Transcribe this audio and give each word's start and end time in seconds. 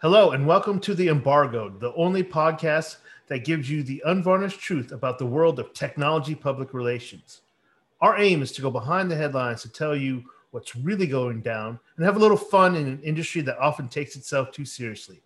Hello, 0.00 0.30
and 0.30 0.46
welcome 0.46 0.78
to 0.78 0.94
The 0.94 1.08
Embargoed, 1.08 1.80
the 1.80 1.92
only 1.94 2.22
podcast 2.22 2.98
that 3.26 3.44
gives 3.44 3.68
you 3.68 3.82
the 3.82 4.00
unvarnished 4.06 4.60
truth 4.60 4.92
about 4.92 5.18
the 5.18 5.26
world 5.26 5.58
of 5.58 5.72
technology 5.72 6.36
public 6.36 6.72
relations. 6.72 7.40
Our 8.00 8.16
aim 8.16 8.40
is 8.40 8.52
to 8.52 8.62
go 8.62 8.70
behind 8.70 9.10
the 9.10 9.16
headlines 9.16 9.62
to 9.62 9.68
tell 9.68 9.96
you 9.96 10.22
what's 10.52 10.76
really 10.76 11.08
going 11.08 11.40
down 11.40 11.80
and 11.96 12.06
have 12.06 12.14
a 12.14 12.20
little 12.20 12.36
fun 12.36 12.76
in 12.76 12.86
an 12.86 13.02
industry 13.02 13.40
that 13.40 13.58
often 13.58 13.88
takes 13.88 14.14
itself 14.14 14.52
too 14.52 14.64
seriously. 14.64 15.20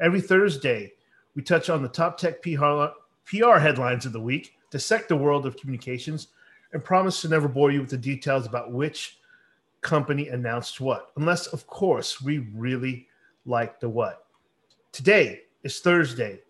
Every 0.00 0.20
Thursday, 0.20 0.94
we 1.36 1.42
touch 1.42 1.70
on 1.70 1.80
the 1.80 1.88
top 1.88 2.18
tech 2.18 2.42
PR, 2.42 3.58
headlines 3.58 4.04
of 4.04 4.12
the 4.12 4.20
week, 4.20 4.56
dissect 4.72 5.08
the 5.08 5.16
world 5.16 5.46
of 5.46 5.56
communications, 5.56 6.26
and 6.72 6.82
promise 6.82 7.20
to 7.20 7.28
never 7.28 7.46
bore 7.46 7.70
you 7.70 7.82
with 7.82 7.90
the 7.90 7.96
details 7.96 8.46
about 8.46 8.72
which 8.72 9.20
company 9.80 10.26
announced 10.30 10.80
what, 10.80 11.12
unless, 11.14 11.46
of 11.46 11.68
course, 11.68 12.20
we 12.20 12.38
really 12.52 13.06
like 13.46 13.80
the 13.80 13.88
what. 13.88 14.26
Today 14.92 15.42
is 15.62 15.80
Thursday, 15.80 16.40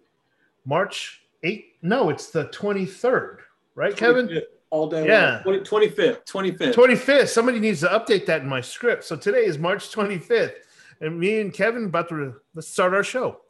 March 0.64 1.22
8th. 1.44 1.64
No, 1.82 2.10
it's 2.10 2.30
the 2.30 2.46
23rd, 2.46 3.38
right, 3.74 3.96
Kevin? 3.96 4.42
All 4.70 4.88
day. 4.88 5.06
Yeah. 5.06 5.42
Long. 5.46 5.62
20, 5.62 5.90
25th. 5.90 6.26
25th. 6.26 6.74
25th. 6.74 7.28
Somebody 7.28 7.60
needs 7.60 7.80
to 7.80 7.86
update 7.86 8.26
that 8.26 8.42
in 8.42 8.48
my 8.48 8.60
script. 8.60 9.04
So 9.04 9.14
today 9.14 9.44
is 9.44 9.58
March 9.58 9.92
25th. 9.92 10.54
And 11.00 11.20
me 11.20 11.40
and 11.40 11.52
Kevin 11.52 11.84
about 11.84 12.08
to 12.08 12.34
let's 12.54 12.68
start 12.68 12.92
our 12.92 13.04
show. 13.04 13.40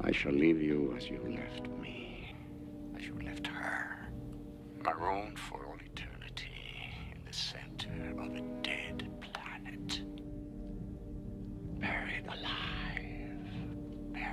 I 0.00 0.12
shall 0.12 0.32
leave 0.32 0.60
you 0.60 0.94
as 0.96 1.08
you 1.08 1.20
left 1.26 1.68
me, 1.80 2.34
as 2.96 3.06
you 3.06 3.18
left 3.24 3.46
her, 3.46 4.08
marooned 4.84 5.38
for 5.38 5.65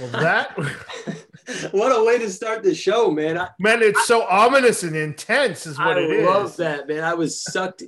Well, 0.00 0.08
that 0.12 0.56
what 1.72 1.90
a 1.90 2.04
way 2.04 2.18
to 2.18 2.30
start 2.30 2.62
the 2.62 2.74
show, 2.74 3.10
man. 3.10 3.36
I, 3.36 3.48
man, 3.58 3.82
it's 3.82 4.06
so 4.06 4.22
ominous 4.26 4.82
and 4.82 4.96
intense, 4.96 5.66
is 5.66 5.78
what 5.78 5.98
I 5.98 6.00
it 6.00 6.10
is. 6.10 6.26
love 6.26 6.56
that, 6.56 6.88
man. 6.88 7.04
I 7.04 7.14
was 7.14 7.42
sucked. 7.42 7.82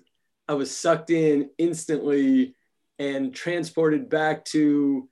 I 0.48 0.54
was 0.54 0.76
sucked 0.76 1.10
in 1.10 1.50
instantly 1.56 2.54
and 2.98 3.34
transported 3.34 4.10
back 4.10 4.44
to, 4.46 5.08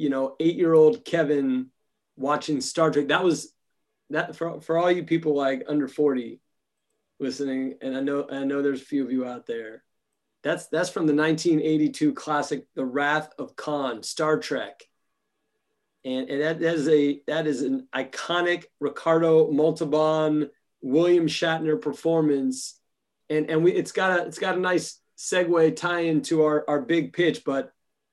you 0.00 0.08
know, 0.08 0.36
eight-year-old 0.40 1.04
Kevin 1.04 1.66
watching 2.16 2.60
Star 2.60 2.90
Trek. 2.90 3.08
That 3.08 3.24
was 3.24 3.52
that 4.10 4.34
for 4.36 4.60
for 4.60 4.78
all 4.78 4.90
you 4.90 5.04
people 5.04 5.34
like 5.34 5.64
under 5.68 5.88
forty 5.88 6.40
listening, 7.20 7.74
and 7.82 7.96
I 7.96 8.00
know 8.00 8.26
I 8.30 8.44
know 8.44 8.62
there's 8.62 8.82
a 8.82 8.84
few 8.84 9.04
of 9.04 9.12
you 9.12 9.26
out 9.26 9.46
there. 9.46 9.84
That's 10.42 10.66
that's 10.68 10.90
from 10.90 11.06
the 11.06 11.14
1982 11.14 12.14
classic, 12.14 12.66
The 12.74 12.84
Wrath 12.84 13.30
of 13.38 13.54
Khan, 13.56 14.02
Star 14.02 14.38
Trek. 14.38 14.82
And, 16.02 16.30
and 16.30 16.40
that, 16.40 16.60
that 16.60 16.74
is 16.74 16.88
a 16.88 17.20
that 17.26 17.46
is 17.46 17.60
an 17.60 17.86
iconic 17.94 18.64
Ricardo 18.80 19.50
Montalban, 19.50 20.48
William 20.80 21.26
Shatner 21.26 21.80
performance, 21.80 22.80
and 23.28 23.50
and 23.50 23.62
we 23.62 23.72
it's 23.72 23.92
got 23.92 24.18
a 24.18 24.26
it's 24.26 24.38
got 24.38 24.56
a 24.56 24.60
nice 24.60 24.98
segue 25.18 25.76
tie 25.76 26.00
into 26.00 26.42
our 26.42 26.64
our 26.66 26.80
big 26.80 27.12
pitch. 27.12 27.42
But 27.44 27.70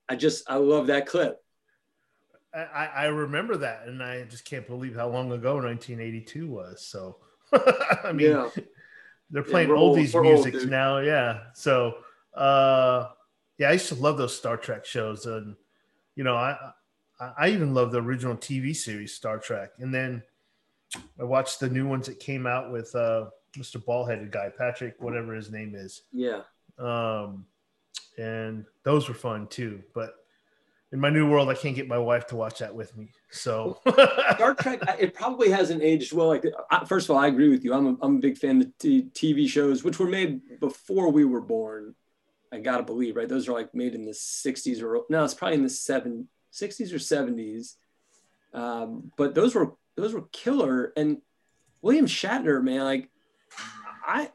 I 0.09 0.17
just 0.17 0.49
I 0.49 0.55
love 0.55 0.87
that 0.87 1.05
clip. 1.05 1.41
I, 2.61 2.85
I 2.95 3.05
remember 3.05 3.57
that, 3.57 3.87
and 3.87 4.01
I 4.01 4.23
just 4.23 4.45
can't 4.45 4.65
believe 4.67 4.95
how 4.95 5.07
long 5.09 5.31
ago 5.31 5.55
1982 5.55 6.47
was. 6.47 6.81
So, 6.81 7.17
I 7.53 8.11
mean, 8.13 8.31
Yeah. 8.31 8.49
they're 9.29 9.43
playing 9.43 9.69
we're 9.69 9.75
oldies 9.75 10.15
old, 10.15 10.23
music 10.25 10.53
dude. 10.53 10.69
now. 10.69 10.99
Yeah. 10.99 11.41
So, 11.53 11.97
uh, 12.33 13.09
yeah, 13.57 13.69
I 13.69 13.73
used 13.73 13.89
to 13.89 13.95
love 13.95 14.17
those 14.17 14.35
Star 14.35 14.57
Trek 14.57 14.85
shows, 14.85 15.25
and 15.25 15.55
you 16.15 16.23
know, 16.23 16.35
I 16.35 16.57
I 17.19 17.31
I 17.37 17.47
even 17.49 17.73
love 17.73 17.91
the 17.91 18.01
original 18.01 18.35
TV 18.35 18.75
series 18.75 19.13
Star 19.13 19.37
Trek, 19.39 19.71
and 19.79 19.93
then 19.93 20.23
I 21.19 21.23
watched 21.23 21.59
the 21.59 21.69
new 21.69 21.87
ones 21.87 22.05
that 22.07 22.19
came 22.19 22.45
out 22.47 22.71
with 22.71 22.95
uh, 22.95 23.25
Mr. 23.57 23.83
Ballheaded 23.83 24.31
guy 24.31 24.49
Patrick, 24.57 24.95
whatever 24.99 25.33
his 25.33 25.51
name 25.51 25.73
is. 25.75 26.03
Yeah. 26.11 26.41
um, 26.79 27.45
and 28.17 28.65
those 28.83 29.07
were 29.07 29.13
fun 29.15 29.47
too. 29.47 29.83
But 29.93 30.15
in 30.91 30.99
my 30.99 31.09
new 31.09 31.29
world, 31.29 31.49
I 31.49 31.53
can't 31.53 31.75
get 31.75 31.87
my 31.87 31.97
wife 31.97 32.27
to 32.27 32.35
watch 32.35 32.59
that 32.59 32.73
with 32.73 32.95
me. 32.95 33.09
So 33.31 33.79
Star 34.35 34.55
Trek, 34.59 34.81
it 34.99 35.13
probably 35.13 35.49
hasn't 35.49 35.83
aged 35.83 36.13
well. 36.13 36.27
Like, 36.27 36.45
first 36.87 37.09
of 37.09 37.15
all, 37.15 37.21
I 37.21 37.27
agree 37.27 37.49
with 37.49 37.63
you. 37.65 37.73
I'm 37.73 37.87
a, 37.87 37.97
I'm 38.01 38.15
a 38.17 38.19
big 38.19 38.37
fan 38.37 38.61
of 38.61 38.67
the 38.79 39.01
t- 39.11 39.35
TV 39.35 39.49
shows, 39.49 39.83
which 39.83 39.99
were 39.99 40.07
made 40.07 40.59
before 40.59 41.11
we 41.11 41.25
were 41.25 41.41
born. 41.41 41.95
I 42.51 42.59
gotta 42.59 42.83
believe, 42.83 43.17
right? 43.17 43.27
Those 43.27 43.49
are 43.49 43.53
like 43.53 43.75
made 43.75 43.93
in 43.93 44.05
the 44.05 44.11
60s 44.11 44.81
or 44.81 45.01
no, 45.09 45.25
it's 45.25 45.33
probably 45.33 45.57
in 45.57 45.63
the 45.63 45.69
seven, 45.69 46.29
60s 46.53 46.93
or 46.93 46.97
70s. 46.97 47.75
Um, 48.53 49.11
but 49.17 49.35
those 49.35 49.53
were 49.53 49.73
those 49.97 50.13
were 50.13 50.23
killer. 50.31 50.93
And 50.95 51.21
William 51.81 52.05
Shatner, 52.05 52.63
man, 52.63 52.85
like 52.85 53.09
I, 54.07 54.31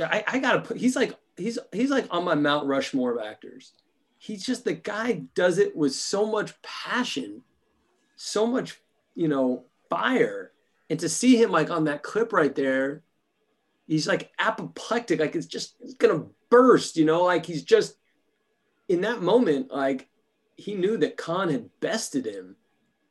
I, 0.00 0.24
I 0.28 0.38
gotta 0.38 0.60
put. 0.60 0.76
He's 0.76 0.94
like 0.94 1.14
he's 1.36 1.58
he's 1.72 1.90
like 1.90 2.06
on 2.10 2.24
my 2.24 2.36
Mount 2.36 2.68
Rushmore 2.68 3.18
of 3.18 3.26
actors. 3.26 3.72
He's 4.18 4.44
just 4.44 4.64
the 4.64 4.74
guy 4.74 5.22
does 5.34 5.58
it 5.58 5.76
with 5.76 5.94
so 5.94 6.26
much 6.26 6.60
passion 6.62 7.42
so 8.18 8.46
much, 8.46 8.80
you 9.14 9.28
know, 9.28 9.64
fire. 9.88 10.52
And 10.90 11.00
to 11.00 11.08
see 11.08 11.40
him 11.40 11.50
like 11.50 11.70
on 11.70 11.84
that 11.84 12.02
clip 12.02 12.32
right 12.32 12.54
there, 12.54 13.02
he's 13.86 14.06
like 14.06 14.30
apoplectic, 14.38 15.20
like 15.20 15.34
it's 15.34 15.46
just 15.46 15.76
it's 15.80 15.94
gonna 15.94 16.24
burst, 16.50 16.96
you 16.96 17.04
know, 17.04 17.24
like 17.24 17.46
he's 17.46 17.62
just 17.62 17.94
in 18.88 19.02
that 19.02 19.22
moment, 19.22 19.70
like 19.70 20.08
he 20.56 20.74
knew 20.74 20.96
that 20.98 21.16
Khan 21.16 21.48
had 21.48 21.70
bested 21.80 22.26
him 22.26 22.56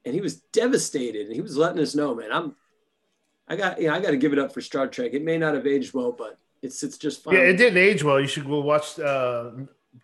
and 0.06 0.14
he 0.14 0.22
was 0.22 0.42
devastated 0.52 1.28
and 1.28 1.36
he 1.36 1.42
was 1.42 1.58
letting 1.58 1.82
us 1.82 1.96
know, 1.96 2.14
man, 2.14 2.32
I'm 2.32 2.56
I 3.48 3.56
got 3.56 3.82
yeah, 3.82 3.96
I 3.96 4.02
gotta 4.02 4.18
give 4.18 4.34
it 4.34 4.40
up 4.40 4.54
for 4.54 4.62
Star 4.62 4.88
Trek. 4.88 5.14
It 5.14 5.24
may 5.24 5.38
not 5.38 5.56
have 5.56 5.66
aged 5.66 5.94
well, 5.94 6.12
but 6.12 6.38
it's 6.62 6.84
it's 6.84 6.98
just 6.98 7.24
fine. 7.24 7.36
yeah, 7.36 7.42
it 7.42 7.56
didn't 7.56 7.78
age 7.78 8.04
well. 8.04 8.20
You 8.20 8.28
should 8.28 8.46
go 8.46 8.60
watch. 8.60 9.00
Uh, 9.00 9.52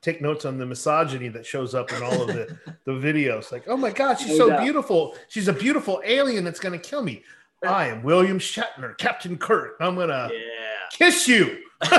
take 0.02 0.22
notes 0.22 0.46
on 0.46 0.58
the 0.58 0.66
misogyny 0.66 1.28
that 1.30 1.46
shows 1.46 1.74
up 1.76 1.92
in 1.92 2.02
all 2.04 2.22
of 2.22 2.28
the 2.28 2.58
the 2.86 2.92
videos. 2.92 3.52
Like, 3.52 3.64
oh 3.68 3.78
my 3.78 3.92
god, 3.92 4.16
she's 4.20 4.38
so 4.38 4.60
beautiful. 4.62 5.16
She's 5.28 5.48
a 5.48 5.54
beautiful 5.54 6.02
alien 6.06 6.44
that's 6.44 6.60
gonna 6.60 6.78
kill 6.80 7.02
me. 7.04 7.24
I 7.66 7.88
am 7.88 8.04
William 8.04 8.40
Shatner, 8.40 8.98
Captain 8.98 9.38
Kirk. 9.38 9.78
I'm 9.80 9.96
gonna 9.96 10.30
yeah. 10.34 10.40
kiss 10.92 11.28
you 11.28 11.60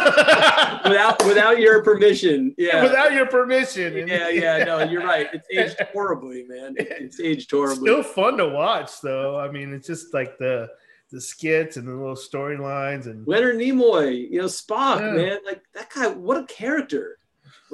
Without 0.84 1.24
without 1.24 1.58
your 1.58 1.82
permission. 1.82 2.54
Yeah. 2.58 2.82
without 2.82 3.12
your 3.12 3.26
permission. 3.26 3.96
And- 3.98 4.08
yeah, 4.08 4.28
yeah, 4.28 4.64
no, 4.64 4.82
you're 4.82 5.04
right. 5.04 5.28
It's 5.32 5.48
aged 5.50 5.80
horribly, 5.92 6.44
man. 6.48 6.74
It's 6.78 7.20
aged 7.20 7.50
horribly. 7.50 7.76
still 7.88 8.02
fun 8.02 8.36
to 8.38 8.48
watch 8.48 8.90
though 9.02 9.38
i 9.38 9.50
mean 9.50 9.72
it's 9.72 9.86
just 9.86 10.12
like 10.14 10.36
the 10.38 10.68
the 11.10 11.20
skits 11.20 11.76
and 11.76 11.86
the 11.86 11.92
little 11.92 12.16
storylines 12.16 13.06
and 13.06 13.26
Leonard 13.28 13.56
Nimoy, 13.56 14.28
you 14.30 14.38
know, 14.40 14.46
Spock, 14.46 14.98
Yeah. 15.00 15.12
man, 15.12 15.38
like 15.46 15.62
that 15.74 15.88
guy, 15.94 16.08
what 16.08 16.38
a 16.38 16.44
character, 16.46 17.18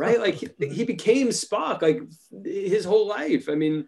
right? 0.00 0.18
Like 0.18 0.34
he, 0.34 0.48
he 0.68 0.84
became 0.84 1.28
Spock, 1.28 1.82
like 1.82 2.00
his 2.44 2.84
whole 2.84 3.06
life. 3.06 3.48
I 3.48 3.54
mean, 3.54 3.86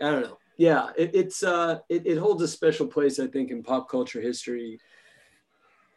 I 0.00 0.10
don't 0.10 0.22
know. 0.22 0.38
Yeah, 0.58 0.90
it, 0.96 1.10
it's 1.14 1.42
uh, 1.42 1.78
it, 1.88 2.06
it 2.06 2.18
holds 2.18 2.42
a 2.42 2.48
special 2.48 2.86
place, 2.86 3.18
I 3.18 3.28
think, 3.28 3.50
in 3.50 3.62
pop 3.62 3.88
culture 3.88 4.20
history. 4.20 4.78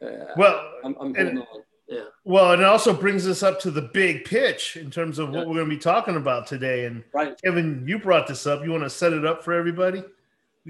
Uh, 0.02 0.34
well 0.36 0.72
I'm, 0.84 0.96
I'm 1.00 1.16
and- 1.16 1.40
on. 1.40 1.46
Yeah, 1.88 2.06
well 2.24 2.54
and 2.54 2.62
it 2.62 2.66
also 2.66 2.94
brings 2.94 3.28
us 3.28 3.44
up 3.44 3.60
to 3.62 3.70
the 3.70 3.82
big 3.82 4.24
pitch 4.24 4.78
in 4.78 4.90
terms 4.90 5.20
of 5.20 5.32
what 5.32 5.46
we're 5.46 5.56
going 5.56 5.70
to 5.70 5.76
be 5.76 5.78
talking 5.78 6.16
about 6.16 6.48
today 6.48 6.86
and 6.86 7.04
right. 7.14 7.38
kevin 7.44 7.84
you 7.86 8.00
brought 8.00 8.28
this 8.28 8.48
up 8.48 8.64
you 8.64 8.72
want 8.72 8.84
to 8.84 8.90
set 8.90 9.12
it 9.12 9.26
up 9.26 9.44
for 9.44 9.52
everybody 9.52 10.02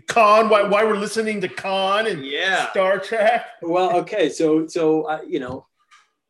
Khan, 0.07 0.49
why, 0.49 0.63
why 0.63 0.83
we're 0.83 0.95
listening 0.95 1.41
to 1.41 1.47
Khan 1.47 2.07
and 2.07 2.25
Yeah. 2.25 2.71
Star 2.71 2.97
Trek. 2.97 3.45
Well, 3.61 3.97
okay, 3.99 4.29
so 4.29 4.65
so 4.67 5.03
uh, 5.03 5.21
you 5.27 5.39
know, 5.39 5.67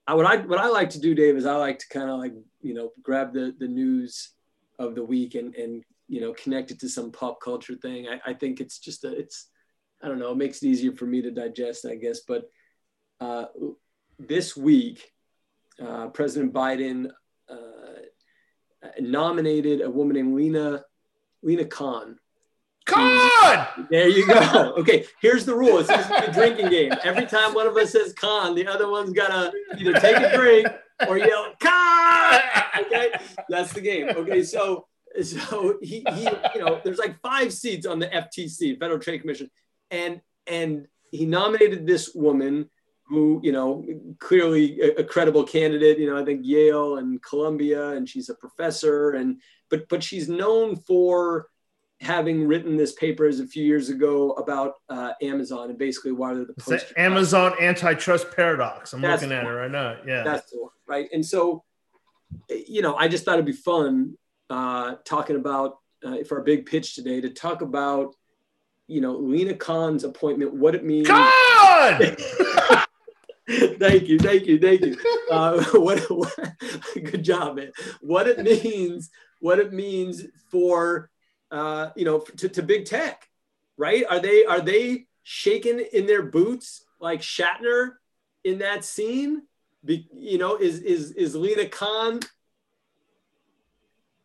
I, 0.07 0.13
what 0.15 0.25
I 0.25 0.37
what 0.37 0.59
I 0.59 0.67
like 0.67 0.89
to 0.91 0.99
do, 0.99 1.13
Dave, 1.13 1.35
is 1.35 1.45
I 1.45 1.55
like 1.55 1.79
to 1.79 1.87
kind 1.89 2.09
of 2.09 2.19
like 2.19 2.33
you 2.61 2.73
know 2.73 2.91
grab 3.01 3.33
the 3.33 3.55
the 3.59 3.67
news 3.67 4.33
of 4.79 4.95
the 4.95 5.03
week 5.03 5.35
and 5.35 5.55
and 5.55 5.83
you 6.07 6.21
know 6.21 6.33
connect 6.33 6.71
it 6.71 6.79
to 6.79 6.89
some 6.89 7.11
pop 7.11 7.39
culture 7.41 7.75
thing. 7.75 8.07
I, 8.07 8.31
I 8.31 8.33
think 8.33 8.59
it's 8.59 8.79
just 8.79 9.03
a 9.03 9.15
it's 9.17 9.49
I 10.03 10.07
don't 10.07 10.19
know, 10.19 10.31
it 10.31 10.37
makes 10.37 10.63
it 10.63 10.67
easier 10.67 10.93
for 10.93 11.05
me 11.05 11.21
to 11.21 11.31
digest, 11.31 11.85
I 11.85 11.95
guess. 11.95 12.21
But 12.27 12.49
uh, 13.19 13.45
this 14.17 14.57
week, 14.57 15.11
uh, 15.79 16.07
President 16.07 16.53
Biden 16.53 17.11
uh, 17.47 17.99
nominated 18.99 19.81
a 19.81 19.89
woman 19.89 20.15
named 20.15 20.35
Lina 20.35 20.83
Lina 21.43 21.65
Khan 21.65 22.17
Khan! 22.91 23.87
There 23.89 24.07
you 24.07 24.27
go. 24.27 24.73
Okay, 24.77 25.05
here's 25.21 25.45
the 25.45 25.55
rule. 25.55 25.79
It's 25.79 25.89
a 25.89 26.31
drinking 26.33 26.69
game. 26.69 26.93
Every 27.03 27.25
time 27.25 27.53
one 27.53 27.67
of 27.67 27.75
us 27.77 27.91
says 27.91 28.13
con, 28.13 28.55
the 28.55 28.67
other 28.67 28.89
one's 28.89 29.13
gotta 29.13 29.51
either 29.77 29.93
take 29.93 30.17
a 30.17 30.35
drink 30.35 30.67
or 31.07 31.17
yell 31.17 31.53
con. 31.59 32.41
Okay, 32.79 33.11
That's 33.49 33.73
the 33.73 33.81
game. 33.81 34.09
Okay, 34.09 34.43
so 34.43 34.87
so 35.23 35.77
he, 35.81 36.05
he 36.13 36.23
you 36.55 36.61
know 36.61 36.79
there's 36.83 36.99
like 36.99 37.19
five 37.21 37.53
seats 37.53 37.85
on 37.85 37.99
the 37.99 38.07
FTC, 38.07 38.79
Federal 38.79 38.99
Trade 38.99 39.19
Commission, 39.19 39.49
and 39.89 40.21
and 40.47 40.87
he 41.11 41.25
nominated 41.25 41.85
this 41.85 42.13
woman 42.15 42.69
who 43.07 43.41
you 43.43 43.51
know 43.51 43.85
clearly 44.19 44.79
a, 44.79 45.01
a, 45.01 45.03
credible 45.03 45.43
candidate 45.43 45.99
you 45.99 46.09
know 46.09 46.17
i 46.17 46.23
think 46.23 46.39
yale 46.43 46.97
and 46.97 47.21
columbia 47.21 47.89
and 47.89 48.07
she's 48.07 48.29
a 48.29 48.35
professor 48.35 49.11
and 49.11 49.41
but 49.69 49.87
but 49.89 50.01
she's 50.01 50.29
known 50.29 50.77
for 50.77 51.47
having 52.01 52.47
written 52.47 52.75
this 52.75 52.93
paper 52.93 53.27
a 53.27 53.33
few 53.33 53.63
years 53.63 53.89
ago 53.89 54.31
about 54.31 54.73
uh, 54.89 55.11
amazon 55.21 55.69
and 55.69 55.77
basically 55.77 56.11
why 56.11 56.33
they're 56.33 56.45
the 56.45 56.53
poster 56.53 56.93
amazon 56.97 57.53
antitrust 57.61 58.31
paradox. 58.35 58.93
I'm 58.93 59.01
that's 59.01 59.21
looking 59.21 59.37
at 59.37 59.45
it 59.45 59.47
right 59.47 59.71
now. 59.71 59.97
Yeah. 60.05 60.23
That's 60.23 60.51
the 60.51 60.61
one 60.61 60.71
right? 60.87 61.07
And 61.13 61.25
so 61.25 61.63
you 62.49 62.81
know 62.81 62.95
i 62.95 63.09
just 63.09 63.25
thought 63.25 63.33
it'd 63.33 63.45
be 63.45 63.51
fun 63.51 64.17
uh, 64.49 64.95
talking 65.05 65.35
about 65.35 65.77
uh, 66.03 66.23
for 66.27 66.39
our 66.39 66.43
big 66.43 66.65
pitch 66.65 66.95
today 66.95 67.21
to 67.21 67.29
talk 67.29 67.61
about 67.61 68.15
you 68.87 69.01
know 69.01 69.13
Lina 69.13 69.53
khan's 69.53 70.03
appointment 70.03 70.53
what 70.53 70.75
it 70.75 70.83
means. 70.83 71.07
Khan! 71.07 71.99
thank 73.79 74.07
you, 74.07 74.19
thank 74.19 74.45
you, 74.45 74.59
thank 74.59 74.81
you. 74.81 74.97
Uh, 75.29 75.63
what, 75.73 75.99
what, 76.09 76.33
good 76.93 77.23
job, 77.23 77.57
man. 77.57 77.71
What 78.01 78.27
it 78.27 78.39
means, 78.39 79.09
what 79.39 79.59
it 79.59 79.71
means 79.71 80.23
for 80.49 81.09
uh, 81.51 81.89
you 81.95 82.05
know 82.05 82.19
to, 82.19 82.49
to 82.49 82.63
big 82.63 82.85
tech, 82.85 83.27
right? 83.77 84.03
Are 84.09 84.19
they 84.19 84.45
are 84.45 84.61
they 84.61 85.07
shaking 85.23 85.85
in 85.93 86.07
their 86.07 86.23
boots 86.23 86.85
like 86.99 87.21
Shatner 87.21 87.93
in 88.43 88.59
that 88.59 88.83
scene? 88.85 89.43
Be, 89.83 90.07
you 90.13 90.37
know, 90.37 90.57
is 90.57 90.79
is 90.79 91.11
is 91.11 91.35
Lina 91.35 91.67
Khan 91.67 92.19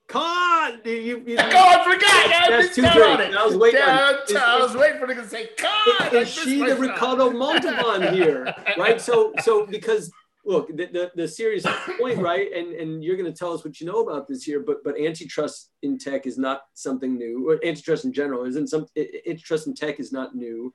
Con! 0.08 0.81
You, 0.84 1.23
you, 1.26 1.37
oh, 1.38 1.43
I 1.43 1.84
forgot. 1.84 2.49
That's 2.49 2.75
two 2.75 2.82
drinks. 2.82 3.37
I 3.37 3.44
was 3.44 3.56
waiting. 3.56 3.81
Downtown. 3.81 4.37
I 4.37 4.62
was 4.62 4.76
waiting 4.76 5.00
for 5.00 5.08
them 5.08 5.17
to 5.17 5.29
say 5.29 5.49
Con. 5.58 6.14
Is, 6.14 6.29
is 6.29 6.34
she 6.34 6.64
the 6.64 6.76
Ricardo 6.76 7.31
Montalban 7.31 8.14
here? 8.14 8.55
Right. 8.79 9.00
So, 9.00 9.32
so 9.43 9.67
because 9.67 10.12
look, 10.46 10.69
the, 10.69 10.87
the, 10.87 11.12
the 11.14 11.28
serious 11.28 11.66
point, 12.00 12.19
right? 12.19 12.50
And 12.52 12.72
and 12.75 13.04
you're 13.04 13.16
going 13.16 13.31
to 13.31 13.38
tell 13.38 13.52
us 13.52 13.64
what 13.64 13.81
you 13.81 13.87
know 13.87 14.00
about 14.00 14.26
this 14.26 14.44
here, 14.44 14.60
but 14.60 14.82
but 14.84 14.98
antitrust 14.98 15.70
in 15.82 15.98
tech 15.98 16.26
is 16.26 16.38
not 16.38 16.62
something 16.75 17.16
new, 17.16 17.48
or 17.48 17.58
antitrust 17.64 18.04
in 18.04 18.12
general 18.12 18.44
isn't 18.44 18.69
some. 18.69 18.87
Antitrust 18.96 19.66
in 19.66 19.75
tech 19.75 20.00
is 20.00 20.12
not 20.12 20.34
new, 20.34 20.72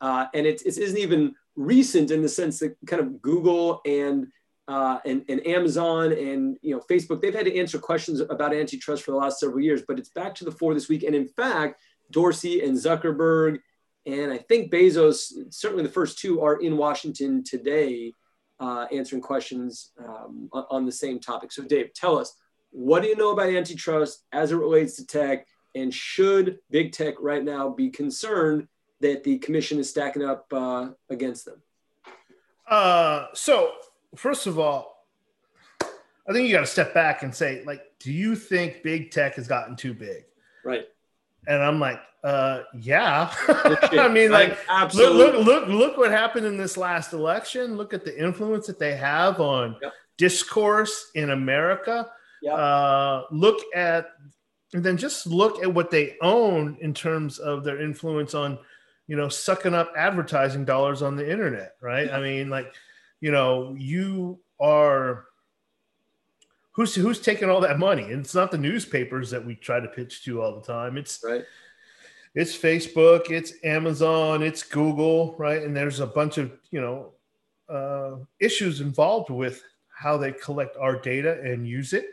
uh, 0.00 0.26
and 0.34 0.46
it, 0.46 0.62
it 0.62 0.78
isn't 0.78 0.98
even 0.98 1.34
recent 1.56 2.10
in 2.10 2.22
the 2.22 2.28
sense 2.28 2.58
that 2.58 2.76
kind 2.86 3.00
of 3.00 3.20
Google 3.22 3.80
and 3.86 4.28
uh, 4.68 4.98
and, 5.04 5.24
and 5.28 5.46
Amazon 5.46 6.12
and 6.12 6.56
you 6.62 6.74
know 6.74 6.82
Facebook, 6.90 7.20
they've 7.20 7.34
had 7.34 7.46
to 7.46 7.58
answer 7.58 7.78
questions 7.78 8.20
about 8.20 8.54
antitrust 8.54 9.02
for 9.02 9.10
the 9.10 9.16
last 9.16 9.40
several 9.40 9.60
years, 9.60 9.82
but 9.86 9.98
it's 9.98 10.10
back 10.10 10.34
to 10.36 10.44
the 10.44 10.52
fore 10.52 10.74
this 10.74 10.88
week. 10.88 11.02
And 11.02 11.14
in 11.14 11.26
fact, 11.26 11.80
Dorsey 12.10 12.62
and 12.62 12.76
Zuckerberg 12.76 13.58
and 14.06 14.30
I 14.30 14.38
think 14.38 14.70
Bezos, 14.70 15.32
certainly 15.50 15.82
the 15.82 15.88
first 15.88 16.18
two, 16.18 16.42
are 16.42 16.56
in 16.60 16.76
Washington 16.76 17.42
today 17.42 18.12
uh, 18.60 18.86
answering 18.92 19.22
questions 19.22 19.92
um, 19.98 20.48
on 20.52 20.86
the 20.86 20.92
same 20.92 21.18
topic. 21.18 21.52
So, 21.52 21.62
Dave, 21.62 21.92
tell 21.94 22.18
us 22.18 22.36
what 22.70 23.02
do 23.02 23.08
you 23.08 23.16
know 23.16 23.30
about 23.30 23.48
antitrust 23.48 24.24
as 24.32 24.52
it 24.52 24.56
relates 24.56 24.96
to 24.96 25.06
tech, 25.06 25.46
and 25.74 25.92
should 25.92 26.58
big 26.70 26.92
tech 26.92 27.14
right 27.20 27.44
now 27.44 27.68
be 27.68 27.90
concerned 27.90 28.68
that 29.00 29.22
the 29.22 29.38
commission 29.38 29.78
is 29.78 29.90
stacking 29.90 30.24
up 30.24 30.46
uh, 30.52 30.90
against 31.10 31.44
them? 31.44 31.62
Uh, 32.68 33.26
so 33.34 33.72
first 34.16 34.46
of 34.46 34.58
all, 34.58 35.06
I 36.28 36.32
think 36.32 36.48
you 36.48 36.54
got 36.54 36.60
to 36.60 36.66
step 36.66 36.94
back 36.94 37.22
and 37.22 37.34
say, 37.34 37.62
like, 37.66 37.82
do 37.98 38.12
you 38.12 38.34
think 38.34 38.82
big 38.82 39.10
tech 39.10 39.34
has 39.34 39.46
gotten 39.46 39.76
too 39.76 39.92
big? 39.92 40.24
Right. 40.64 40.86
And 41.46 41.62
I'm 41.62 41.78
like, 41.78 42.00
uh, 42.24 42.62
yeah. 42.80 43.30
I 43.48 44.08
mean, 44.08 44.32
like. 44.32 44.58
Look, 44.94 45.14
look, 45.14 45.44
look, 45.44 45.68
look 45.68 45.96
what 45.98 46.10
happened 46.10 46.46
in 46.46 46.56
this 46.56 46.78
last 46.78 47.12
election. 47.12 47.76
Look 47.76 47.92
at 47.92 48.04
the 48.04 48.18
influence 48.18 48.66
that 48.66 48.78
they 48.78 48.96
have 48.96 49.40
on 49.40 49.76
yep. 49.82 49.92
discourse 50.16 51.10
in 51.14 51.30
America. 51.30 52.10
Yep. 52.42 52.54
Uh, 52.54 53.22
look 53.30 53.60
at, 53.74 54.06
and 54.72 54.82
then 54.82 54.96
just 54.96 55.26
look 55.26 55.62
at 55.62 55.72
what 55.72 55.90
they 55.90 56.16
own 56.22 56.78
in 56.80 56.94
terms 56.94 57.38
of 57.38 57.62
their 57.62 57.80
influence 57.80 58.34
on, 58.34 58.58
you 59.06 59.16
know, 59.16 59.28
sucking 59.28 59.74
up 59.74 59.92
advertising 59.94 60.64
dollars 60.64 61.02
on 61.02 61.16
the 61.16 61.30
internet. 61.30 61.74
Right. 61.82 62.10
I 62.10 62.20
mean, 62.20 62.48
like, 62.48 62.74
you 63.20 63.32
know, 63.32 63.74
you 63.78 64.40
are 64.58 65.26
who's 66.72 66.94
who's 66.94 67.20
taking 67.20 67.50
all 67.50 67.60
that 67.60 67.78
money? 67.78 68.04
And 68.04 68.20
it's 68.20 68.34
not 68.34 68.50
the 68.50 68.58
newspapers 68.58 69.30
that 69.30 69.44
we 69.44 69.54
try 69.54 69.78
to 69.78 69.88
pitch 69.88 70.24
to 70.24 70.42
all 70.42 70.58
the 70.58 70.66
time. 70.66 70.96
It's 70.96 71.22
right. 71.22 71.44
It's 72.34 72.56
Facebook, 72.56 73.30
it's 73.30 73.52
Amazon, 73.62 74.42
it's 74.42 74.62
Google, 74.62 75.34
right? 75.38 75.62
And 75.62 75.76
there's 75.76 76.00
a 76.00 76.06
bunch 76.06 76.38
of 76.38 76.52
you 76.70 76.80
know 76.80 77.12
uh, 77.68 78.16
issues 78.40 78.80
involved 78.80 79.30
with 79.30 79.62
how 79.96 80.16
they 80.16 80.32
collect 80.32 80.76
our 80.76 80.96
data 81.00 81.40
and 81.42 81.66
use 81.68 81.92
it. 81.92 82.06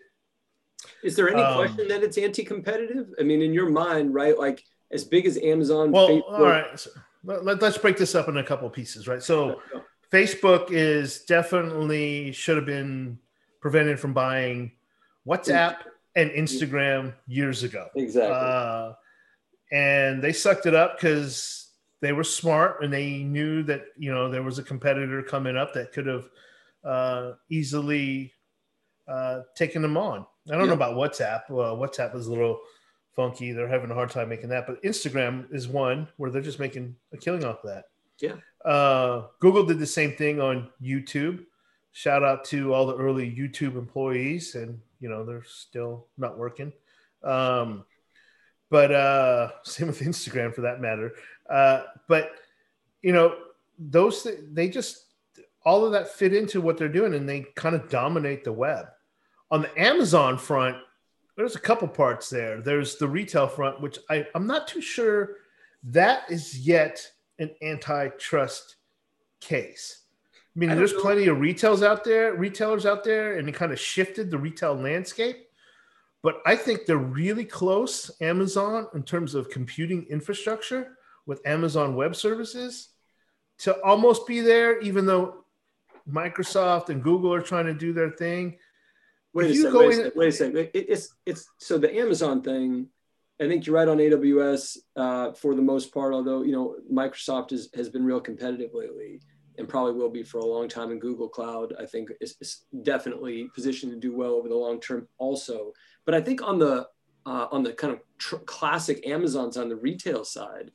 Is 1.03 1.15
there 1.15 1.29
any 1.29 1.41
um, 1.41 1.55
question 1.55 1.87
that 1.87 2.03
it's 2.03 2.17
anti-competitive? 2.17 3.13
I 3.19 3.23
mean, 3.23 3.41
in 3.41 3.53
your 3.53 3.69
mind, 3.69 4.13
right? 4.13 4.37
Like 4.37 4.63
as 4.91 5.03
big 5.03 5.25
as 5.25 5.37
Amazon. 5.37 5.91
Well, 5.91 6.09
Facebook- 6.09 6.31
all 6.31 6.43
right. 6.43 6.79
So 6.79 6.91
let, 7.23 7.61
us 7.61 7.77
break 7.77 7.97
this 7.97 8.15
up 8.15 8.27
in 8.29 8.37
a 8.37 8.43
couple 8.43 8.67
of 8.67 8.73
pieces, 8.73 9.07
right? 9.07 9.21
So. 9.21 9.61
Facebook 10.11 10.71
is 10.71 11.21
definitely 11.21 12.33
should 12.33 12.57
have 12.57 12.65
been 12.65 13.17
prevented 13.61 13.99
from 13.99 14.13
buying 14.13 14.71
WhatsApp 15.25 15.77
and 16.15 16.29
Instagram 16.31 17.13
years 17.27 17.63
ago. 17.63 17.87
Exactly. 17.95 18.35
Uh, 18.35 18.93
and 19.71 20.21
they 20.21 20.33
sucked 20.33 20.65
it 20.65 20.75
up 20.75 20.97
because 20.97 21.69
they 22.01 22.11
were 22.11 22.23
smart 22.23 22.83
and 22.83 22.91
they 22.91 23.23
knew 23.23 23.63
that 23.63 23.85
you 23.97 24.13
know 24.13 24.29
there 24.29 24.43
was 24.43 24.59
a 24.59 24.63
competitor 24.63 25.23
coming 25.23 25.55
up 25.55 25.73
that 25.73 25.93
could 25.93 26.07
have 26.07 26.29
uh, 26.83 27.33
easily 27.49 28.33
uh, 29.07 29.41
taken 29.55 29.81
them 29.81 29.97
on. 29.97 30.25
I 30.47 30.53
don't 30.53 30.61
yeah. 30.61 30.67
know 30.67 30.73
about 30.73 30.95
WhatsApp. 30.95 31.49
Well, 31.49 31.77
WhatsApp 31.77 32.15
is 32.15 32.27
a 32.27 32.31
little 32.31 32.59
funky. 33.15 33.51
They're 33.51 33.67
having 33.67 33.91
a 33.91 33.93
hard 33.93 34.09
time 34.09 34.29
making 34.29 34.49
that, 34.49 34.65
but 34.67 34.81
Instagram 34.83 35.53
is 35.53 35.67
one 35.67 36.07
where 36.17 36.31
they're 36.31 36.41
just 36.41 36.59
making 36.59 36.95
a 37.13 37.17
killing 37.17 37.43
off 37.43 37.63
of 37.63 37.69
that. 37.69 37.85
Yeah. 38.19 38.35
Uh, 38.69 39.27
Google 39.39 39.65
did 39.65 39.79
the 39.79 39.87
same 39.87 40.13
thing 40.13 40.39
on 40.39 40.69
YouTube. 40.81 41.45
Shout 41.91 42.23
out 42.23 42.45
to 42.45 42.73
all 42.73 42.85
the 42.85 42.95
early 42.95 43.29
YouTube 43.29 43.75
employees, 43.75 44.55
and 44.55 44.79
you 44.99 45.09
know 45.09 45.25
they're 45.25 45.43
still 45.43 46.07
not 46.17 46.37
working. 46.37 46.71
Um, 47.23 47.85
but 48.71 48.91
uh, 48.91 49.51
same 49.63 49.87
with 49.87 49.99
Instagram 49.99 50.55
for 50.55 50.61
that 50.61 50.81
matter. 50.81 51.13
Uh, 51.47 51.83
but 52.07 52.31
you 53.03 53.13
know 53.13 53.35
those 53.77 54.23
th- 54.23 54.39
they 54.51 54.67
just 54.67 55.05
all 55.63 55.85
of 55.85 55.91
that 55.91 56.09
fit 56.09 56.33
into 56.33 56.59
what 56.59 56.77
they're 56.77 56.89
doing, 56.89 57.13
and 57.13 57.29
they 57.29 57.45
kind 57.55 57.75
of 57.75 57.87
dominate 57.89 58.43
the 58.43 58.51
web. 58.53 58.87
On 59.51 59.61
the 59.61 59.79
Amazon 59.79 60.37
front, 60.39 60.77
there's 61.35 61.55
a 61.55 61.59
couple 61.59 61.87
parts 61.87 62.29
there. 62.29 62.61
There's 62.61 62.95
the 62.95 63.07
retail 63.07 63.47
front, 63.47 63.79
which 63.81 63.99
I, 64.09 64.25
I'm 64.33 64.47
not 64.47 64.67
too 64.67 64.81
sure 64.81 65.35
that 65.83 66.23
is 66.29 66.59
yet 66.65 67.05
an 67.37 67.51
antitrust 67.61 68.77
case. 69.39 70.03
I 70.55 70.59
mean, 70.59 70.69
I 70.71 70.75
there's 70.75 70.93
know. 70.93 71.01
plenty 71.01 71.27
of 71.27 71.39
retails 71.39 71.83
out 71.83 72.03
there, 72.03 72.33
retailers 72.33 72.85
out 72.85 73.03
there, 73.03 73.37
and 73.37 73.47
it 73.47 73.53
kind 73.53 73.71
of 73.71 73.79
shifted 73.79 74.31
the 74.31 74.37
retail 74.37 74.73
landscape. 74.73 75.47
But 76.23 76.41
I 76.45 76.55
think 76.55 76.85
they're 76.85 76.97
really 76.97 77.45
close, 77.45 78.11
Amazon, 78.21 78.87
in 78.93 79.03
terms 79.03 79.33
of 79.33 79.49
computing 79.49 80.05
infrastructure 80.09 80.97
with 81.25 81.45
Amazon 81.45 81.95
Web 81.95 82.15
Services, 82.15 82.89
to 83.59 83.79
almost 83.83 84.27
be 84.27 84.39
there, 84.41 84.79
even 84.81 85.05
though 85.05 85.45
Microsoft 86.09 86.89
and 86.89 87.03
Google 87.03 87.33
are 87.33 87.41
trying 87.41 87.65
to 87.65 87.73
do 87.73 87.93
their 87.93 88.11
thing. 88.11 88.57
Wait 89.33 89.51
a, 89.51 89.55
second, 89.55 89.79
wait, 89.79 89.87
a 89.87 89.93
second, 89.93 90.11
wait 90.15 90.27
a 90.27 90.31
second. 90.31 90.57
It, 90.57 90.71
it's 90.73 91.15
it's 91.25 91.47
so 91.57 91.77
the 91.77 91.95
Amazon 91.95 92.41
thing 92.41 92.89
I 93.41 93.47
think 93.47 93.65
you're 93.65 93.75
right 93.75 93.87
on 93.87 93.97
AWS 93.97 94.77
uh, 94.95 95.31
for 95.31 95.55
the 95.55 95.63
most 95.63 95.91
part, 95.91 96.13
although, 96.13 96.43
you 96.43 96.51
know, 96.51 96.75
Microsoft 96.91 97.51
is, 97.51 97.69
has 97.73 97.89
been 97.89 98.05
real 98.05 98.21
competitive 98.21 98.69
lately 98.75 99.19
and 99.57 99.67
probably 99.67 99.93
will 99.93 100.11
be 100.11 100.21
for 100.21 100.37
a 100.37 100.45
long 100.45 100.69
time. 100.69 100.91
And 100.91 101.01
Google 101.01 101.27
Cloud, 101.27 101.73
I 101.79 101.87
think, 101.87 102.11
is, 102.21 102.35
is 102.39 102.65
definitely 102.83 103.49
positioned 103.55 103.93
to 103.93 103.99
do 103.99 104.15
well 104.15 104.33
over 104.33 104.47
the 104.47 104.55
long 104.55 104.79
term 104.79 105.07
also. 105.17 105.73
But 106.05 106.15
I 106.15 106.21
think 106.21 106.41
on 106.41 106.59
the, 106.59 106.87
uh, 107.25 107.47
on 107.51 107.63
the 107.63 107.73
kind 107.73 107.93
of 107.93 107.99
tr- 108.17 108.37
classic 108.37 109.05
Amazons 109.07 109.57
on 109.57 109.69
the 109.69 109.75
retail 109.75 110.23
side, 110.23 110.71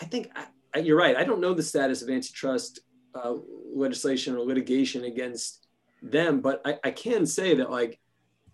I 0.00 0.04
think 0.04 0.30
I, 0.34 0.46
I, 0.74 0.78
you're 0.78 0.98
right. 0.98 1.16
I 1.16 1.24
don't 1.24 1.40
know 1.40 1.54
the 1.54 1.62
status 1.62 2.02
of 2.02 2.08
antitrust 2.08 2.80
uh, 3.14 3.34
legislation 3.74 4.36
or 4.36 4.40
litigation 4.40 5.04
against 5.04 5.66
them, 6.02 6.40
but 6.40 6.62
I, 6.64 6.78
I 6.84 6.90
can 6.90 7.26
say 7.26 7.54
that 7.56 7.70
like 7.70 7.98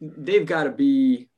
they've 0.01 0.47
got 0.47 0.65
to 0.65 0.71
be 0.71 1.29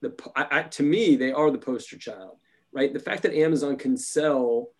the 0.00 0.12
I, 0.34 0.62
to 0.62 0.82
me 0.82 1.14
they 1.14 1.30
are 1.30 1.50
the 1.52 1.58
poster 1.58 1.96
child 1.96 2.38
right 2.72 2.92
the 2.92 2.98
fact 2.98 3.22
that 3.22 3.32
amazon 3.32 3.76
can 3.76 3.96
sell 3.96 4.70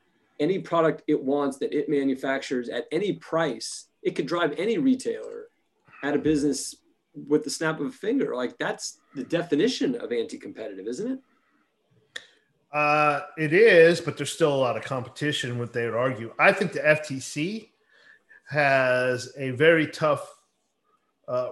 any 0.40 0.58
product 0.58 1.02
it 1.06 1.22
wants 1.22 1.58
that 1.58 1.72
it 1.72 1.88
manufactures 1.88 2.68
at 2.68 2.86
any 2.90 3.12
price 3.12 3.86
it 4.02 4.16
could 4.16 4.26
drive 4.26 4.54
any 4.58 4.78
retailer 4.78 5.46
out 6.02 6.14
of 6.14 6.22
business 6.22 6.74
with 7.14 7.44
the 7.44 7.50
snap 7.50 7.80
of 7.80 7.86
a 7.86 7.90
finger. 7.90 8.34
Like 8.34 8.58
that's 8.58 8.98
the 9.14 9.24
definition 9.24 9.94
of 9.96 10.12
anti-competitive, 10.12 10.86
isn't 10.86 11.12
it? 11.12 11.18
Uh, 12.72 13.20
it 13.36 13.52
is, 13.52 14.00
but 14.00 14.16
there's 14.16 14.32
still 14.32 14.54
a 14.54 14.56
lot 14.56 14.76
of 14.76 14.82
competition. 14.82 15.58
What 15.58 15.72
they 15.72 15.84
would 15.84 15.94
argue, 15.94 16.32
I 16.38 16.52
think 16.52 16.72
the 16.72 16.80
FTC 16.80 17.68
has 18.48 19.32
a 19.36 19.50
very 19.50 19.86
tough 19.86 20.34
uh, 21.28 21.50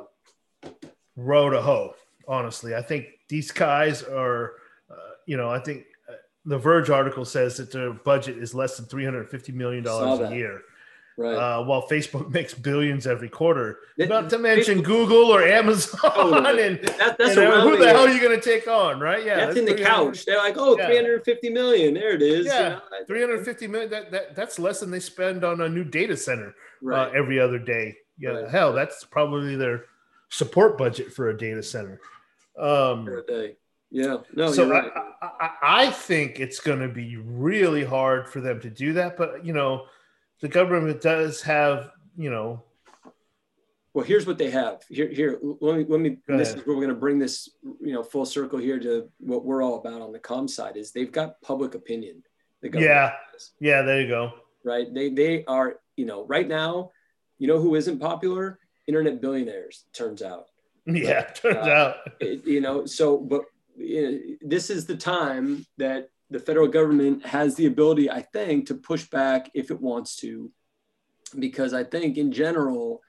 row 1.16 1.50
to 1.50 1.60
hoe. 1.60 1.94
Honestly, 2.26 2.74
I 2.74 2.82
think 2.82 3.06
these 3.28 3.50
guys 3.50 4.02
are, 4.02 4.54
uh, 4.90 4.94
you 5.26 5.36
know, 5.36 5.50
I 5.50 5.58
think 5.58 5.84
uh, 6.08 6.14
the 6.46 6.56
Verge 6.56 6.88
article 6.88 7.24
says 7.24 7.56
that 7.58 7.70
their 7.70 7.92
budget 7.92 8.38
is 8.38 8.54
less 8.54 8.76
than 8.76 8.86
three 8.86 9.04
hundred 9.04 9.28
fifty 9.28 9.52
million 9.52 9.84
dollars 9.84 10.20
a 10.20 10.34
year. 10.34 10.62
Right. 11.20 11.34
Uh, 11.34 11.62
while 11.64 11.86
Facebook 11.86 12.30
makes 12.32 12.54
billions 12.54 13.06
every 13.06 13.28
quarter, 13.28 13.80
it, 13.98 14.08
not 14.08 14.30
to 14.30 14.38
mention 14.38 14.78
Facebook, 14.78 14.84
Google 14.84 15.24
or 15.24 15.42
Amazon. 15.42 16.00
No, 16.40 16.58
and, 16.58 16.78
that, 16.78 17.18
that's 17.18 17.36
and 17.36 17.62
who 17.62 17.76
the 17.76 17.88
hell 17.88 18.06
are 18.06 18.08
you 18.08 18.22
going 18.22 18.40
to 18.40 18.42
take 18.42 18.66
on, 18.66 18.98
right? 18.98 19.22
Yeah, 19.22 19.36
that's, 19.36 19.46
that's 19.48 19.58
in 19.58 19.64
the 19.66 19.82
couch. 19.82 20.24
They're 20.24 20.38
like, 20.38 20.54
oh, 20.56 20.78
yeah. 20.78 20.86
350 20.86 21.50
million. 21.50 21.92
There 21.92 22.14
it 22.14 22.22
is. 22.22 22.46
Yeah, 22.46 22.62
you 22.62 22.68
know? 22.70 22.80
350 23.06 23.66
million. 23.66 23.90
That, 23.90 24.10
that 24.12 24.34
that's 24.34 24.58
less 24.58 24.80
than 24.80 24.90
they 24.90 24.98
spend 24.98 25.44
on 25.44 25.60
a 25.60 25.68
new 25.68 25.84
data 25.84 26.16
center 26.16 26.48
uh, 26.48 26.52
right. 26.80 27.08
uh, 27.08 27.10
every 27.10 27.38
other 27.38 27.58
day. 27.58 27.96
Yeah, 28.16 28.30
right. 28.30 28.48
hell, 28.48 28.72
that's 28.72 29.04
probably 29.04 29.56
their 29.56 29.84
support 30.30 30.78
budget 30.78 31.12
for 31.12 31.28
a 31.28 31.36
data 31.36 31.62
center. 31.62 32.00
Um, 32.58 33.06
a 33.06 33.22
day. 33.26 33.56
Yeah. 33.90 34.18
No. 34.32 34.52
So 34.52 34.70
right. 34.70 34.90
I, 35.20 35.26
I, 35.38 35.50
I 35.62 35.90
think 35.90 36.40
it's 36.40 36.60
going 36.60 36.80
to 36.80 36.88
be 36.88 37.18
really 37.18 37.84
hard 37.84 38.26
for 38.26 38.40
them 38.40 38.58
to 38.62 38.70
do 38.70 38.94
that, 38.94 39.18
but 39.18 39.44
you 39.44 39.52
know 39.52 39.84
the 40.40 40.48
government 40.48 41.00
does 41.00 41.42
have, 41.42 41.90
you 42.16 42.30
know. 42.30 42.62
Well, 43.92 44.04
here's 44.04 44.26
what 44.26 44.38
they 44.38 44.50
have. 44.50 44.82
Here, 44.88 45.08
here. 45.08 45.38
Let 45.42 45.76
me, 45.76 45.84
let 45.88 46.00
me. 46.00 46.18
This 46.28 46.50
is 46.50 46.66
where 46.66 46.76
we're 46.76 46.82
going 46.82 46.88
to 46.88 46.94
bring 46.94 47.18
this, 47.18 47.50
you 47.80 47.92
know, 47.92 48.02
full 48.02 48.24
circle 48.24 48.58
here 48.58 48.78
to 48.78 49.08
what 49.18 49.44
we're 49.44 49.62
all 49.62 49.78
about 49.78 50.00
on 50.00 50.12
the 50.12 50.18
com 50.18 50.46
side. 50.46 50.76
Is 50.76 50.92
they've 50.92 51.10
got 51.10 51.40
public 51.42 51.74
opinion. 51.74 52.22
yeah. 52.62 53.12
Has. 53.32 53.50
Yeah. 53.58 53.82
There 53.82 54.00
you 54.00 54.08
go. 54.08 54.32
Right. 54.64 54.92
They 54.92 55.10
they 55.10 55.44
are. 55.46 55.80
You 55.96 56.06
know, 56.06 56.24
right 56.26 56.48
now, 56.48 56.92
you 57.38 57.48
know 57.48 57.58
who 57.58 57.74
isn't 57.74 57.98
popular? 57.98 58.58
Internet 58.86 59.20
billionaires. 59.20 59.84
Turns 59.92 60.22
out. 60.22 60.46
Yeah. 60.86 61.26
But, 61.26 61.34
turns 61.34 61.66
uh, 61.66 61.70
out. 61.70 61.96
You 62.20 62.60
know. 62.60 62.86
So, 62.86 63.18
but 63.18 63.42
you 63.76 64.02
know, 64.02 64.18
this 64.40 64.70
is 64.70 64.86
the 64.86 64.96
time 64.96 65.66
that 65.76 66.10
the 66.30 66.38
federal 66.38 66.68
government 66.68 67.26
has 67.26 67.56
the 67.56 67.66
ability, 67.66 68.10
I 68.10 68.22
think, 68.22 68.66
to 68.66 68.74
push 68.74 69.04
back 69.10 69.50
if 69.54 69.70
it 69.70 69.80
wants 69.80 70.16
to, 70.16 70.50
because 71.38 71.74
I 71.74 71.84
think 71.84 72.16
in 72.16 72.32
general, 72.32 73.02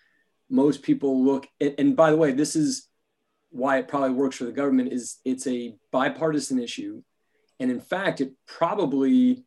most 0.50 0.82
people 0.82 1.24
look, 1.24 1.48
and, 1.60 1.96
by 1.96 2.12
the 2.12 2.18
way, 2.18 2.32
this 2.32 2.56
is 2.56 2.88
why 3.52 3.78
it 3.78 3.88
probably 3.88 4.12
works 4.12 4.38
for 4.38 4.46
the 4.46 4.52
government 4.52 4.92
is 4.92 5.20
it's 5.24 5.46
a 5.48 5.76
bipartisan 5.92 6.60
issue. 6.60 7.04
And 7.60 7.70
in 7.70 7.80
fact, 7.80 8.22
it 8.22 8.34
probably 8.48 9.44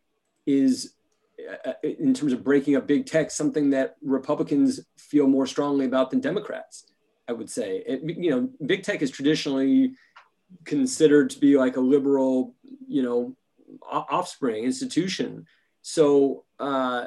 is 0.47 0.95
uh, 1.67 1.73
in 1.83 2.15
terms 2.15 2.33
of 2.33 2.45
breaking 2.45 2.77
up 2.77 2.87
big 2.87 3.07
tech, 3.07 3.31
something 3.31 3.71
that 3.71 3.97
Republicans 4.03 4.81
feel 4.97 5.27
more 5.27 5.47
strongly 5.47 5.87
about 5.87 6.11
than 6.11 6.21
Democrats. 6.21 6.87
I 7.27 7.33
would 7.33 7.51
say, 7.51 7.83
it, 7.87 8.03
you 8.05 8.31
know, 8.31 8.51
big 8.65 8.83
tech 8.83 9.03
is 9.03 9.11
traditionally 9.11 9.95
considered 10.65 11.31
to 11.31 11.39
be 11.41 11.57
like 11.57 11.77
a 11.77 11.81
liberal, 11.81 12.55
you 12.87 13.03
know, 13.03 13.37
offspring 13.83 14.65
institution. 14.65 15.47
So, 15.83 16.45
uh, 16.59 17.07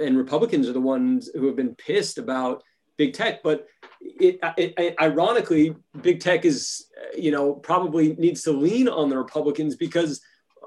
and 0.00 0.16
Republicans 0.16 0.68
are 0.68 0.72
the 0.72 0.80
ones 0.80 1.30
who 1.34 1.46
have 1.46 1.56
been 1.56 1.74
pissed 1.74 2.18
about 2.18 2.62
big 3.00 3.14
tech. 3.14 3.42
But 3.42 3.66
it, 4.00 4.38
it, 4.58 4.74
it, 4.76 4.94
ironically, 5.00 5.74
big 6.02 6.20
tech 6.20 6.44
is, 6.44 6.86
you 7.16 7.30
know, 7.30 7.54
probably 7.54 8.14
needs 8.16 8.42
to 8.42 8.52
lean 8.52 8.88
on 8.88 9.08
the 9.08 9.16
Republicans 9.16 9.74
because 9.74 10.20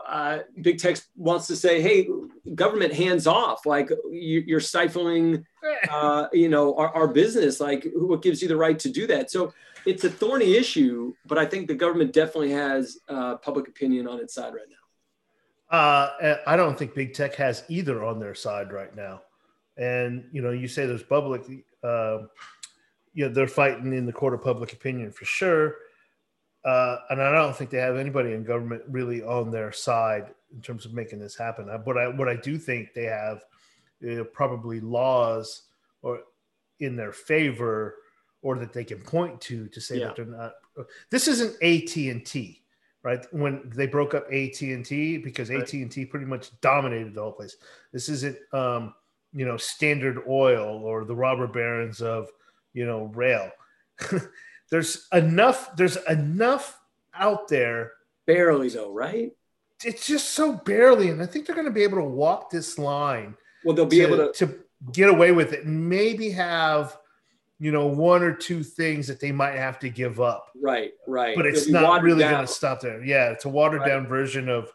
uh, 0.07 0.39
big 0.61 0.79
tech 0.79 0.97
wants 1.15 1.47
to 1.47 1.55
say, 1.55 1.81
"Hey, 1.81 2.07
government, 2.55 2.93
hands 2.93 3.27
off! 3.27 3.65
Like 3.65 3.89
you, 4.09 4.55
are 4.55 4.59
stifling, 4.59 5.45
uh, 5.89 6.27
you 6.33 6.49
know, 6.49 6.75
our, 6.75 6.89
our 6.95 7.07
business. 7.07 7.59
Like, 7.59 7.87
what 7.93 8.21
gives 8.21 8.41
you 8.41 8.47
the 8.47 8.57
right 8.57 8.79
to 8.79 8.89
do 8.89 9.07
that?" 9.07 9.31
So 9.31 9.53
it's 9.85 10.03
a 10.03 10.09
thorny 10.09 10.55
issue, 10.55 11.13
but 11.25 11.37
I 11.37 11.45
think 11.45 11.67
the 11.67 11.75
government 11.75 12.13
definitely 12.13 12.51
has 12.51 12.97
uh, 13.09 13.37
public 13.37 13.67
opinion 13.67 14.07
on 14.07 14.19
its 14.19 14.33
side 14.33 14.53
right 14.53 14.69
now. 14.69 14.82
Uh, 15.73 16.35
I 16.45 16.55
don't 16.55 16.77
think 16.77 16.93
big 16.93 17.15
tech 17.15 17.33
has 17.35 17.63
either 17.67 18.03
on 18.03 18.19
their 18.19 18.35
side 18.35 18.71
right 18.71 18.95
now. 18.95 19.23
And 19.75 20.23
you 20.31 20.43
know, 20.43 20.51
you 20.51 20.67
say 20.67 20.85
there's 20.85 21.01
public, 21.01 21.41
uh, 21.83 22.19
you 23.15 23.25
know, 23.25 23.29
they're 23.29 23.47
fighting 23.47 23.91
in 23.91 24.05
the 24.05 24.13
court 24.13 24.35
of 24.35 24.43
public 24.43 24.71
opinion 24.71 25.11
for 25.11 25.25
sure. 25.25 25.77
Uh, 26.63 26.97
and 27.09 27.19
I 27.19 27.31
don't 27.31 27.55
think 27.55 27.71
they 27.71 27.79
have 27.79 27.97
anybody 27.97 28.33
in 28.33 28.43
government 28.43 28.83
really 28.87 29.23
on 29.23 29.49
their 29.49 29.71
side 29.71 30.27
in 30.53 30.61
terms 30.61 30.85
of 30.85 30.93
making 30.93 31.17
this 31.17 31.35
happen. 31.35 31.67
But 31.83 31.97
I, 31.97 32.07
what 32.07 32.29
I 32.29 32.35
do 32.35 32.59
think 32.59 32.93
they 32.93 33.05
have 33.05 33.43
uh, 34.07 34.25
probably 34.25 34.79
laws 34.79 35.63
or 36.03 36.19
in 36.81 36.95
their 36.95 37.11
favor, 37.11 37.95
or 38.43 38.59
that 38.59 38.73
they 38.73 38.83
can 38.83 38.99
point 38.99 39.41
to 39.41 39.67
to 39.69 39.81
say 39.81 39.97
yeah. 39.97 40.07
that 40.07 40.17
they're 40.17 40.25
not. 40.25 40.53
This 41.09 41.27
isn't 41.27 41.55
AT 41.63 41.95
and 41.95 42.23
T 42.23 42.62
right? 43.03 43.25
When 43.31 43.69
they 43.75 43.85
broke 43.85 44.13
up 44.13 44.25
AT 44.31 44.61
and 44.61 44.85
T 44.85 45.17
because 45.17 45.51
AT 45.51 45.73
and 45.73 45.91
T 45.91 46.05
pretty 46.05 46.25
much 46.25 46.49
dominated 46.61 47.13
the 47.13 47.21
whole 47.21 47.33
place. 47.33 47.57
This 47.91 48.09
isn't, 48.09 48.37
um, 48.53 48.93
you 49.33 49.45
know, 49.45 49.57
Standard 49.57 50.23
Oil 50.27 50.81
or 50.83 51.03
the 51.03 51.15
robber 51.15 51.47
barons 51.47 52.01
of, 52.01 52.29
you 52.73 52.85
know, 52.85 53.05
rail. 53.13 53.51
there's 54.71 55.07
enough. 55.11 55.75
There's 55.75 55.97
enough 56.09 56.79
out 57.13 57.47
there. 57.47 57.91
Barely 58.25 58.69
though, 58.69 58.91
right? 58.91 59.31
It's 59.83 60.07
just 60.07 60.31
so 60.31 60.53
barely, 60.53 61.09
and 61.09 61.21
I 61.21 61.25
think 61.25 61.45
they're 61.45 61.55
going 61.55 61.67
to 61.67 61.71
be 61.71 61.83
able 61.83 61.97
to 61.97 62.05
walk 62.05 62.49
this 62.49 62.79
line. 62.79 63.35
Well, 63.65 63.75
they'll 63.75 63.85
be 63.85 63.97
to, 63.97 64.03
able 64.03 64.17
to 64.17 64.33
to 64.45 64.59
get 64.93 65.09
away 65.09 65.33
with 65.33 65.51
it, 65.51 65.65
and 65.65 65.89
maybe 65.89 66.31
have 66.31 66.97
you 67.63 67.71
know, 67.71 67.87
one 67.87 68.23
or 68.23 68.33
two 68.33 68.61
things 68.61 69.07
that 69.07 69.21
they 69.21 69.31
might 69.31 69.55
have 69.55 69.79
to 69.79 69.89
give 69.89 70.19
up. 70.19 70.49
Right, 70.61 70.91
right. 71.07 71.33
But 71.33 71.45
it's 71.45 71.69
not 71.69 72.03
really 72.03 72.25
going 72.25 72.45
to 72.45 72.51
stop 72.51 72.81
there. 72.81 73.01
Yeah, 73.01 73.29
it's 73.29 73.45
a 73.45 73.49
watered 73.49 73.79
right. 73.79 73.87
down 73.87 74.05
version 74.05 74.49
of 74.49 74.69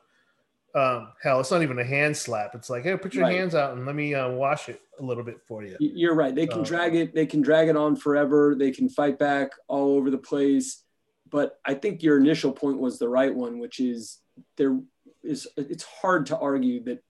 um, 0.75 1.13
hell. 1.23 1.39
It's 1.39 1.51
not 1.51 1.63
even 1.63 1.79
a 1.79 1.85
hand 1.85 2.17
slap. 2.17 2.55
It's 2.55 2.71
like, 2.71 2.85
hey, 2.85 2.97
put 2.97 3.13
your 3.13 3.25
right. 3.25 3.37
hands 3.37 3.55
out 3.55 3.77
and 3.77 3.85
let 3.85 3.95
me 3.95 4.15
uh, 4.15 4.31
wash 4.31 4.71
it 4.71 4.81
a 4.99 5.03
little 5.03 5.23
bit 5.23 5.39
for 5.47 5.63
you. 5.63 5.77
You're 5.81 6.15
right. 6.15 6.35
They 6.35 6.47
can 6.47 6.61
um, 6.61 6.65
drag 6.65 6.97
it. 6.97 7.15
They 7.15 7.27
can 7.27 7.43
drag 7.43 7.69
it 7.69 7.77
on 7.77 7.95
forever. 7.95 8.55
They 8.59 8.71
can 8.71 8.89
fight 8.89 9.19
back 9.19 9.51
all 9.69 9.95
over 9.95 10.11
the 10.11 10.17
place. 10.17 10.83
But 11.29 11.59
I 11.67 11.75
think 11.75 12.03
your 12.03 12.17
initial 12.17 12.53
point 12.53 12.79
was 12.79 12.99
the 12.99 13.11
right 13.11 13.35
one, 13.35 13.59
which 13.59 13.81
is 13.81 14.21
there 14.57 14.81
is. 15.23 15.47
It's 15.59 15.85
hard 15.85 16.25
to 16.27 16.39
argue 16.39 16.83
that 16.85 17.05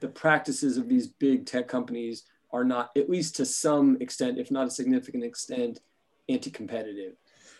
the 0.00 0.08
practices 0.08 0.76
of 0.76 0.90
these 0.90 1.06
big 1.06 1.46
tech 1.46 1.66
companies 1.66 2.24
are 2.54 2.64
not, 2.64 2.90
at 2.96 3.10
least 3.10 3.36
to 3.36 3.44
some 3.44 3.98
extent, 4.00 4.38
if 4.38 4.50
not 4.50 4.68
a 4.68 4.70
significant 4.70 5.24
extent, 5.24 5.80
anti-competitive. 6.28 7.14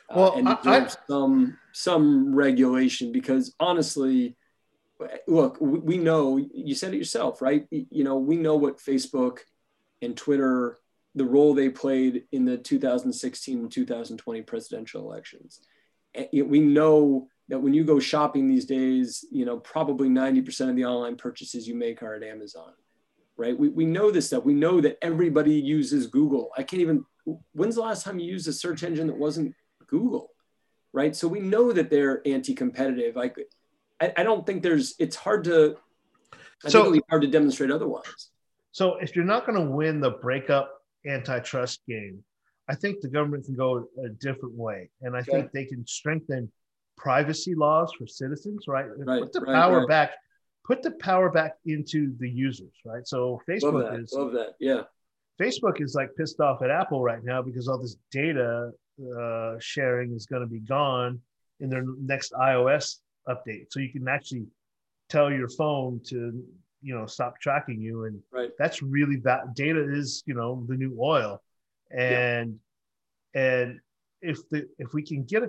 Uh, 0.09 0.15
well, 0.17 0.33
uh, 0.33 0.37
and 0.37 0.47
deserve 0.47 0.97
I, 0.97 1.07
some 1.09 1.59
some 1.73 2.35
regulation 2.35 3.11
because 3.11 3.55
honestly, 3.59 4.37
look, 5.27 5.59
we 5.61 5.99
know 5.99 6.37
you 6.37 6.75
said 6.75 6.95
it 6.95 6.99
yourself, 6.99 7.43
right? 7.43 7.67
You 7.71 8.05
know, 8.05 8.17
we 8.19 8.37
know 8.37 8.55
what 8.57 8.79
Facebook 8.79 9.39
and 10.01 10.17
Twitter, 10.17 10.79
the 11.15 11.25
role 11.25 11.55
they 11.55 11.71
played 11.71 12.25
in 12.31 12.45
the 12.45 12.57
2016 12.57 13.59
and 13.59 13.73
2020 13.73 14.43
presidential 14.43 15.03
elections. 15.03 15.61
We 16.33 16.61
know 16.61 17.29
that 17.49 17.59
when 17.59 17.75
you 17.75 17.83
go 17.83 17.99
shopping 17.99 18.47
these 18.47 18.67
days, 18.67 19.25
you 19.33 19.45
know, 19.45 19.59
probably 19.59 20.09
90% 20.09 20.71
of 20.71 20.77
the 20.77 20.85
online 20.85 21.17
purchases 21.17 21.67
you 21.67 21.75
make 21.75 22.03
are 22.03 22.15
at 22.15 22.23
Amazon 22.23 22.73
right? 23.37 23.59
We, 23.59 23.69
we 23.69 23.85
know 23.85 24.11
this 24.11 24.27
stuff. 24.27 24.45
We 24.45 24.55
know 24.55 24.81
that 24.81 24.99
everybody 25.03 25.55
uses 25.55 26.07
Google. 26.07 26.51
I 26.57 26.63
can't 26.63 26.81
even, 26.81 27.05
when's 27.53 27.75
the 27.75 27.81
last 27.81 28.05
time 28.05 28.19
you 28.19 28.31
used 28.31 28.49
a 28.49 28.53
search 28.53 28.83
engine 28.83 29.07
that 29.09 29.17
wasn't 29.17 29.55
Google, 29.89 30.31
right? 30.93 31.15
So 31.17 31.27
we 31.29 31.41
know 31.41 31.73
that 31.73 31.91
they're 31.91 32.23
anti-competitive. 32.27 33.17
Like, 33.17 33.37
I, 34.01 34.13
I 34.17 34.23
don't 34.23 34.47
think 34.47 34.63
there's, 34.63 34.95
it's 34.99 35.17
hard 35.17 35.45
to, 35.45 35.77
I 36.65 36.69
so, 36.69 36.85
think 36.85 36.97
it's 36.97 37.07
hard 37.11 37.23
to 37.23 37.29
demonstrate 37.29 37.71
otherwise. 37.71 38.31
So 38.73 38.97
if 38.97 39.15
you're 39.15 39.25
not 39.25 39.47
going 39.47 39.59
to 39.59 39.71
win 39.71 40.01
the 40.01 40.11
breakup 40.11 40.71
antitrust 41.07 41.81
game, 41.87 42.25
I 42.69 42.75
think 42.75 43.01
the 43.01 43.09
government 43.09 43.45
can 43.45 43.57
go 43.57 43.89
a 44.03 44.09
different 44.09 44.55
way. 44.55 44.91
And 45.03 45.15
I 45.15 45.21
okay. 45.21 45.33
think 45.33 45.53
they 45.53 45.65
can 45.65 45.87
strengthen 45.87 46.51
privacy 46.97 47.55
laws 47.55 47.93
for 47.99 48.07
citizens, 48.07 48.65
right? 48.67 48.87
right 48.97 49.23
Put 49.23 49.33
the 49.33 49.41
right, 49.41 49.55
power 49.55 49.81
right. 49.81 49.89
back 49.89 50.11
put 50.65 50.83
the 50.83 50.93
power 50.93 51.31
back 51.31 51.57
into 51.67 52.15
the 52.19 52.29
users, 52.29 52.73
right? 52.85 53.07
So 53.07 53.41
Facebook 53.49 53.85
love 53.85 54.01
is 54.01 54.13
love 54.13 54.33
that, 54.33 54.55
yeah. 54.59 54.83
Facebook 55.41 55.81
is 55.81 55.95
like 55.95 56.11
pissed 56.17 56.41
off 56.41 56.63
at 56.63 56.71
Apple 56.71 57.03
right 57.03 57.23
now 57.25 57.43
because 57.43 57.69
all 57.69 57.79
this 57.79 57.97
data 58.11 58.71
uh, 59.19 59.55
sharing 59.59 60.13
is 60.15 60.27
going 60.27 60.43
to 60.43 60.49
be 60.49 60.61
gone 60.61 61.21
in 61.61 61.69
their 61.69 61.85
next 62.01 62.33
iOS 62.33 62.99
update. 63.29 63.67
So 63.71 63.81
you 63.81 63.91
can 63.91 64.07
actually 64.09 64.47
tell 65.09 65.31
your 65.33 65.49
phone 65.49 66.01
to 66.09 66.43
you 66.83 66.95
know 66.95 67.07
stop 67.07 67.41
tracking 67.41 67.81
you, 67.81 68.05
and 68.05 68.21
right. 68.33 68.51
that's 68.59 68.83
really 68.83 69.17
bad. 69.17 69.55
Data 69.55 69.85
is 69.93 70.23
you 70.27 70.35
know 70.35 70.65
the 70.69 70.77
new 70.77 70.97
oil, 71.01 71.43
and 71.91 72.59
and 73.35 73.81
if 74.23 74.49
the 74.51 74.69
if 74.79 74.93
we 74.95 75.03
can 75.03 75.25
get 75.25 75.43
a 75.43 75.49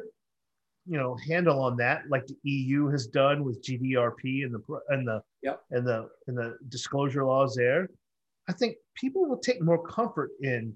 you 0.88 0.98
know 0.98 1.18
handle 1.28 1.62
on 1.62 1.78
that, 1.78 2.04
like 2.10 2.28
the 2.28 2.38
EU 2.44 2.88
has 2.90 3.08
done 3.08 3.44
with 3.44 3.64
GDRP 3.64 4.44
and 4.46 4.54
the 4.54 4.62
and 4.90 5.08
the 5.08 5.22
Yep. 5.42 5.62
and 5.72 5.86
the 5.88 6.10
and 6.28 6.38
the 6.38 6.58
disclosure 6.70 7.24
laws 7.24 7.56
there, 7.56 7.90
I 8.50 8.54
think 8.54 8.78
people 8.96 9.28
will 9.28 9.38
take 9.38 9.62
more 9.62 9.82
comfort 9.86 10.32
in 10.42 10.74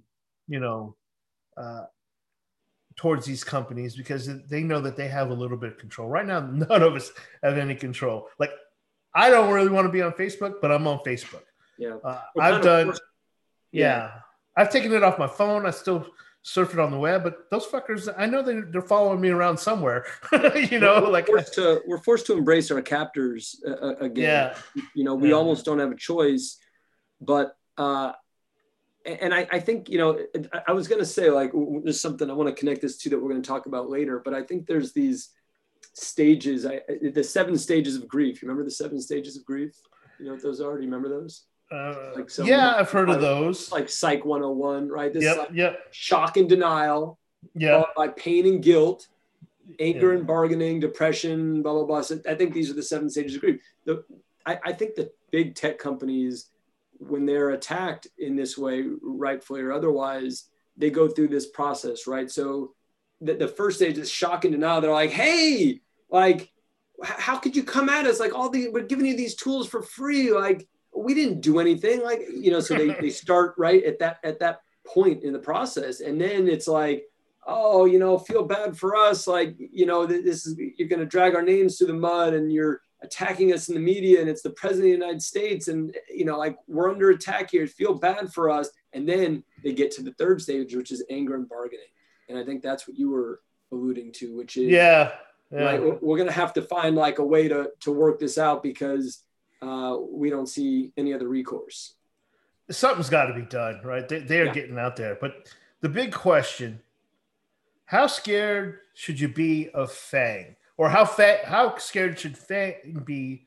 you 0.48 0.60
know 0.60 0.96
uh, 1.58 1.86
towards 2.96 3.26
these 3.26 3.44
companies 3.44 3.96
because 3.96 4.30
they 4.48 4.62
know 4.64 4.80
that 4.82 4.96
they 4.98 5.08
have 5.08 5.30
a 5.30 5.34
little 5.34 5.58
bit 5.58 5.72
of 5.72 5.78
control. 5.78 6.08
Right 6.10 6.26
now, 6.26 6.40
none 6.70 6.84
of 6.84 6.96
us 6.96 7.12
have 7.44 7.58
any 7.58 7.76
control. 7.76 8.28
Like 8.40 8.52
I 9.14 9.30
don't 9.30 9.52
really 9.52 9.70
want 9.70 9.86
to 9.88 9.92
be 9.92 10.02
on 10.02 10.12
Facebook, 10.14 10.56
but 10.62 10.72
I'm 10.72 10.86
on 10.88 11.00
Facebook. 11.00 11.44
Yeah. 11.78 11.98
Uh, 12.04 12.22
I've 12.40 12.62
done. 12.62 12.86
forced- 12.88 13.02
yeah. 13.72 14.12
I've 14.56 14.72
taken 14.72 14.92
it 14.94 15.04
off 15.04 15.18
my 15.18 15.28
phone. 15.28 15.66
I 15.66 15.72
still 15.72 16.06
surf 16.42 16.74
it 16.74 16.80
on 16.80 16.90
the 16.92 16.98
web, 16.98 17.24
but 17.24 17.50
those 17.52 17.66
fuckers, 17.68 18.08
I 18.18 18.26
know 18.26 18.42
they, 18.42 18.62
they're 18.72 18.82
following 18.82 19.20
me 19.22 19.30
around 19.30 19.58
somewhere. 19.58 20.06
you 20.72 20.80
know, 20.80 21.02
we're 21.04 21.10
like 21.10 21.28
forced 21.28 21.54
to 21.56 21.82
we're 21.86 21.98
forced 22.02 22.26
to 22.28 22.34
embrace 22.34 22.72
our 22.72 22.82
captors 22.82 23.62
uh, 23.68 23.72
uh, 23.72 23.96
again. 24.00 24.54
yeah, 24.76 24.82
you 24.96 25.04
know 25.04 25.16
we 25.16 25.30
Yeah. 25.30 25.36
almost 25.36 25.66
don't 25.66 25.80
have 25.80 25.92
a 25.92 25.96
choice 25.98 26.58
but 27.22 27.56
uh 27.78 28.14
and 29.06 29.34
I, 29.34 29.48
I 29.52 29.60
think 29.60 29.90
you 29.90 29.98
know 29.98 30.20
I- 30.68 30.72
was 30.72 30.88
going 30.88 31.00
to 31.00 31.06
say 31.06 31.30
like 31.30 31.52
there's 31.84 32.00
something 32.00 32.30
i 32.30 32.34
want 32.34 32.48
to 32.50 32.56
connect 32.56 32.82
this 32.82 32.98
to 33.00 33.10
that 33.10 33.20
we're 33.20 33.30
going 33.30 33.42
to 33.42 33.48
talk 33.48 33.66
about 33.66 33.90
later 33.90 34.22
but 34.24 34.34
i 34.34 34.42
think 34.42 34.68
there's 34.68 34.94
these 34.94 35.30
stages 35.94 36.66
I, 36.66 36.82
I- 36.90 37.10
the 37.14 37.24
seven 37.24 37.58
stages 37.58 37.96
of 37.96 38.08
grief 38.08 38.42
you 38.42 38.48
remember 38.48 38.64
the 38.64 38.72
seven 38.72 39.00
stages 39.02 39.36
of 39.38 39.44
grief 39.46 39.74
you 40.20 40.26
know 40.28 40.34
what 40.34 40.44
those 40.44 40.62
are 40.62 40.76
do 40.78 40.84
you 40.84 40.90
remember 40.90 41.10
those 41.10 41.44
uh, 41.72 42.12
Like 42.16 42.30
some- 42.30 42.48
yeah, 42.48 42.74
I've 42.76 42.90
heard 42.92 43.10
of 43.10 43.22
those. 43.22 43.72
like 43.72 43.90
psych 43.90 44.26
101 44.26 44.90
right 44.90 45.14
this 45.14 45.24
is 45.24 45.30
Yep, 45.30 45.38
like 45.38 45.50
yep, 45.54 45.80
shock 45.92 46.38
and 46.38 46.50
denial 46.50 47.18
yeah, 47.56 47.84
by 47.96 48.08
pain 48.10 48.46
and 48.48 48.62
guilt, 48.62 49.08
anger 49.80 50.12
Yeah. 50.14 50.18
and 50.20 50.28
bargaining, 50.28 50.80
depression, 50.80 51.62
blah 51.62 51.74
blah 51.74 51.86
blah. 51.86 52.02
So 52.02 52.20
I 52.28 52.36
think 52.36 52.54
these 52.54 52.70
are 52.70 52.74
the 52.74 52.84
seven 52.84 53.10
stages 53.10 53.36
of 53.36 53.42
grief. 53.42 53.62
The, 53.86 54.04
I, 54.46 54.60
I 54.66 54.74
think 54.74 54.96
the 54.96 55.12
big 55.32 55.56
tech 55.56 55.78
companies, 55.80 56.50
when 56.98 57.26
they're 57.26 57.52
attacked 57.52 58.08
in 58.18 58.36
this 58.36 58.58
way, 58.58 58.84
rightfully 59.02 59.62
or 59.62 59.72
otherwise, 59.72 60.50
they 60.76 60.90
go 60.90 61.08
through 61.08 61.30
this 61.30 61.46
process, 61.48 62.08
right? 62.08 62.30
So 62.30 62.74
the, 63.22 63.36
the 63.36 63.48
first 63.48 63.78
stage 63.78 63.98
is 63.98 64.10
shock 64.12 64.44
and 64.44 64.52
denial. 64.54 64.82
They're 64.82 64.92
like, 64.92 65.12
hey, 65.12 65.80
like, 66.10 66.52
how 67.04 67.38
could 67.38 67.56
you 67.56 67.64
come 67.64 67.88
at 67.90 68.06
us? 68.06 68.20
Like 68.20 68.34
all 68.36 68.50
the 68.50 68.68
we're 68.70 68.84
giving 68.84 69.06
you 69.06 69.16
these 69.16 69.36
tools 69.36 69.68
for 69.68 69.82
free. 69.82 70.34
Like 70.34 70.68
we 70.96 71.14
didn't 71.14 71.42
do 71.42 71.60
anything. 71.60 72.04
Like, 72.04 72.22
you 72.34 72.52
know, 72.52 72.60
so 72.60 72.76
they, 72.76 72.94
they 73.00 73.10
start 73.24 73.56
right 73.58 73.84
at 73.84 74.00
that 74.00 74.18
at 74.24 74.40
that 74.40 74.62
point 74.86 75.24
in 75.24 75.34
the 75.34 75.40
process. 75.40 76.02
And 76.02 76.20
then 76.20 76.48
it's 76.48 76.68
like, 76.68 77.06
oh, 77.46 77.86
you 77.86 78.00
know, 78.00 78.18
feel 78.18 78.44
bad 78.44 78.78
for 78.78 78.96
us. 78.96 79.28
Like, 79.28 79.56
you 79.58 79.86
know, 79.86 80.06
this 80.06 80.46
is 80.46 80.58
you're 80.78 80.88
going 80.88 81.00
to 81.00 81.06
drag 81.06 81.36
our 81.36 81.42
names 81.42 81.78
through 81.78 81.88
the 81.88 81.94
mud, 81.94 82.34
and 82.34 82.52
you're 82.52 82.82
attacking 83.02 83.54
us 83.54 83.70
in 83.70 83.76
the 83.76 83.82
media, 83.82 84.20
and 84.20 84.30
it's 84.30 84.42
the 84.42 84.50
president 84.52 84.94
of 84.94 85.00
the 85.00 85.06
United 85.06 85.22
States, 85.22 85.68
and 85.68 85.96
you 86.10 86.26
know, 86.26 86.38
like 86.38 86.58
we're 86.68 86.92
under 86.92 87.12
attack 87.12 87.52
here. 87.52 87.68
Feel 87.68 87.94
bad 87.94 88.34
for 88.34 88.50
us. 88.50 88.70
And 88.94 89.08
then 89.08 89.44
they 89.64 89.74
get 89.74 89.92
to 89.92 90.02
the 90.02 90.14
third 90.14 90.42
stage, 90.42 90.76
which 90.76 90.92
is 90.92 91.04
anger 91.10 91.36
and 91.36 91.48
bargaining. 91.48 91.86
And 92.28 92.38
I 92.38 92.44
think 92.44 92.64
that's 92.64 92.88
what 92.88 92.98
you 92.98 93.12
were 93.12 93.42
alluding 93.72 94.12
to, 94.14 94.36
which 94.36 94.58
is 94.58 94.70
yeah, 94.70 95.12
yeah. 95.52 95.78
We're, 95.80 95.98
we're 96.02 96.18
going 96.18 96.28
to 96.28 96.34
have 96.34 96.54
to 96.54 96.62
find 96.62 96.96
like 96.96 97.20
a 97.20 97.24
way 97.24 97.48
to 97.48 97.72
to 97.82 97.92
work 97.92 98.20
this 98.20 98.38
out 98.38 98.64
because 98.64 99.24
uh, 99.62 99.98
we 100.10 100.30
don't 100.30 100.48
see 100.48 100.92
any 100.98 101.14
other 101.14 101.28
recourse. 101.28 101.94
Something's 102.72 103.10
got 103.10 103.26
to 103.26 103.34
be 103.34 103.42
done, 103.42 103.82
right? 103.84 104.08
They, 104.08 104.20
they 104.20 104.40
are 104.42 104.46
Yeah. 104.46 104.54
getting 104.54 104.78
out 104.78 104.96
there. 104.96 105.18
But 105.20 105.48
the 105.82 105.90
big 105.90 106.14
question: 106.14 106.82
How 107.86 108.08
scared 108.08 108.80
should 108.94 109.20
you 109.20 109.28
be 109.28 109.70
of 109.70 109.92
FAANG, 109.92 110.56
or 110.78 110.90
how 110.90 111.06
fa- 111.06 111.42
how 111.46 111.78
scared 111.78 112.20
should 112.20 112.36
FAANG 112.38 113.04
be 113.06 113.46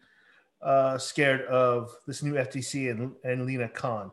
uh, 0.61 0.98
scared 0.98 1.42
of 1.42 1.90
this 2.07 2.22
new 2.22 2.35
FTC 2.35 2.90
and, 2.90 3.12
and 3.25 3.46
Lina 3.46 3.68
Khan? 3.68 4.11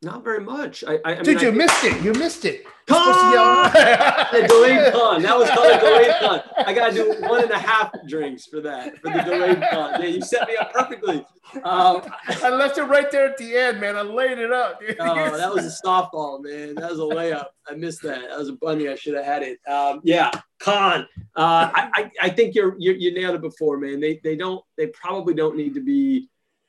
Not 0.00 0.22
very 0.22 0.40
much. 0.44 0.84
I, 0.86 0.94
I, 1.04 1.16
I 1.18 1.22
Dude, 1.22 1.26
mean, 1.26 1.34
you 1.34 1.40
think- 1.40 1.56
missed 1.56 1.84
it. 1.84 2.02
You 2.04 2.12
missed 2.12 2.44
it. 2.44 2.64
Con! 2.86 3.04
You're 3.04 3.14
supposed 3.14 3.74
to 3.74 3.78
yell- 3.80 4.28
the 4.42 4.48
delayed 4.48 4.92
con. 4.94 5.22
That 5.22 5.36
was 5.36 5.50
called 5.50 5.72
a 5.72 5.80
delayed 5.80 6.14
con. 6.20 6.40
I 6.66 6.72
gotta 6.72 6.94
do 6.94 7.16
one 7.28 7.42
and 7.42 7.50
a 7.50 7.58
half 7.58 7.90
drinks 8.06 8.46
for 8.46 8.60
that 8.60 8.96
for 8.98 9.10
the 9.12 9.22
delayed 9.22 9.60
con. 9.70 10.00
Yeah, 10.00 10.06
you 10.08 10.20
set 10.22 10.46
me 10.46 10.56
up 10.56 10.72
perfectly. 10.72 11.26
Um, 11.64 12.02
I 12.28 12.48
left 12.50 12.78
it 12.78 12.84
right 12.84 13.10
there 13.10 13.26
at 13.26 13.36
the 13.38 13.56
end, 13.56 13.80
man. 13.80 13.96
I 13.96 14.02
laid 14.02 14.38
it 14.38 14.52
up. 14.52 14.80
dude. 14.80 14.96
oh, 15.00 15.36
that 15.36 15.52
was 15.52 15.66
a 15.66 15.86
softball, 15.86 16.42
man. 16.44 16.76
That 16.76 16.90
was 16.92 17.00
a 17.00 17.02
layup. 17.02 17.46
I 17.68 17.74
missed 17.74 18.02
that. 18.02 18.20
That 18.28 18.38
was 18.38 18.50
a 18.50 18.54
bunny. 18.54 18.88
I 18.88 18.94
should 18.94 19.14
have 19.16 19.24
had 19.24 19.42
it. 19.42 19.58
Um, 19.68 20.00
yeah, 20.04 20.30
con. 20.60 21.08
Uh, 21.36 21.70
I, 21.74 21.90
I, 21.94 22.10
I 22.22 22.28
think 22.30 22.54
you're, 22.54 22.76
you're 22.78 22.94
you 22.94 23.12
nailed 23.12 23.34
it 23.34 23.40
before, 23.42 23.78
man. 23.78 23.98
They 23.98 24.20
they 24.22 24.36
don't 24.36 24.64
they 24.76 24.86
probably 24.86 25.34
don't 25.34 25.56
need 25.56 25.74
to 25.74 25.82
be 25.82 26.28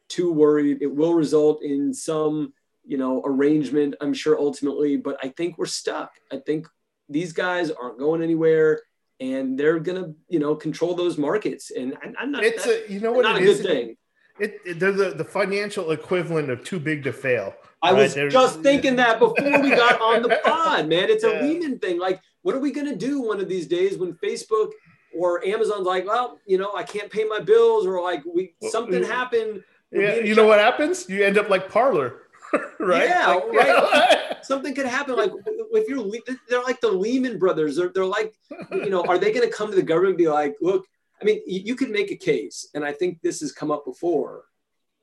too 0.09 0.33
worried. 0.33 0.81
It 0.81 0.93
will 0.93 1.13
result 1.13 1.61
in 1.63 1.93
some 1.93 2.53
you 2.91 2.97
know 2.97 3.13
arrangement, 3.31 3.91
I'm 4.01 4.13
sure 4.13 4.35
ultimately, 4.47 4.97
but 4.97 5.15
I 5.23 5.27
think 5.37 5.57
we're 5.59 5.65
stuck. 5.81 6.11
I 6.31 6.37
think 6.47 6.67
these 7.07 7.31
guys 7.33 7.71
aren't 7.71 7.97
going 7.99 8.21
anywhere. 8.29 8.81
And 9.21 9.59
they're 9.59 9.79
gonna, 9.79 10.13
you 10.29 10.39
know, 10.39 10.55
control 10.55 10.95
those 10.95 11.17
markets, 11.17 11.71
and 11.71 11.87
I, 12.01 12.05
I'm 12.21 12.31
not. 12.31 12.41
It's 12.41 12.63
that's 12.63 12.89
a 12.89 12.93
you 12.93 13.01
know 13.01 13.11
what 13.11 13.23
not 13.23 13.35
a 13.35 13.41
it 13.41 13.45
good 13.47 13.61
thing. 13.71 13.97
It, 14.39 14.51
it- 14.65 14.79
they're 14.79 14.93
the, 14.93 15.09
the 15.11 15.25
financial 15.25 15.91
equivalent 15.91 16.49
of 16.49 16.63
too 16.63 16.79
big 16.79 17.03
to 17.03 17.11
fail. 17.11 17.53
I 17.81 17.91
right? 17.91 18.03
was 18.03 18.13
They're- 18.15 18.29
just 18.29 18.61
thinking 18.61 18.95
that 18.95 19.19
before 19.19 19.59
we 19.61 19.71
got 19.71 19.99
on 20.09 20.21
the 20.21 20.39
pod, 20.45 20.87
man. 20.87 21.09
It's 21.09 21.25
a 21.25 21.33
Yeah. 21.33 21.41
Lehman 21.41 21.79
thing. 21.79 21.99
Like, 21.99 22.21
what 22.43 22.55
are 22.55 22.59
we 22.59 22.71
gonna 22.71 22.95
do 22.95 23.19
one 23.21 23.41
of 23.41 23.49
these 23.49 23.67
days 23.67 23.97
when 23.97 24.13
Facebook 24.23 24.69
or 25.13 25.45
Amazon's 25.45 25.85
like, 25.85 26.05
well, 26.07 26.39
you 26.45 26.57
know, 26.57 26.71
I 26.73 26.83
can't 26.83 27.11
pay 27.11 27.25
my 27.25 27.41
bills, 27.41 27.85
or 27.85 28.01
like 28.01 28.23
we 28.25 28.53
something 28.69 29.03
happened. 29.03 29.61
Yeah, 29.91 30.15
you 30.29 30.33
know 30.33 30.47
what 30.47 30.59
happens? 30.59 31.09
You 31.09 31.25
end 31.25 31.37
up 31.37 31.49
like 31.49 31.69
Parler, 31.69 32.21
right? 32.79 33.09
Yeah, 33.09 33.27
Like- 33.33 33.53
right. 33.53 34.35
Something 34.43 34.73
could 34.73 34.85
happen. 34.87 35.15
Like 35.15 35.31
if 35.73 35.87
you're, 35.89 36.09
they're 36.47 36.63
like 36.63 36.81
the 36.81 36.91
Lehman 36.91 37.37
brothers. 37.37 37.75
They're, 37.75 37.89
they're 37.89 38.05
like, 38.05 38.33
you 38.71 38.89
know, 38.89 39.03
are 39.03 39.17
they 39.19 39.31
going 39.31 39.47
to 39.47 39.53
come 39.53 39.69
to 39.69 39.75
the 39.75 39.83
government 39.83 40.11
and 40.11 40.17
be 40.17 40.27
like, 40.29 40.55
look, 40.61 40.85
I 41.21 41.25
mean, 41.25 41.41
you, 41.45 41.61
you 41.65 41.75
could 41.75 41.89
make 41.91 42.09
a 42.11 42.15
case, 42.15 42.69
and 42.73 42.83
I 42.85 42.93
think 42.93 43.19
this 43.21 43.41
has 43.41 43.51
come 43.51 43.69
up 43.69 43.83
before, 43.85 44.45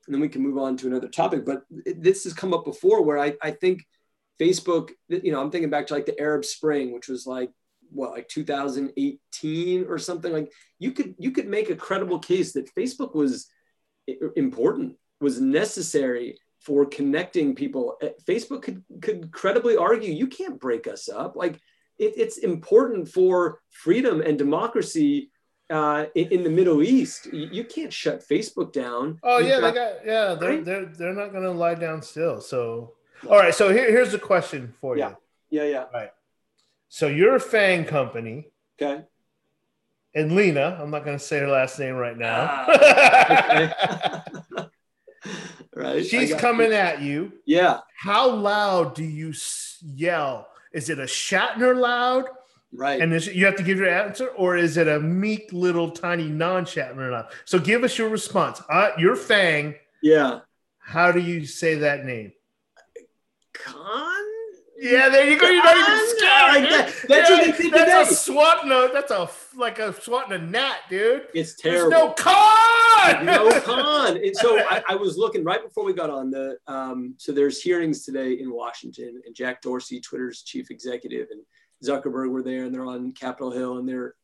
and 0.05 0.13
then 0.13 0.21
we 0.21 0.27
can 0.27 0.41
move 0.41 0.57
on 0.57 0.75
to 0.77 0.87
another 0.87 1.07
topic. 1.07 1.45
But 1.45 1.61
this 1.69 2.23
has 2.23 2.33
come 2.33 2.53
up 2.53 2.65
before 2.65 3.03
where 3.03 3.19
I, 3.19 3.35
I 3.41 3.51
think 3.51 3.85
Facebook, 4.39 4.89
you 5.07 5.31
know, 5.31 5.39
I'm 5.39 5.51
thinking 5.51 5.69
back 5.69 5.87
to 5.87 5.93
like 5.93 6.07
the 6.07 6.19
Arab 6.19 6.43
Spring, 6.43 6.91
which 6.93 7.07
was 7.07 7.27
like 7.27 7.51
what, 7.91 8.11
like 8.11 8.27
2018 8.27 9.85
or 9.87 9.97
something. 9.97 10.33
Like 10.33 10.51
you 10.79 10.91
could 10.91 11.15
you 11.19 11.31
could 11.31 11.47
make 11.47 11.69
a 11.69 11.75
credible 11.75 12.19
case 12.19 12.53
that 12.53 12.73
Facebook 12.75 13.13
was 13.15 13.47
important, 14.35 14.95
was 15.21 15.39
necessary 15.39 16.37
for 16.67 16.85
connecting 16.85 17.55
people. 17.55 17.95
Uh, 18.03 18.09
Facebook 18.29 18.61
could 18.61 18.83
could 19.01 19.31
credibly 19.31 19.75
argue 19.77 20.11
you 20.13 20.27
can't 20.27 20.59
break 20.59 20.85
us 20.85 21.07
up. 21.07 21.31
Like 21.43 21.55
it, 21.97 22.11
it's 22.23 22.37
important 22.37 23.07
for 23.07 23.61
freedom 23.71 24.19
and 24.21 24.37
democracy 24.37 25.31
uh, 25.69 26.05
in, 26.13 26.27
in 26.35 26.43
the 26.43 26.49
Middle 26.49 26.83
East. 26.83 27.27
You, 27.31 27.47
you 27.57 27.63
can't 27.63 27.93
shut 27.93 28.17
Facebook 28.33 28.73
down. 28.73 29.17
Oh 29.23 29.37
You've 29.39 29.47
yeah, 29.47 29.59
got- 29.61 29.73
they 29.73 29.79
got 29.79 29.93
yeah. 30.05 30.33
They're 30.35 30.49
Right? 30.49 30.65
they're 30.65 30.85
they're 30.97 31.13
not 31.21 31.31
going 31.31 31.43
to 31.45 31.51
lie 31.65 31.75
down 31.75 32.01
still. 32.01 32.41
So 32.41 32.93
all 33.29 33.37
right. 33.43 33.55
So 33.55 33.71
here, 33.71 33.89
here's 33.89 34.13
a 34.13 34.19
question 34.19 34.73
for 34.81 34.95
you. 34.97 35.03
Yeah. 35.03 35.13
yeah, 35.49 35.63
yeah. 35.75 35.85
Right. 35.93 36.11
So 36.89 37.07
you're 37.07 37.35
a 37.35 37.39
FAANG 37.39 37.87
company, 37.87 38.47
Okay. 38.79 39.03
and 40.13 40.31
Lina. 40.35 40.77
I'm 40.81 40.91
not 40.91 41.03
going 41.05 41.17
to 41.17 41.23
say 41.23 41.39
her 41.39 41.47
last 41.49 41.79
name 41.79 41.95
right 41.95 42.17
now. 42.17 42.47
Ah, 42.49 44.23
She's 46.03 46.33
I 46.33 46.39
coming 46.39 46.67
you. 46.71 46.77
at 46.77 47.01
you. 47.01 47.31
Yeah. 47.45 47.79
How 47.97 48.29
loud 48.29 48.95
do 48.95 49.03
you 49.03 49.33
yell? 49.81 50.47
Is 50.73 50.89
it 50.89 50.99
a 50.99 51.03
Shatner 51.03 51.75
loud? 51.79 52.25
Right. 52.73 53.01
And 53.01 53.13
is, 53.13 53.27
you 53.27 53.45
have 53.45 53.55
to 53.55 53.63
give 53.63 53.77
your 53.77 53.89
answer, 53.89 54.27
or 54.29 54.57
is 54.57 54.75
it 54.77 54.87
a 54.87 54.99
meek 54.99 55.49
little 55.53 55.89
tiny 55.91 56.27
non-Shatner 56.27 57.11
loud? 57.11 57.27
So 57.45 57.57
give 57.59 57.83
us 57.83 57.97
your 57.97 58.09
response. 58.09 58.61
Uh, 58.69 58.89
your 58.97 59.15
FAANG. 59.15 59.75
yeah. 60.03 60.39
How 60.79 61.11
do 61.11 61.19
you 61.19 61.45
say 61.45 61.75
that 61.75 62.05
name? 62.05 62.31
Con. 63.53 64.23
Yeah, 64.79 65.09
there 65.09 65.29
you 65.29 65.39
go. 65.39 65.49
You're 65.49 65.63
not 65.63 65.75
even 65.75 66.07
scared. 66.17 66.61
Like 66.63 66.69
that- 66.69 67.07
that's 67.07 67.29
what 67.29 67.57
they 67.57 67.63
did 67.63 67.73
That's 67.73 68.11
a 68.11 68.15
swat 68.15 68.67
note. 68.67 68.93
that's 68.93 69.11
a 69.11 69.27
like 69.57 69.79
a 69.79 69.91
swatting 70.01 70.33
a 70.33 70.37
gnat, 70.37 70.77
dude. 70.89 71.23
It's 71.33 71.55
terrible. 71.55 71.89
There's 71.89 72.03
no 72.03 72.11
con. 72.13 72.76
No 73.23 73.61
con. 73.61 74.17
And 74.17 74.35
so 74.35 74.57
I, 74.59 74.83
I 74.89 74.95
was 74.95 75.17
looking 75.17 75.43
right 75.43 75.63
before 75.63 75.83
we 75.85 75.93
got 75.93 76.09
on 76.09 76.31
the. 76.31 76.57
Um, 76.67 77.15
so 77.17 77.31
there's 77.31 77.61
hearings 77.61 78.03
today 78.05 78.33
in 78.39 78.51
Washington, 78.51 79.21
and 79.25 79.35
Jack 79.35 79.61
Dorsey, 79.61 79.99
Twitter's 79.99 80.43
chief 80.43 80.71
executive, 80.71 81.27
and 81.31 81.41
Zuckerberg 81.83 82.31
were 82.31 82.43
there, 82.43 82.65
and 82.65 82.73
they're 82.73 82.85
on 82.85 83.11
Capitol 83.13 83.51
Hill, 83.51 83.77
and 83.77 83.87
they're, 83.87 84.15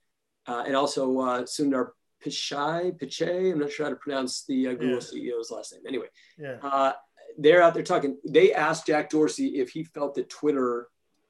uh, 0.47 0.63
and 0.65 0.75
also 0.75 1.19
uh, 1.19 1.41
Sundar 1.43 1.89
Pichai, 2.25 2.97
Pichai. 2.99 3.51
I'm 3.51 3.59
not 3.59 3.71
sure 3.71 3.85
how 3.85 3.89
to 3.91 3.95
pronounce 3.97 4.45
the 4.45 4.67
uh, 4.69 4.71
Google 4.73 4.89
Yeah. 5.13 5.31
CEO's 5.33 5.51
last 5.51 5.73
name. 5.73 5.83
Anyway, 5.87 6.07
Yeah. 6.37 6.57
uh, 6.63 6.93
they're 7.37 7.61
out 7.61 7.73
there 7.73 7.83
talking. 7.83 8.17
They 8.27 8.53
asked 8.53 8.87
Jack 8.87 9.09
Dorsey 9.09 9.59
if 9.59 9.69
he 9.71 9.83
felt 9.83 10.15
that 10.15 10.29
Twitter 10.29 10.87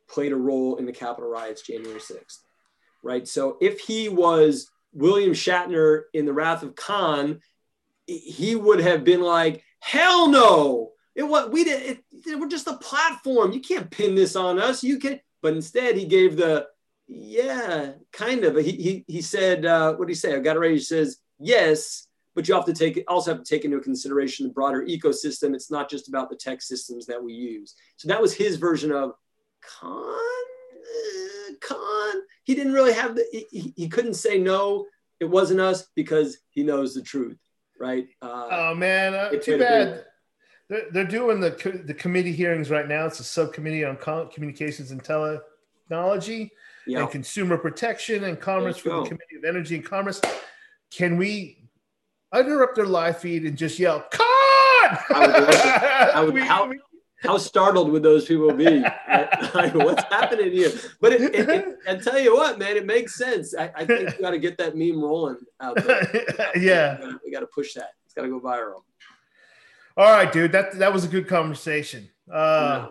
played 0.10 0.32
a 0.32 0.36
role 0.36 0.76
in 0.78 0.86
the 0.86 0.92
Capitol 0.92 1.30
riots 1.30 1.62
January 1.62 2.00
6th, 2.00 2.40
right? 3.04 3.28
So 3.28 3.58
if 3.62 3.80
he 3.80 4.10
was 4.10 4.70
William 4.94 5.34
Shatner 5.34 6.04
in 6.14 6.26
The 6.26 6.34
Wrath 6.34 6.64
of 6.64 6.76
Khan, 6.76 7.42
he 8.06 8.56
would 8.56 8.80
have 8.80 9.04
been 9.04 9.22
like, 9.22 9.64
hell 9.80 10.30
no. 10.30 10.92
It 11.16 11.24
what 11.24 11.52
we 11.52 11.64
did. 11.64 11.82
It, 11.84 12.04
it, 12.26 12.40
we're 12.40 12.48
just 12.48 12.68
a 12.68 12.78
platform. 12.78 13.52
You 13.52 13.60
can't 13.60 13.92
pin 13.92 14.16
this 14.16 14.36
on 14.36 14.60
us. 14.60 14.84
You 14.84 14.98
can. 14.98 15.20
But 15.42 15.54
instead, 15.54 15.96
he 15.96 16.06
gave 16.06 16.38
the 16.38 16.68
yeah, 17.08 17.92
kind 18.12 18.44
of. 18.46 18.56
He 18.58 18.72
he 18.72 19.06
he 19.08 19.22
said 19.22 19.66
uh, 19.66 19.94
what 19.94 20.08
did 20.08 20.14
he 20.14 20.16
say? 20.16 20.36
I 20.36 20.40
got 20.40 20.56
it 20.56 20.60
right. 20.60 20.72
He 20.72 20.80
says 20.80 21.18
yes, 21.40 22.08
but 22.34 22.48
you 22.48 22.56
have 22.56 22.66
to 22.66 22.74
take 22.74 23.04
also 23.08 23.34
have 23.34 23.44
to 23.44 23.50
take 23.50 23.66
into 23.66 23.80
consideration 23.80 24.48
the 24.48 24.54
broader 24.54 24.84
ecosystem. 24.86 25.54
It's 25.54 25.70
not 25.70 25.90
just 25.90 26.08
about 26.08 26.30
the 26.30 26.36
tech 26.36 26.62
systems 26.62 27.06
that 27.06 27.24
we 27.24 27.34
use. 27.34 27.76
So 27.98 28.08
that 28.08 28.22
was 28.22 28.34
his 28.34 28.56
version 28.56 28.92
of 28.92 29.14
Khan. 29.62 30.33
He 32.44 32.56
didn't 32.56 32.74
really 32.74 32.94
have 32.94 33.16
the. 33.16 33.26
He, 33.52 33.74
he 33.76 33.90
couldn't 33.90 34.16
say 34.16 34.38
no. 34.38 34.86
It 35.20 35.26
wasn't 35.26 35.62
us 35.62 35.88
because 35.96 36.38
he 36.50 36.64
knows 36.64 36.94
the 36.94 37.02
truth 37.02 37.38
right? 37.84 38.08
Uh, 38.22 38.48
oh 38.52 38.76
man, 38.76 39.14
uh, 39.14 39.30
too 39.32 39.58
bad. 39.60 40.06
They're, 40.70 40.90
they're 40.92 41.06
doing 41.06 41.40
the 41.40 41.82
the 41.86 41.94
committee 41.94 42.32
hearings 42.32 42.70
right 42.70 42.88
now. 42.88 43.06
It's 43.06 43.20
a 43.20 43.24
subcommittee 43.24 43.84
on 43.84 43.98
communications 44.32 44.92
and 44.92 45.04
technology 45.04 46.52
and 46.88 47.10
consumer 47.10 47.58
protection 47.58 48.24
and 48.24 48.40
commerce 48.40 48.78
for 48.78 48.90
the 48.90 49.04
Committee 49.04 49.36
of 49.38 49.44
Energy 49.46 49.76
and 49.76 49.86
Commerce. 49.86 50.22
Can 50.92 51.18
we 51.18 51.70
interrupt 52.34 52.76
their 52.76 52.86
live 52.86 53.20
feed 53.20 53.44
and 53.44 53.58
just 53.58 53.78
yell 53.78 54.06
"Con"? 54.12 54.26
I 54.26 55.20
would, 55.20 56.16
I 56.16 56.22
would, 56.26 56.34
we, 56.34 56.42
how, 56.42 56.68
we, 56.68 56.80
how 57.24 57.38
startled 57.38 57.92
would 57.92 58.04
those 58.04 58.26
people 58.26 58.54
be? 58.54 58.80
like, 59.54 59.74
what's 59.74 60.04
happening 60.04 60.52
here? 60.52 60.72
But 61.00 61.14
it, 61.14 61.36
it, 61.36 61.50
it, 61.50 61.78
I 61.88 61.96
tell 61.96 62.20
you 62.20 62.36
what, 62.36 62.60
man, 62.60 62.76
it 62.76 62.86
makes 62.86 63.16
sense. 63.16 63.56
I, 63.58 63.72
I 63.76 63.86
think 63.86 64.18
we 64.18 64.22
got 64.22 64.32
to 64.32 64.40
get 64.40 64.58
that 64.58 64.76
meme 64.76 65.02
rolling 65.02 65.38
out 65.62 65.76
there. 65.84 66.52
yeah, 66.56 67.14
we 67.24 67.32
got 67.32 67.40
to 67.40 67.48
push 67.48 67.74
that. 67.74 67.92
It's 68.06 68.14
got 68.14 68.24
to 68.24 68.30
go 68.30 68.40
viral. 68.40 68.84
All 69.96 70.12
right, 70.12 70.32
dude. 70.32 70.52
That 70.52 70.78
that 70.80 70.92
was 70.92 71.06
a 71.06 71.08
good 71.08 71.28
conversation. 71.28 72.10
Uh, 72.32 72.90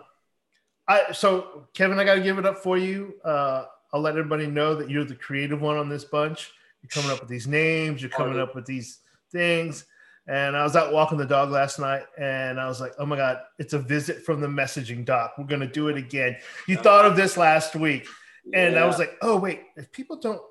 I 0.87 1.11
so 1.11 1.67
Kevin, 1.73 1.99
I 1.99 2.03
got 2.03 2.15
to 2.15 2.21
give 2.21 2.39
it 2.39 2.45
up 2.45 2.57
for 2.59 2.77
you. 2.77 3.15
Uh, 3.23 3.65
I'll 3.93 4.01
let 4.01 4.17
everybody 4.17 4.47
know 4.47 4.75
that 4.75 4.89
you're 4.89 5.05
the 5.05 5.15
creative 5.15 5.61
one 5.61 5.77
on 5.77 5.89
this 5.89 6.03
bunch. 6.03 6.51
You're 6.81 6.89
coming 6.89 7.11
up 7.11 7.19
with 7.21 7.29
these 7.29 7.47
names. 7.47 8.01
You're 8.01 8.09
coming 8.09 8.39
up 8.39 8.55
with 8.55 8.65
these 8.65 8.99
things. 9.31 9.85
And 10.27 10.55
I 10.55 10.63
was 10.63 10.75
out 10.75 10.93
walking 10.93 11.17
the 11.17 11.25
dog 11.25 11.49
last 11.49 11.79
night 11.79 12.03
and 12.17 12.59
I 12.59 12.67
was 12.67 12.79
like, 12.79 12.93
oh 12.97 13.05
my 13.05 13.17
God, 13.17 13.39
it's 13.59 13.73
a 13.73 13.79
visit 13.79 14.23
from 14.23 14.39
the 14.39 14.47
messaging 14.47 15.03
doc. 15.03 15.33
We're 15.37 15.43
going 15.43 15.59
to 15.61 15.67
do 15.67 15.89
it 15.89 15.97
again. 15.97 16.37
You 16.67 16.77
thought 16.77 17.05
of 17.05 17.17
this 17.17 17.35
last 17.35 17.75
week. 17.75 18.07
And 18.53 18.75
yeah. 18.75 18.83
I 18.83 18.85
was 18.85 18.99
like, 18.99 19.17
oh, 19.21 19.37
wait, 19.37 19.61
if 19.75 19.91
people 19.91 20.17
don't, 20.17 20.41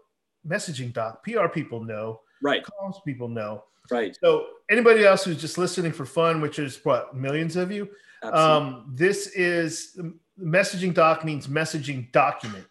messaging 0.46 0.92
doc, 0.92 1.22
PR 1.24 1.48
people 1.48 1.84
know, 1.84 2.20
right? 2.42 2.62
Comms 2.64 2.96
people 3.04 3.28
know, 3.28 3.64
right? 3.90 4.16
So 4.22 4.46
anybody 4.70 5.04
else 5.04 5.24
who's 5.24 5.40
just 5.40 5.58
listening 5.58 5.92
for 5.92 6.04
fun, 6.04 6.40
which 6.40 6.58
is 6.58 6.80
what 6.84 7.14
millions 7.14 7.56
of 7.56 7.70
you, 7.70 7.88
um, 8.22 8.92
this 8.94 9.28
is 9.28 9.98
messaging 10.40 10.94
doc 10.94 11.24
means 11.24 11.46
messaging 11.46 12.10
document, 12.12 12.66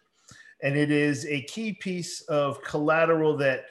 and 0.62 0.76
it 0.76 0.90
is 0.90 1.26
a 1.26 1.42
key 1.42 1.72
piece 1.72 2.22
of 2.22 2.62
collateral 2.62 3.36
that 3.38 3.64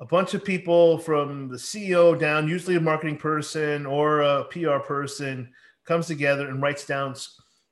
a 0.00 0.06
bunch 0.06 0.32
of 0.32 0.42
people 0.42 0.98
from 0.98 1.48
the 1.48 1.56
CEO 1.56 2.18
down, 2.18 2.48
usually 2.48 2.76
a 2.76 2.80
marketing 2.80 3.18
person 3.18 3.84
or 3.84 4.20
a 4.22 4.44
PR 4.44 4.78
person, 4.78 5.52
comes 5.84 6.06
together 6.06 6.48
and 6.48 6.62
writes 6.62 6.86
down, 6.86 7.14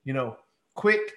you 0.04 0.12
know, 0.12 0.36
quick, 0.74 1.14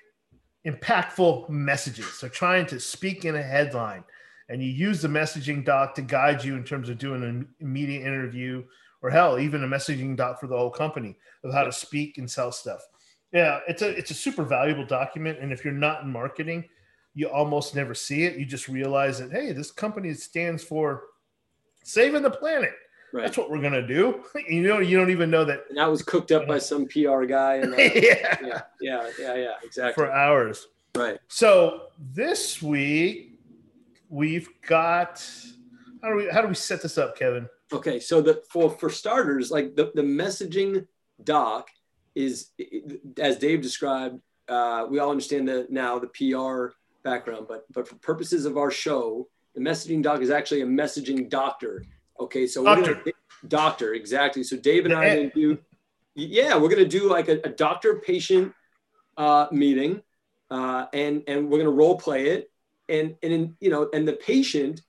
impactful 0.66 1.50
messages. 1.50 2.14
So 2.14 2.30
trying 2.30 2.66
to 2.68 2.80
speak 2.80 3.26
in 3.26 3.36
a 3.36 3.44
headline, 3.44 4.06
and 4.48 4.64
you 4.64 4.70
use 4.70 5.02
the 5.02 5.08
messaging 5.08 5.66
doc 5.66 5.96
to 5.96 6.02
guide 6.02 6.44
you 6.44 6.56
in 6.56 6.64
terms 6.64 6.90
of 6.90 6.98
doing 6.98 7.24
an 7.24 7.48
immediate 7.60 8.04
interview, 8.04 8.64
or 9.02 9.10
hell, 9.10 9.38
even 9.38 9.64
a 9.64 9.68
messaging 9.68 10.16
doc 10.16 10.40
for 10.40 10.48
the 10.48 10.58
whole 10.58 10.70
company 10.70 11.18
of 11.44 11.54
how 11.54 11.64
to 11.64 11.72
speak 11.72 12.20
and 12.20 12.30
sell 12.30 12.52
stuff. 12.52 12.82
Yeah, 13.34 13.60
it's 13.68 13.82
a 13.82 13.90
it's 13.90 14.12
a 14.12 14.16
super 14.16 14.44
valuable 14.44 14.86
document, 14.86 15.40
and 15.40 15.52
if 15.52 15.64
you're 15.64 15.74
not 15.74 16.04
in 16.04 16.12
marketing 16.12 16.66
you 17.14 17.28
almost 17.28 17.76
never 17.76 17.94
see 17.94 18.24
it. 18.24 18.38
You 18.38 18.46
just 18.46 18.68
realize 18.68 19.20
that 19.20 19.32
hey, 19.32 19.52
this 19.52 19.72
company 19.72 20.14
stands 20.14 20.64
for 20.64 21.04
saving 21.84 22.24
the 22.24 22.32
planet. 22.32 22.74
Right. 23.14 23.24
That's 23.24 23.38
what 23.38 23.50
we're 23.50 23.62
gonna 23.62 23.86
do. 23.86 24.24
You 24.50 24.62
know, 24.62 24.80
you 24.80 24.98
don't 24.98 25.12
even 25.12 25.30
know 25.30 25.46
that. 25.46 25.66
And 25.70 25.78
that 25.78 25.90
was 25.90 26.02
cooked 26.02 26.32
up 26.32 26.48
by 26.48 26.58
some 26.58 26.88
PR 26.88 27.26
guy. 27.26 27.56
And, 27.56 27.74
uh, 27.76 27.78
yeah. 27.78 28.38
yeah, 28.42 28.62
yeah, 28.82 29.10
yeah, 29.20 29.36
yeah, 29.36 29.54
exactly. 29.64 29.94
For 29.94 30.12
hours. 30.12 30.68
Right. 30.96 31.20
So 31.28 31.88
this 32.00 32.62
week 32.62 33.40
we've 34.10 34.50
got. 34.68 35.26
How 36.02 36.10
do 36.10 36.16
we 36.16 36.30
how 36.30 36.42
do 36.42 36.48
we 36.48 36.56
set 36.56 36.82
this 36.82 36.98
up, 36.98 37.18
Kevin? 37.18 37.48
Okay, 37.72 38.00
so 38.00 38.22
the 38.22 38.42
for 38.50 38.70
for 38.70 38.90
starters, 38.90 39.52
like 39.52 39.76
the 39.76 39.92
the 39.94 40.02
messaging 40.02 40.88
doc 41.24 41.70
is 42.16 42.50
as 43.18 43.38
Dave 43.38 43.62
described. 43.62 44.20
Uh, 44.48 44.86
we 44.90 45.00
all 45.00 45.12
understand 45.12 45.48
that 45.48 45.72
now 45.72 46.00
the 46.00 46.08
PR 46.08 46.74
background, 47.04 47.46
but 47.48 47.66
but 47.72 47.88
for 47.88 47.96
purposes 47.96 48.46
of 48.46 48.58
our 48.58 48.72
show, 48.72 49.28
the 49.56 49.62
messaging 49.62 50.02
doc 50.02 50.22
is 50.22 50.30
actually 50.30 50.62
a 50.62 50.66
messaging 50.66 51.30
doctor. 51.30 51.84
Okay, 52.20 52.48
so 52.48 52.64
doctor, 52.64 52.96
gonna, 52.96 53.12
doctor, 53.48 53.94
exactly. 53.94 54.44
So 54.44 54.58
Dave 54.58 54.86
and 54.86 54.94
I 54.94 55.06
are 55.06 55.16
gonna 55.16 55.32
do, 55.32 55.58
yeah, 56.16 56.58
we're 56.58 56.70
gonna 56.70 56.86
do 56.86 57.10
like 57.10 57.30
a, 57.30 57.40
a 57.44 57.50
doctor-patient 57.50 58.54
uh, 59.18 59.48
meeting, 59.52 60.02
uh, 60.50 60.86
and 60.94 61.24
and 61.28 61.50
we're 61.50 61.58
gonna 61.58 61.72
role 61.72 61.98
play 61.98 62.28
it, 62.28 62.52
and 62.90 63.16
and 63.24 63.34
in, 63.34 63.58
you 63.60 63.70
know, 63.70 63.90
and 63.94 64.08
the 64.08 64.14
patient, 64.14 64.82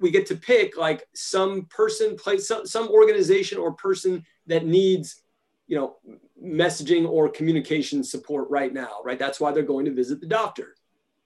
we 0.00 0.10
get 0.10 0.26
to 0.26 0.36
pick 0.36 0.76
like 0.76 1.06
some 1.14 1.66
person, 1.66 2.16
place 2.16 2.48
some 2.48 2.66
some 2.66 2.88
organization 2.88 3.58
or 3.58 3.72
person 3.72 4.24
that 4.46 4.64
needs, 4.64 5.22
you 5.66 5.76
know, 5.76 5.96
messaging 6.42 7.08
or 7.08 7.28
communication 7.28 8.02
support 8.02 8.48
right 8.48 8.72
now, 8.72 9.00
right? 9.04 9.18
That's 9.18 9.40
why 9.40 9.52
they're 9.52 9.64
going 9.64 9.84
to 9.86 9.92
visit 9.92 10.20
the 10.20 10.26
doctor 10.26 10.75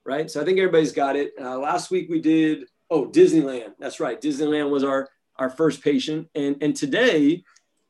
right? 0.05 0.29
So 0.29 0.41
I 0.41 0.45
think 0.45 0.57
everybody's 0.59 0.91
got 0.91 1.15
it. 1.15 1.33
Uh, 1.39 1.57
last 1.57 1.91
week 1.91 2.09
we 2.09 2.19
did 2.19 2.65
oh 2.89 3.07
Disneyland. 3.07 3.73
That's 3.79 3.99
right. 3.99 4.19
Disneyland 4.19 4.69
was 4.69 4.83
our 4.83 5.09
our 5.37 5.49
first 5.49 5.83
patient, 5.83 6.29
and 6.35 6.57
and 6.61 6.75
today 6.75 7.43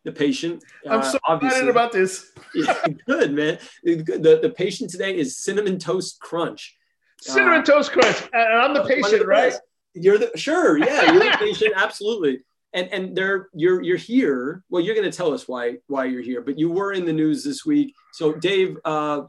the 0.04 0.12
patient. 0.12 0.63
Uh, 0.86 0.95
I'm 0.95 1.04
so 1.04 1.19
excited 1.30 1.69
about 1.69 1.91
this. 1.91 2.32
yeah, 2.56 2.86
good 3.06 3.34
man. 3.34 3.60
The, 3.84 4.39
the 4.41 4.54
patient 4.56 4.89
today 4.89 5.15
is 5.15 5.38
cinnamon 5.38 5.80
toast 5.80 6.19
crunch. 6.19 6.76
Cinnamon 7.19 7.62
uh, 7.62 7.63
toast 7.63 7.91
crunch, 7.91 8.24
and 8.34 8.54
I'm 8.54 8.74
the 8.74 8.84
patient, 8.84 9.26
right? 9.26 9.54
You're 9.93 10.17
the 10.17 10.32
sure, 10.36 10.78
yeah, 10.78 11.12
you're 11.12 11.24
the 11.24 11.38
patient, 11.39 11.74
absolutely. 11.76 12.39
And 12.74 12.88
and 12.91 13.15
there, 13.15 13.50
you're 13.54 13.82
you're 13.82 13.97
here. 13.97 14.63
Well, 14.69 14.82
you're 14.82 14.95
going 14.95 15.10
to 15.10 15.15
tell 15.15 15.34
us 15.34 15.47
why 15.47 15.78
why 15.88 16.06
you're 16.06 16.21
here, 16.21 16.41
but 16.41 16.58
you 16.58 16.71
were 16.71 16.93
in 16.93 17.06
the 17.06 17.13
news 17.13 17.43
this 17.43 17.65
week. 17.65 17.93
So, 18.13 18.34
Dave, 18.34 18.78
uh, 18.86 19.24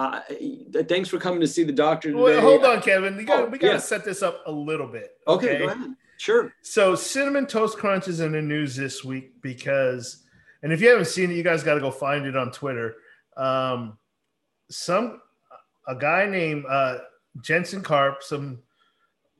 uh, 0.00 0.82
thanks 0.84 1.08
for 1.08 1.18
coming 1.18 1.40
to 1.40 1.46
see 1.46 1.62
the 1.62 1.72
doctor 1.72 2.10
today. 2.10 2.22
Wait, 2.22 2.38
hold 2.38 2.64
on, 2.64 2.80
Kevin. 2.80 3.16
We 3.16 3.24
got 3.24 3.40
oh, 3.40 3.46
we 3.46 3.58
got 3.58 3.66
to 3.68 3.72
yeah. 3.74 3.78
set 3.78 4.04
this 4.04 4.22
up 4.22 4.42
a 4.46 4.52
little 4.52 4.86
bit. 4.86 5.16
Okay, 5.28 5.48
okay, 5.48 5.58
go 5.58 5.64
ahead. 5.66 5.94
Sure. 6.16 6.52
So, 6.62 6.94
cinnamon 6.94 7.46
toast 7.46 7.76
crunch 7.76 8.08
is 8.08 8.20
in 8.20 8.32
the 8.32 8.40
news 8.40 8.76
this 8.76 9.04
week 9.04 9.40
because, 9.42 10.22
and 10.62 10.72
if 10.72 10.80
you 10.80 10.88
haven't 10.88 11.06
seen 11.06 11.30
it, 11.30 11.34
you 11.34 11.42
guys 11.42 11.62
got 11.62 11.74
to 11.74 11.80
go 11.80 11.90
find 11.90 12.24
it 12.24 12.36
on 12.36 12.50
Twitter. 12.50 12.96
Um, 13.36 13.98
some 14.70 15.20
a 15.86 15.94
guy 15.94 16.26
named 16.26 16.64
uh, 16.66 16.98
Jensen 17.42 17.82
Karp, 17.82 18.22
some 18.22 18.60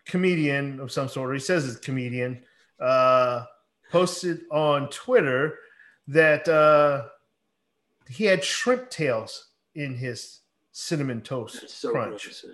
comedian 0.05 0.79
of 0.81 0.93
some 0.93 1.09
sort, 1.09 1.31
or 1.31 1.35
he 1.35 1.41
says 1.41 1.65
he's 1.65 1.77
a 1.77 1.81
comedian, 1.81 2.43
uh, 2.81 3.45
posted 3.91 4.43
on 4.51 4.91
Twitter 4.91 5.59
that 6.09 6.47
uh, 6.49 7.05
he 8.09 8.25
had 8.25 8.45
shrimp 8.45 8.91
tails 8.91 9.51
in 9.75 9.95
his 9.95 10.40
cinnamon 10.81 11.21
toast 11.21 11.69
so 11.69 11.93
crunch. 11.93 12.25
Gross, 12.25 12.45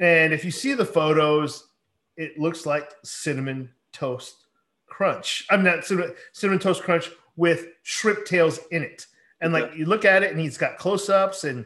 and 0.00 0.32
if 0.32 0.44
you 0.44 0.50
see 0.50 0.74
the 0.74 0.84
photos, 0.84 1.68
it 2.16 2.38
looks 2.38 2.66
like 2.66 2.90
cinnamon 3.02 3.70
toast 3.92 4.46
crunch. 4.86 5.46
I'm 5.50 5.64
not 5.64 5.84
cinnamon, 5.84 6.14
cinnamon 6.32 6.60
toast 6.60 6.82
crunch 6.82 7.10
with 7.36 7.66
shrimp 7.82 8.24
tails 8.24 8.60
in 8.70 8.82
it. 8.82 9.06
And 9.40 9.52
like 9.52 9.74
you 9.74 9.86
look 9.86 10.04
at 10.04 10.22
it 10.22 10.30
and 10.30 10.40
he's 10.40 10.56
got 10.56 10.78
close 10.78 11.08
ups 11.08 11.44
and 11.44 11.64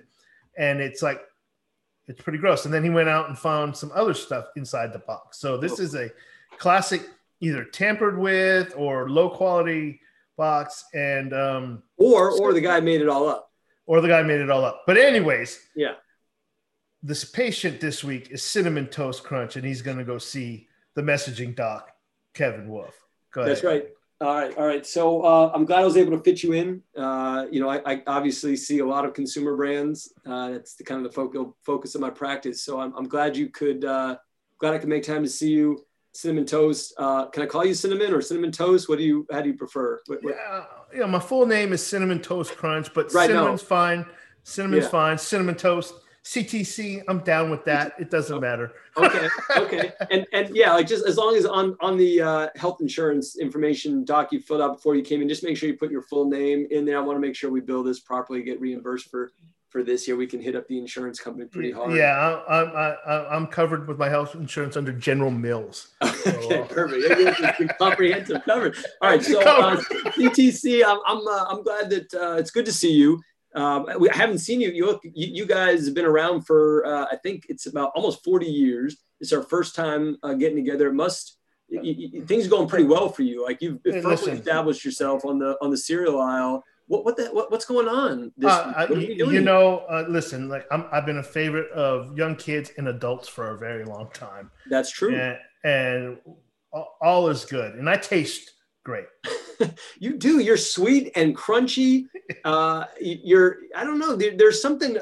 and 0.56 0.80
it's 0.80 1.02
like 1.02 1.20
it's 2.08 2.20
pretty 2.22 2.38
gross. 2.38 2.64
And 2.64 2.72
then 2.72 2.82
he 2.82 2.90
went 2.90 3.08
out 3.08 3.28
and 3.28 3.38
found 3.38 3.76
some 3.76 3.92
other 3.94 4.14
stuff 4.14 4.46
inside 4.56 4.92
the 4.92 4.98
box. 5.00 5.38
So 5.38 5.58
this 5.58 5.78
oh. 5.78 5.82
is 5.82 5.94
a 5.94 6.10
classic 6.56 7.02
either 7.40 7.64
tampered 7.64 8.18
with 8.18 8.72
or 8.76 9.08
low 9.10 9.28
quality 9.28 10.00
box 10.36 10.84
and 10.94 11.34
um 11.34 11.82
or 11.96 12.30
or 12.40 12.52
the 12.52 12.60
guy 12.60 12.80
made 12.80 13.00
it 13.00 13.08
all 13.08 13.28
up 13.28 13.47
or 13.88 14.02
the 14.02 14.06
guy 14.06 14.22
made 14.22 14.40
it 14.40 14.50
all 14.50 14.64
up. 14.64 14.84
But 14.86 14.98
anyways, 14.98 15.58
yeah. 15.74 15.94
This 17.02 17.24
patient 17.24 17.80
this 17.80 18.04
week 18.04 18.30
is 18.30 18.42
Cinnamon 18.42 18.88
Toast 18.88 19.22
Crunch, 19.22 19.56
and 19.56 19.64
he's 19.64 19.82
going 19.82 19.98
to 19.98 20.04
go 20.04 20.18
see 20.18 20.66
the 20.94 21.02
messaging 21.02 21.54
doc, 21.54 21.90
Kevin 22.34 22.68
Wolf. 22.68 22.94
Go 23.32 23.44
That's 23.44 23.62
right. 23.62 23.86
All 24.20 24.34
right, 24.34 24.56
all 24.58 24.66
right. 24.66 24.84
So 24.84 25.22
uh, 25.22 25.52
I'm 25.54 25.64
glad 25.64 25.80
I 25.80 25.84
was 25.84 25.96
able 25.96 26.18
to 26.18 26.22
fit 26.24 26.42
you 26.42 26.52
in. 26.54 26.82
Uh, 26.96 27.46
you 27.52 27.60
know, 27.60 27.68
I, 27.70 27.80
I, 27.86 28.02
obviously 28.08 28.56
see 28.56 28.80
a 28.80 28.84
lot 28.84 29.04
of 29.04 29.14
consumer 29.14 29.56
brands. 29.56 30.12
Uh, 30.26 30.50
that's 30.50 30.74
the 30.74 30.82
kind 30.82 31.06
of 31.06 31.10
the 31.10 31.14
focal 31.14 31.56
focus 31.64 31.94
of 31.94 32.00
my 32.00 32.10
practice. 32.10 32.64
So 32.64 32.80
I'm, 32.80 32.92
I'm 32.96 33.08
glad 33.08 33.36
you 33.36 33.48
could. 33.48 33.84
Uh, 33.84 34.16
glad 34.58 34.74
I 34.74 34.78
could 34.78 34.88
make 34.88 35.04
time 35.04 35.22
to 35.22 35.30
see 35.30 35.50
you. 35.50 35.86
Cinnamon 36.18 36.46
toast. 36.46 36.94
Uh, 36.98 37.26
can 37.26 37.44
I 37.44 37.46
call 37.46 37.64
you 37.64 37.74
cinnamon 37.74 38.12
or 38.12 38.20
cinnamon 38.20 38.50
toast? 38.50 38.88
What 38.88 38.98
do 38.98 39.04
you? 39.04 39.24
How 39.30 39.40
do 39.40 39.50
you 39.50 39.54
prefer? 39.54 40.00
What, 40.06 40.24
what? 40.24 40.34
Yeah, 40.34 40.64
yeah. 40.92 41.06
My 41.06 41.20
full 41.20 41.46
name 41.46 41.72
is 41.72 41.86
Cinnamon 41.86 42.18
Toast 42.18 42.56
Crunch, 42.56 42.92
but 42.92 43.14
Right, 43.14 43.30
no. 43.30 43.36
cinnamon's 43.36 43.62
fine. 43.62 44.04
Cinnamon's 44.42 44.84
Yeah. 44.86 44.90
fine. 44.90 45.16
Cinnamon 45.18 45.54
toast. 45.54 45.94
CTC. 46.24 47.04
I'm 47.06 47.20
down 47.20 47.52
with 47.52 47.64
that. 47.66 47.92
It 48.00 48.10
doesn't 48.10 48.40
matter. 48.40 48.72
okay 48.96 49.28
okay 49.56 49.92
and 50.10 50.26
and 50.32 50.56
yeah 50.56 50.74
like 50.74 50.88
just 50.88 51.06
as 51.06 51.16
long 51.16 51.36
as 51.36 51.46
on 51.46 51.76
on 51.80 51.96
the 51.96 52.20
uh, 52.20 52.48
health 52.56 52.80
insurance 52.80 53.38
information 53.38 54.04
doc 54.04 54.32
you 54.32 54.40
filled 54.40 54.60
out 54.60 54.74
before 54.74 54.96
you 54.96 55.02
came 55.02 55.22
in 55.22 55.28
just 55.28 55.44
make 55.44 55.56
sure 55.56 55.68
you 55.68 55.76
put 55.76 55.92
your 55.92 56.02
full 56.02 56.28
name 56.28 56.66
in 56.72 56.84
there 56.84 56.98
i 56.98 57.00
want 57.00 57.14
to 57.16 57.20
make 57.20 57.36
sure 57.36 57.48
we 57.48 57.60
bill 57.60 57.84
this 57.84 58.00
properly 58.00 58.42
get 58.42 58.60
reimbursed 58.60 59.08
for 59.08 59.30
for 59.70 59.82
this 59.82 60.08
year 60.08 60.16
we 60.16 60.26
can 60.26 60.40
hit 60.40 60.56
up 60.56 60.66
the 60.68 60.78
insurance 60.78 61.20
company 61.20 61.46
pretty 61.46 61.70
hard 61.70 61.94
Yeah, 61.94 62.40
I'm 62.48 62.68
I, 62.68 63.26
I'm 63.34 63.46
covered 63.46 63.86
with 63.86 63.98
my 63.98 64.08
health 64.08 64.34
insurance 64.34 64.76
under 64.76 64.92
General 64.92 65.30
Mills. 65.30 65.88
okay 66.02 66.64
perfect 66.68 67.78
comprehensive 67.78 68.42
coverage 68.44 68.82
all 69.02 69.10
right 69.10 69.22
so 69.22 69.40
uh, 69.40 69.76
ctc 70.16 70.82
i'm 70.84 70.98
i'm, 71.06 71.26
uh, 71.26 71.44
I'm 71.50 71.62
glad 71.62 71.90
that 71.90 72.14
uh, 72.14 72.36
it's 72.36 72.50
good 72.50 72.66
to 72.66 72.72
see 72.72 72.92
you 72.92 73.20
um, 73.54 73.86
we, 73.98 74.10
I 74.10 74.16
haven't 74.16 74.38
seen 74.38 74.60
you. 74.60 74.70
You, 74.70 74.84
look, 74.86 75.00
you. 75.02 75.26
you 75.26 75.46
guys 75.46 75.86
have 75.86 75.94
been 75.94 76.04
around 76.04 76.42
for, 76.42 76.84
uh, 76.84 77.06
I 77.10 77.16
think 77.16 77.46
it's 77.48 77.66
about 77.66 77.92
almost 77.94 78.22
40 78.22 78.46
years. 78.46 78.98
It's 79.20 79.32
our 79.32 79.42
first 79.42 79.74
time 79.74 80.18
uh, 80.22 80.34
getting 80.34 80.56
together. 80.56 80.88
It 80.88 80.92
must, 80.92 81.38
y- 81.70 81.80
y- 81.82 82.10
y- 82.12 82.20
things 82.26 82.46
are 82.46 82.50
going 82.50 82.68
pretty 82.68 82.84
well 82.84 83.08
for 83.08 83.22
you. 83.22 83.42
Like 83.42 83.62
you've 83.62 83.80
firmly 83.82 84.32
established 84.32 84.84
yourself 84.84 85.24
on 85.24 85.38
the 85.38 85.56
on 85.62 85.70
the 85.70 85.78
cereal 85.78 86.20
aisle. 86.20 86.62
What 86.88 87.04
what 87.04 87.16
the, 87.16 87.26
what, 87.26 87.50
what's 87.50 87.64
going 87.66 87.86
on? 87.88 88.32
This 88.36 88.50
Uh? 88.50 88.86
What 88.88 89.00
you, 89.00 89.40
know, 89.40 89.78
uh, 89.90 90.04
listen, 90.08 90.48
like 90.48 90.66
I'm, 90.70 90.86
I've 90.90 91.06
been 91.06 91.18
a 91.18 91.22
favorite 91.22 91.70
of 91.72 92.16
young 92.16 92.34
kids 92.34 92.72
and 92.78 92.88
adults 92.88 93.28
for 93.28 93.50
a 93.50 93.58
very 93.58 93.84
long 93.84 94.08
time, 94.12 94.50
That's 94.68 94.90
true. 94.90 95.14
and, 95.14 95.38
and 95.64 96.18
all- 96.72 97.28
is 97.28 97.44
good, 97.44 97.74
and 97.74 97.88
I 97.88 97.96
taste 97.96 98.52
great. 98.84 99.06
You 99.98 100.16
do. 100.16 100.38
You're 100.38 100.56
sweet 100.56 101.10
and 101.16 101.36
crunchy. 101.36 102.04
Uh, 102.44 102.84
you're. 103.00 103.56
I 103.74 103.84
don't 103.84 103.98
know. 103.98 104.14
There, 104.14 104.36
there's 104.36 104.60
something. 104.62 104.98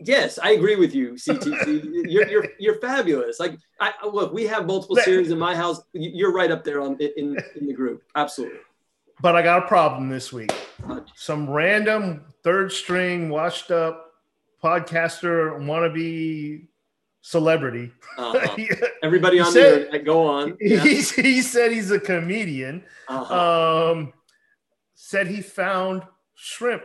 Yes, 0.00 0.38
I 0.42 0.52
agree 0.52 0.74
with 0.76 0.94
you, 0.94 1.12
CTC. 1.12 1.66
you're, 2.10 2.26
you're 2.28 2.46
you're 2.58 2.80
fabulous. 2.80 3.38
Like, 3.38 3.54
I 3.78 3.92
I- 4.02 4.06
look, 4.08 4.32
we 4.32 4.44
have 4.46 4.66
multiple 4.66 4.96
series 4.96 5.30
in 5.30 5.38
my 5.38 5.54
house. 5.54 5.78
You- 5.92 6.10
You're 6.14 6.32
right 6.32 6.50
up 6.50 6.64
there 6.64 6.80
on 6.80 6.96
in 6.98 7.36
in 7.60 7.66
the 7.68 7.74
group. 7.74 8.02
Absolutely. 8.16 8.58
But 9.22 9.36
I 9.36 9.42
got 9.42 9.62
a 9.62 9.66
problem 9.68 10.08
this 10.08 10.32
week. 10.32 10.52
Some 11.14 11.48
random 11.48 12.24
third 12.42 12.72
string, 12.72 13.28
washed 13.28 13.70
up 13.70 14.10
podcaster, 14.62 15.58
wannabe 15.60 16.66
celebrity. 17.20 17.92
uh-huh. 18.18 18.86
Everybody 19.04 19.38
on 19.38 19.52
said- 19.52 19.62
the 19.74 19.80
internet, 19.86 20.04
go 20.04 20.26
on. 20.26 20.56
Yeah. 20.60 20.80
he, 20.82 20.96
he 21.02 21.40
said 21.40 21.70
he's 21.70 21.92
a 21.92 22.00
comedian. 22.00 22.82
Uh-huh. 23.08 23.90
Um, 23.92 24.12
said 24.94 25.28
he 25.28 25.40
found 25.40 26.02
shrimp 26.34 26.82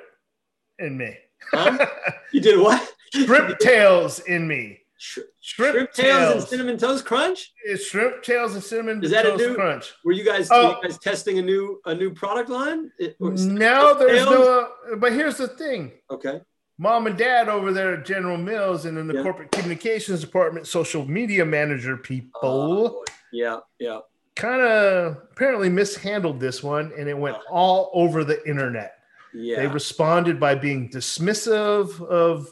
in 0.80 0.96
me. 0.98 1.18
Huh? 1.52 1.86
You 2.34 2.42
did 2.42 2.60
what? 2.60 2.94
shrimp 3.14 3.58
tails 3.58 4.20
in 4.20 4.48
me. 4.48 4.82
Sh- 5.00 5.20
Shrimp, 5.42 5.74
Shrimp 5.76 5.92
tails 5.94 6.34
and 6.34 6.44
cinnamon 6.44 6.78
toast 6.78 7.06
crunch. 7.06 7.52
It's 7.64 7.86
shrimp 7.86 8.24
tails 8.24 8.56
and 8.56 8.64
cinnamon 8.64 9.04
Is 9.04 9.12
that 9.12 9.26
a 9.26 9.30
toast 9.32 9.44
new- 9.44 9.56
crunch. 9.56 9.94
Were 10.04 10.12
you 10.12 10.24
guys, 10.24 10.50
Oh. 10.52 10.70
were 10.70 10.76
you 10.78 10.82
guys 10.90 10.98
testing 10.98 11.38
a 11.38 11.42
new 11.42 11.80
a 11.86 11.94
new 11.94 12.12
product 12.14 12.50
line? 12.50 12.92
No, 13.20 13.94
there's 13.94 14.24
tails? 14.26 14.30
no. 14.30 14.72
But 14.98 15.14
here's 15.14 15.38
the 15.38 15.48
thing: 15.50 15.92
Okay. 16.10 16.42
mom 16.80 17.06
and 17.08 17.18
dad 17.18 17.48
over 17.48 17.72
there 17.72 17.94
at 17.96 18.06
General 18.06 18.38
Mills 18.38 18.86
and 18.86 18.98
in 18.98 19.08
the 19.08 19.16
Yeah. 19.16 19.24
corporate 19.24 19.52
communications 19.52 20.22
department, 20.22 20.66
social 20.68 21.06
media 21.06 21.46
manager 21.46 21.96
people, 21.98 22.40
Oh, 22.44 23.06
yeah, 23.32 23.60
yeah. 23.80 24.00
kind 24.36 24.62
of 24.62 25.18
apparently 25.32 25.70
mishandled 25.70 26.40
this 26.40 26.64
one, 26.64 26.92
and 26.98 27.08
it 27.08 27.18
went 27.18 27.38
all 27.52 27.92
over 27.94 28.24
the 28.24 28.44
internet. 28.48 28.94
Yeah. 29.34 29.58
They 29.58 29.68
responded 29.68 30.40
by 30.40 30.56
being 30.56 30.90
dismissive 30.90 32.02
of 32.08 32.52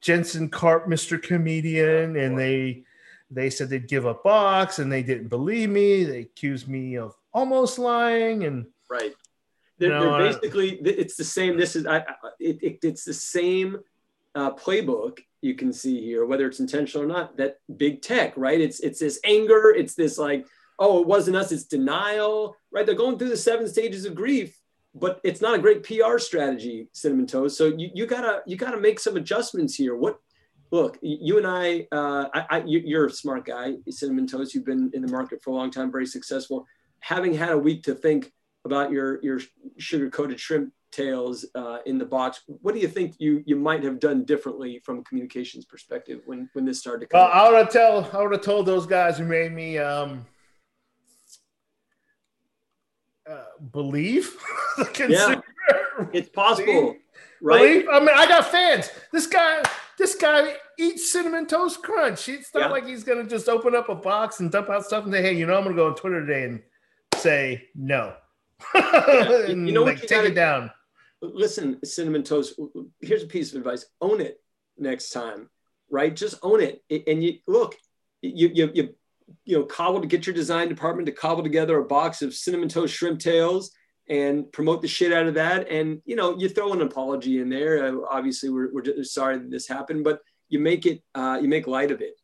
Jensen 0.00 0.48
Karp, 0.48 0.86
Mr. 0.86 1.22
Comedian, 1.22 2.16
and 2.16 2.38
they 2.38 2.84
they 3.30 3.50
said 3.50 3.68
they'd 3.68 3.88
give 3.88 4.06
a 4.06 4.14
box, 4.14 4.78
and 4.78 4.90
they 4.90 5.02
didn't 5.02 5.28
believe 5.28 5.70
me. 5.70 6.04
They 6.04 6.20
accused 6.20 6.68
me 6.68 6.96
of 6.96 7.14
almost 7.32 7.78
lying, 7.78 8.44
and 8.44 8.66
Right. 8.90 9.14
They're, 9.78 9.90
No, 9.90 10.18
they're 10.18 10.32
basically 10.32 10.72
it's 10.72 11.16
the 11.16 11.24
same. 11.24 11.56
This 11.56 11.76
is 11.76 11.86
I, 11.86 11.98
I 11.98 12.04
it, 12.38 12.58
it, 12.62 12.78
it's 12.82 13.04
the 13.04 13.14
same 13.14 13.78
uh, 14.34 14.50
playbook 14.50 15.20
you 15.40 15.54
can 15.54 15.72
see 15.72 16.02
here, 16.02 16.26
whether 16.26 16.46
it's 16.46 16.60
intentional 16.60 17.04
or 17.04 17.08
not. 17.08 17.36
That 17.38 17.58
big 17.76 18.02
tech, 18.02 18.34
right? 18.36 18.60
It's 18.60 18.80
it's 18.80 19.00
this 19.00 19.20
anger. 19.24 19.70
It's 19.70 19.94
this 19.94 20.18
like, 20.18 20.44
oh, 20.78 21.00
it 21.00 21.06
wasn't 21.06 21.36
us. 21.36 21.52
It's 21.52 21.64
denial, 21.64 22.56
right? 22.70 22.84
They're 22.84 22.94
going 22.94 23.16
through 23.16 23.30
the 23.30 23.36
seven 23.38 23.68
stages 23.68 24.04
of 24.04 24.14
grief, 24.14 24.59
but 24.94 25.20
it's 25.22 25.40
not 25.40 25.54
a 25.54 25.58
great 25.58 25.82
PR 25.84 26.18
strategy, 26.18 26.88
Cinnamon 26.92 27.26
Toast. 27.26 27.56
So 27.56 27.66
you, 27.66 27.90
you 27.94 28.06
gotta 28.06 28.42
you 28.46 28.56
gotta 28.56 28.80
make 28.80 28.98
some 28.98 29.16
adjustments 29.16 29.74
here. 29.74 29.94
What? 29.94 30.18
Look, 30.72 30.98
you 31.02 31.36
and 31.36 31.46
I, 31.48 31.88
uh, 31.90 32.28
I, 32.32 32.46
I 32.48 32.62
you- 32.64 32.82
you're 32.84 33.06
a 33.06 33.10
smart 33.10 33.44
guy, 33.44 33.74
Cinnamon 33.88 34.28
Toast. 34.28 34.54
You've 34.54 34.64
been 34.64 34.88
in 34.94 35.02
the 35.02 35.10
market 35.10 35.42
for 35.42 35.50
a 35.50 35.54
long 35.54 35.70
time, 35.70 35.90
very 35.90 36.06
successful. 36.06 36.64
Having 37.00 37.34
had 37.34 37.50
a 37.50 37.58
week 37.58 37.82
to 37.84 37.94
think 37.94 38.32
about 38.64 38.92
your 38.92 39.20
your 39.22 39.40
sugar 39.78 40.10
coated 40.10 40.38
shrimp 40.38 40.72
tails 40.92 41.44
uh, 41.54 41.78
in 41.86 41.98
the 41.98 42.04
box. 42.04 42.42
What 42.46 42.74
do 42.74 42.80
you 42.80 42.88
think 42.88 43.14
you 43.18 43.42
you 43.46 43.56
might 43.56 43.82
have 43.82 43.98
done 43.98 44.24
differently 44.24 44.80
from 44.84 44.98
a 44.98 45.02
communications 45.02 45.64
perspective 45.64 46.20
when 46.26 46.48
when 46.52 46.64
this 46.64 46.78
started 46.78 47.00
to 47.00 47.06
come? 47.06 47.20
well, 47.20 47.28
up? 47.28 47.34
I 47.34 47.48
would 47.48 47.58
have 47.58 47.70
tell 47.70 48.10
I 48.12 48.22
would 48.22 48.32
have 48.32 48.42
told 48.42 48.66
those 48.66 48.86
guys 48.86 49.18
who 49.18 49.24
made 49.24 49.52
me 49.52 49.78
um, 49.78 50.24
uh, 53.30 53.44
believe 53.72 54.36
the 54.78 54.84
consumer. 54.86 55.42
it's 56.12 56.28
possible, 56.30 56.96
right? 57.40 57.58
Believe? 57.60 57.88
I 57.90 57.98
mean, 58.00 58.10
I 58.14 58.26
got 58.26 58.46
fans. 58.46 58.90
This 59.12 59.26
guy, 59.26 59.62
this 59.98 60.14
guy 60.14 60.54
eats 60.78 61.12
cinnamon 61.12 61.46
toast 61.46 61.82
crunch. 61.82 62.28
It's 62.28 62.52
not 62.54 62.62
Yeah. 62.62 62.68
like 62.68 62.86
he's 62.86 63.04
gonna 63.04 63.24
just 63.24 63.48
open 63.48 63.74
up 63.74 63.88
a 63.88 63.94
box 63.94 64.40
and 64.40 64.50
dump 64.50 64.68
out 64.70 64.84
stuff 64.84 65.04
and 65.04 65.12
say, 65.12 65.22
"Hey, 65.22 65.32
you 65.34 65.46
know, 65.46 65.56
I'm 65.56 65.64
gonna 65.64 65.76
go 65.76 65.86
on 65.88 65.94
Twitter 65.94 66.20
today 66.26 66.44
and 66.44 66.62
say 67.16 67.68
no." 67.74 68.14
and 68.74 69.66
You 69.68 69.72
know 69.74 69.82
what 69.82 69.94
like, 69.94 70.02
you 70.02 70.08
take 70.08 70.18
gotta- 70.18 70.28
it 70.28 70.34
down. 70.34 70.70
Listen, 71.22 71.78
cinnamon 71.84 72.22
toast. 72.22 72.58
Here's 73.00 73.22
a 73.22 73.26
piece 73.26 73.52
of 73.52 73.58
advice: 73.58 73.84
own 74.00 74.20
it 74.22 74.40
next 74.78 75.10
time, 75.10 75.50
right? 75.90 76.14
Just 76.16 76.36
own 76.42 76.60
it, 76.62 76.82
and 77.06 77.22
you 77.22 77.38
look. 77.46 77.76
You 78.22 78.48
you 78.52 78.70
you 78.74 78.94
you 79.44 79.58
know 79.58 79.64
cobble 79.64 80.00
to 80.00 80.06
get 80.06 80.26
your 80.26 80.34
design 80.34 80.68
department 80.68 81.06
to 81.06 81.12
cobble 81.12 81.42
together 81.42 81.78
a 81.78 81.84
box 81.84 82.22
of 82.22 82.34
cinnamon 82.34 82.68
toast 82.68 82.94
shrimp 82.94 83.20
tails 83.20 83.70
and 84.08 84.50
promote 84.52 84.82
the 84.82 84.88
shit 84.88 85.12
out 85.12 85.26
of 85.26 85.34
that. 85.34 85.68
And 85.70 86.02
you 86.04 86.16
know 86.16 86.36
you 86.38 86.48
throw 86.48 86.72
an 86.72 86.82
apology 86.82 87.40
in 87.40 87.48
there. 87.48 87.84
Uh, 87.84 88.00
obviously, 88.10 88.50
we're, 88.50 88.72
we're 88.72 88.82
just 88.82 89.14
sorry 89.14 89.38
that 89.38 89.50
this 89.50 89.68
happened, 89.68 90.04
but 90.04 90.20
you 90.48 90.58
make 90.58 90.86
it 90.86 91.02
uh, 91.14 91.38
you 91.40 91.48
make 91.48 91.66
light 91.66 91.90
of 91.90 92.00
it 92.00 92.14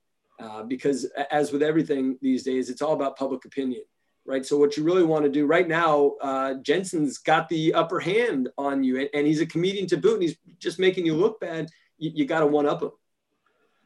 uh, 0.41 0.63
because 0.63 1.07
as 1.31 1.53
with 1.53 1.63
everything 1.63 2.19
these 2.21 2.43
days, 2.43 2.71
it's 2.71 2.83
all 2.83 2.93
about 2.93 3.17
public 3.17 3.45
opinion. 3.45 3.83
Right. 4.29 4.45
So 4.45 4.59
what 4.59 4.77
you 4.77 4.83
really 4.83 5.05
want 5.05 5.25
to 5.25 5.31
do 5.31 5.47
right 5.47 5.69
now, 5.69 6.15
uh, 6.21 6.55
Jensen's 6.55 7.19
got 7.19 7.49
the 7.49 7.73
upper 7.75 8.01
hand 8.01 8.49
on 8.59 8.83
you, 8.83 8.99
and, 8.99 9.09
and 9.15 9.25
he's 9.25 9.41
a 9.41 9.47
comedian 9.47 9.87
to 9.87 9.97
boot, 9.97 10.15
and 10.15 10.23
he's 10.25 10.37
just 10.59 10.81
making 10.81 11.07
you 11.07 11.15
look 11.15 11.39
bad. 11.39 11.69
You, 11.97 12.11
you 12.13 12.25
got 12.27 12.41
to 12.41 12.47
one 12.49 12.67
up 12.67 12.83
him. 12.83 12.91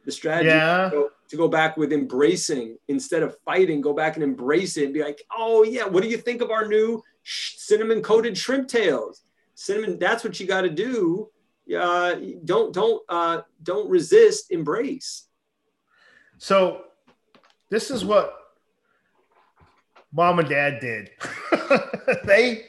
The 0.06 0.12
strategy 0.12 0.48
Yeah. 0.48 0.88
go, 0.90 1.10
to 1.30 1.36
go 1.36 1.48
back 1.48 1.76
with 1.76 1.92
embracing 1.92 2.76
instead 2.88 3.22
of 3.22 3.36
fighting, 3.44 3.80
go 3.80 3.92
back 3.92 4.16
and 4.16 4.22
embrace 4.22 4.76
it 4.76 4.84
and 4.84 4.94
be 4.94 5.02
like, 5.02 5.22
oh 5.36 5.62
yeah, 5.62 5.86
what 5.86 6.02
do 6.02 6.08
you 6.08 6.18
think 6.18 6.42
of 6.42 6.50
our 6.50 6.66
new 6.66 7.02
sh- 7.22 7.54
cinnamon 7.56 8.02
coated 8.02 8.36
shrimp 8.36 8.68
tails? 8.68 9.22
Cinnamon, 9.54 9.98
that's 9.98 10.24
what 10.24 10.38
you 10.40 10.46
got 10.46 10.62
to 10.62 10.70
do. 10.70 11.30
Uh, 11.74 12.16
don't 12.44 12.74
don't 12.74 13.02
uh, 13.08 13.42
don't 13.62 13.88
resist, 13.88 14.50
embrace. 14.50 15.26
So, 16.38 16.84
this 17.68 17.90
is 17.90 18.04
what 18.04 18.34
mom 20.12 20.40
and 20.40 20.48
dad 20.48 20.80
did. 20.80 21.10
they 22.24 22.66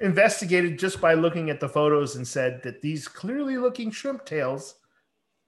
investigated 0.00 0.78
just 0.78 1.00
by 1.00 1.14
looking 1.14 1.50
at 1.50 1.60
the 1.60 1.68
photos 1.68 2.16
and 2.16 2.26
said 2.26 2.62
that 2.62 2.80
these 2.80 3.08
clearly 3.08 3.58
looking 3.58 3.90
shrimp 3.90 4.24
tails 4.24 4.76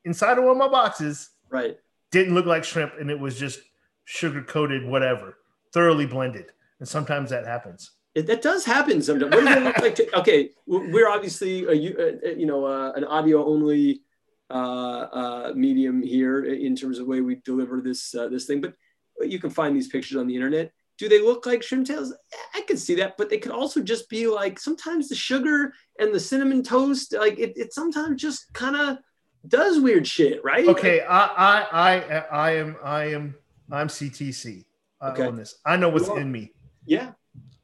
inside 0.04 0.36
of 0.36 0.44
one 0.44 0.52
of 0.52 0.58
my 0.58 0.68
boxes 0.68 1.30
Right. 1.50 1.78
Didn't 2.10 2.34
look 2.34 2.46
like 2.46 2.64
shrimp 2.64 2.94
and 2.98 3.10
it 3.10 3.18
was 3.18 3.38
just 3.38 3.60
sugar 4.04 4.42
coated, 4.42 4.86
whatever, 4.86 5.38
thoroughly 5.72 6.06
blended. 6.06 6.46
And 6.80 6.88
sometimes 6.88 7.30
that 7.30 7.46
happens. 7.46 7.90
It, 8.14 8.26
that 8.26 8.42
does 8.42 8.64
happen 8.64 9.02
sometimes. 9.02 9.34
What 9.34 9.44
does 9.44 9.56
it 9.56 9.62
look 9.62 9.78
like? 9.78 9.94
To, 9.96 10.18
okay, 10.18 10.50
we're 10.66 11.08
obviously 11.08 11.64
a, 11.66 11.74
you 11.74 12.46
know 12.46 12.64
uh, 12.64 12.92
an 12.96 13.04
audio 13.04 13.44
only 13.44 14.02
uh, 14.50 14.52
uh, 14.52 15.52
medium 15.54 16.02
here 16.02 16.44
in 16.44 16.74
terms 16.74 16.98
of 16.98 17.04
the 17.04 17.10
way 17.10 17.20
we 17.20 17.36
deliver 17.44 17.80
this 17.80 18.14
uh, 18.14 18.28
this 18.28 18.46
thing, 18.46 18.60
but 18.60 18.74
you 19.20 19.38
can 19.38 19.50
find 19.50 19.76
these 19.76 19.88
pictures 19.88 20.16
on 20.16 20.26
the 20.26 20.34
internet. 20.34 20.72
do 20.96 21.08
they 21.08 21.20
look 21.20 21.44
like 21.46 21.62
shrimp 21.62 21.86
tails? 21.86 22.14
I 22.54 22.62
could 22.62 22.78
see 22.78 22.94
that, 22.96 23.16
but 23.18 23.28
they 23.30 23.38
could 23.38 23.52
also 23.52 23.80
just 23.82 24.08
be 24.08 24.26
like 24.26 24.58
sometimes 24.58 25.08
the 25.08 25.14
sugar 25.14 25.72
and 26.00 26.14
the 26.14 26.20
cinnamon 26.20 26.62
toast, 26.62 27.14
like 27.16 27.38
it, 27.38 27.52
it 27.56 27.72
sometimes 27.74 28.20
just 28.20 28.52
kind 28.52 28.74
of 28.74 28.98
does 29.46 29.80
weird 29.80 30.06
shit, 30.06 30.42
right? 30.44 30.66
Okay, 30.66 31.00
I 31.00 31.26
I 31.26 31.66
I 31.70 32.24
I 32.30 32.50
am 32.56 32.76
I 32.82 33.04
am 33.12 33.34
I'm 33.70 33.88
CTC 33.88 34.64
Okay. 35.02 35.26
on 35.26 35.36
this. 35.36 35.56
I 35.64 35.76
know 35.76 35.88
what's 35.88 36.08
in 36.08 36.30
me. 36.30 36.52
Yeah. 36.84 37.12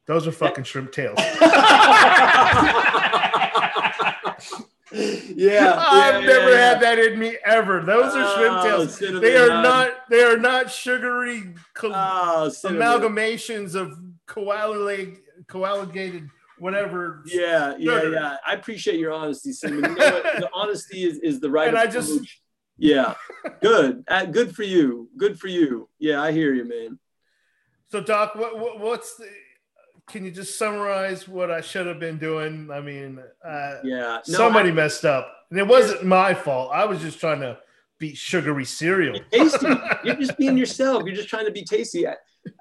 Those 0.07 0.27
are 0.27 0.33
fucking 0.33 0.65
shrimp 0.65 0.93
tails. 0.93 1.19
yeah. 4.93 5.75
I've 5.79 6.23
yeah, 6.23 6.27
never 6.27 6.51
yeah, 6.51 6.69
had 6.69 6.81
that 6.81 6.99
in 6.99 7.19
me 7.19 7.39
ever. 7.45 7.81
Those 7.81 8.15
are 8.15 8.25
oh, 8.25 8.37
shrimp 8.37 8.55
Oh, 8.59 8.63
tails. 8.63 8.99
cinnamon 8.99 9.23
They 9.23 9.37
are 9.37 9.63
not. 9.63 10.09
They 10.11 10.23
are 10.23 10.37
not 10.37 10.71
sugary 10.71 11.55
co- 11.73 11.91
Oh, 11.93 12.51
amalgamations 12.65 13.75
of 13.75 13.99
coagulated, 14.27 15.19
coagulated 15.49 16.29
whatever. 16.59 17.23
Yeah, 17.27 17.75
yeah, 17.79 18.03
yeah. 18.11 18.37
I 18.47 18.55
appreciate 18.55 18.99
your 18.99 19.13
honesty, 19.13 19.53
Cinnamon. 19.53 19.91
You 19.93 19.97
know? 19.99 20.23
The 20.23 20.51
honesty 20.55 21.05
is, 21.05 21.19
is 21.19 21.41
the 21.41 21.51
right. 21.51 21.69
And 21.69 21.77
I 21.77 21.85
approach. 21.85 21.95
just- 22.09 22.41
Yeah. 22.79 23.15
Good. 23.61 24.05
Uh, 24.09 24.25
good 24.27 24.55
for 24.55 24.63
you. 24.65 25.09
Good 25.17 25.39
for 25.39 25.49
you. 25.49 25.89
Yeah, 25.99 26.23
I 26.23 26.33
hear 26.33 26.53
you, 26.55 26.65
man. 26.65 26.99
So, 27.91 28.01
Doc, 28.01 28.35
what, 28.35 28.59
what 28.59 28.81
what's 28.81 29.17
the? 29.17 29.29
Can 30.09 30.25
you 30.25 30.31
just 30.31 30.59
summarize 30.59 31.27
what 31.27 31.51
I 31.51 31.61
should 31.63 31.87
have 31.87 31.99
been 32.01 32.19
doing? 32.19 32.69
I 32.73 32.81
mean, 32.81 33.23
uh, 33.47 33.75
Yeah. 33.85 34.19
No, 34.29 34.35
somebody 34.35 34.71
I- 34.71 34.73
messed 34.73 35.05
up, 35.05 35.33
and 35.51 35.59
it 35.59 35.67
wasn't 35.67 36.05
my 36.05 36.35
fault. 36.35 36.71
I 36.73 36.85
was 36.85 37.01
just 37.01 37.21
trying 37.21 37.41
to 37.41 37.59
beat 37.99 38.17
sugary 38.17 38.65
cereal. 38.65 39.19
tasty. 39.31 39.67
You're 40.05 40.17
just 40.17 40.37
being 40.37 40.59
yourself. 40.59 41.05
You're 41.07 41.15
just 41.15 41.29
trying 41.29 41.47
to 41.47 41.53
be 41.53 41.63
tasty. 41.65 42.05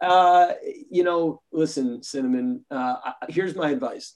Uh, 0.02 0.54
you 0.92 1.04
know, 1.04 1.42
listen, 1.52 2.04
Cinnamon. 2.04 2.66
Uh, 2.70 2.96
here's 3.30 3.56
my 3.56 3.70
advice: 3.70 4.16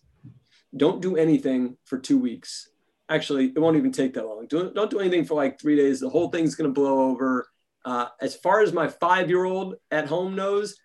don't 0.75 1.01
do 1.01 1.15
anything 1.15 1.77
for 1.86 1.97
two 1.97 2.19
weeks. 2.19 2.69
Actually, 3.10 3.45
it 3.45 3.60
won't 3.60 3.77
even 3.77 3.91
take 3.91 4.13
that 4.15 4.25
long. 4.25 4.47
Don't 4.47 4.75
don't 4.75 4.91
do 4.91 4.99
anything 4.99 5.23
for 5.25 5.36
like 5.36 5.60
three 5.60 5.75
days. 5.75 5.99
The 5.99 6.10
whole 6.10 6.30
thing's 6.30 6.56
gonna 6.56 6.69
blow 6.69 7.10
over. 7.10 7.47
Uh, 7.86 8.08
as 8.19 8.36
far 8.36 8.62
as 8.62 8.73
my 8.73 8.88
five-year-old 8.88 9.75
at 9.91 10.08
home 10.08 10.36
knows, 10.36 10.75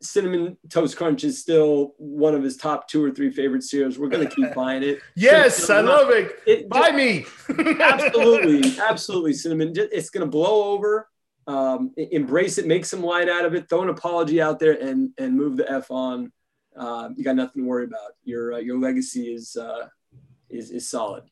cinnamon 0.00 0.56
toast 0.70 0.96
crunch 0.96 1.24
is 1.24 1.40
still 1.40 1.94
one 1.98 2.34
of 2.34 2.42
his 2.42 2.56
top 2.56 2.88
two 2.88 3.04
or 3.04 3.10
three 3.10 3.30
favorite 3.30 3.62
cereals. 3.62 3.98
We're 3.98 4.08
gonna 4.08 4.30
keep 4.30 4.54
buying 4.54 4.82
it. 4.82 5.00
Yes, 5.14 5.68
I 5.70 5.80
love 5.80 6.10
it. 6.10 6.38
It, 6.46 6.68
Buy 6.68 6.90
me. 6.92 7.26
absolutely, 7.80 8.78
absolutely, 8.80 9.34
cinnamon. 9.34 9.72
It's 9.76 10.10
gonna 10.10 10.26
blow 10.26 10.72
over. 10.72 11.08
Um, 11.48 11.92
embrace 11.96 12.58
it, 12.58 12.66
make 12.66 12.84
some 12.84 13.02
light 13.02 13.28
out 13.28 13.46
of 13.46 13.54
it, 13.54 13.68
throw 13.70 13.82
an 13.82 13.88
apology 13.88 14.40
out 14.40 14.58
there, 14.58 14.72
and 14.72 15.10
and 15.18 15.34
move 15.34 15.56
the 15.56 15.68
f 15.70 15.90
on. 15.90 16.30
Uh, 16.78 17.08
you 17.16 17.24
got 17.24 17.36
nothing 17.36 17.62
to 17.62 17.68
worry 17.68 17.84
about. 17.84 18.12
Your 18.22 18.52
uh, 18.54 18.58
your 18.58 18.78
legacy 18.78 19.32
is 19.32 19.56
uh, 19.56 19.88
is 20.50 20.70
is 20.70 20.90
solid. 20.90 21.24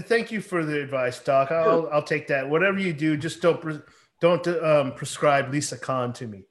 Thank 0.00 0.30
you 0.30 0.42
for 0.42 0.64
the 0.66 0.82
advice, 0.82 1.18
Doc. 1.20 1.50
I'll 1.50 1.88
I'll 1.90 2.02
take 2.02 2.26
that. 2.26 2.48
Whatever 2.50 2.78
you 2.78 2.92
do, 2.92 3.16
just 3.16 3.40
don't 3.40 3.58
pre- 3.60 3.80
don't 4.20 4.46
um, 4.46 4.92
prescribe 4.92 5.50
Lina 5.50 5.76
Khan 5.80 6.12
to 6.14 6.26
me. 6.26 6.44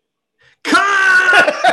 Cut! 0.64 1.54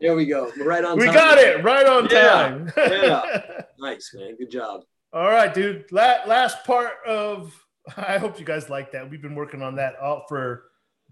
There 0.00 0.14
we 0.14 0.26
go. 0.26 0.52
We're 0.58 0.66
right 0.68 0.84
on. 0.84 0.98
we 0.98 1.06
time. 1.06 1.14
got 1.14 1.38
it 1.38 1.64
right 1.64 1.86
on 1.86 2.08
Yeah, 2.10 2.30
time. 2.30 2.72
yeah. 2.76 3.40
Nice 3.78 4.12
man. 4.14 4.36
Good 4.36 4.50
job. 4.50 4.82
All 5.14 5.30
right, 5.30 5.52
dude. 5.54 5.90
La- 5.92 6.24
last 6.26 6.62
part 6.64 6.92
of. 7.06 7.58
I 7.96 8.18
hope 8.18 8.38
you 8.38 8.44
guys 8.44 8.70
like 8.70 8.92
that. 8.92 9.10
We've 9.10 9.22
been 9.22 9.34
working 9.34 9.62
on 9.62 9.76
that 9.76 9.96
all 9.96 10.24
for 10.28 10.64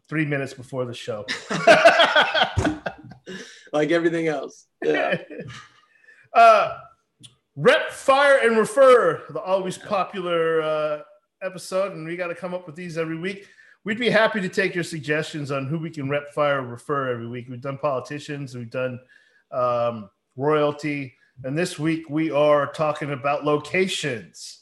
three 0.09 0.25
minutes 0.25 0.55
before 0.55 0.85
the 0.85 0.95
show. 0.95 1.27
Like 3.73 3.91
everything 3.91 4.29
else. 4.29 4.67
Yeah. 4.83 5.17
uh, 6.35 6.77
rep, 7.57 7.91
fire, 7.91 8.39
and 8.43 8.59
refer 8.59 9.23
the 9.31 9.41
always 9.41 9.79
popular 9.79 10.61
uh, 10.61 11.01
episode, 11.43 11.93
and 11.93 12.07
we 12.07 12.17
got 12.17 12.29
to 12.29 12.35
come 12.35 12.53
up 12.55 12.67
with 12.67 12.77
these 12.77 12.99
every 12.99 13.17
week. 13.17 13.47
We'd 13.85 13.99
be 13.99 14.11
happy 14.11 14.41
to 14.41 14.49
take 14.49 14.75
your 14.75 14.85
suggestions 14.85 15.51
on 15.51 15.67
who 15.67 15.79
we 15.79 15.91
can 15.91 16.09
rep, 16.09 16.33
fire, 16.35 16.63
refer 16.63 17.11
every 17.11 17.27
week. 17.27 17.47
We've 17.49 17.61
done 17.61 17.79
politicians, 17.79 18.55
we've 18.55 18.71
done 18.71 19.01
um, 19.51 20.11
royalty, 20.37 21.15
and 21.43 21.57
this 21.57 21.79
week 21.79 22.09
we 22.11 22.31
are 22.31 22.71
talking 22.73 23.11
about 23.11 23.45
locations. 23.45 24.62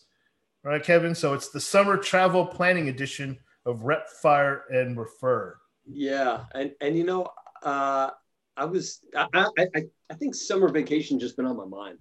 All 0.64 0.70
right, 0.72 0.82
Kevin. 0.82 1.14
So 1.14 1.32
it's 1.32 1.48
the 1.48 1.60
summer 1.60 1.96
travel 1.96 2.44
planning 2.46 2.88
edition 2.88 3.38
of 3.64 3.82
Rep, 3.84 4.08
Fire, 4.08 4.64
and 4.70 4.96
Refer. 4.98 5.56
Yeah, 5.86 6.44
and 6.54 6.72
and 6.80 6.96
you 6.96 7.04
know, 7.04 7.26
uh, 7.62 8.10
I 8.56 8.64
was 8.66 9.00
I, 9.16 9.46
I 9.58 9.84
I 10.10 10.14
think 10.14 10.34
summer 10.34 10.68
vacation 10.68 11.18
just 11.18 11.36
been 11.36 11.46
on 11.46 11.56
my 11.56 11.64
mind. 11.64 11.98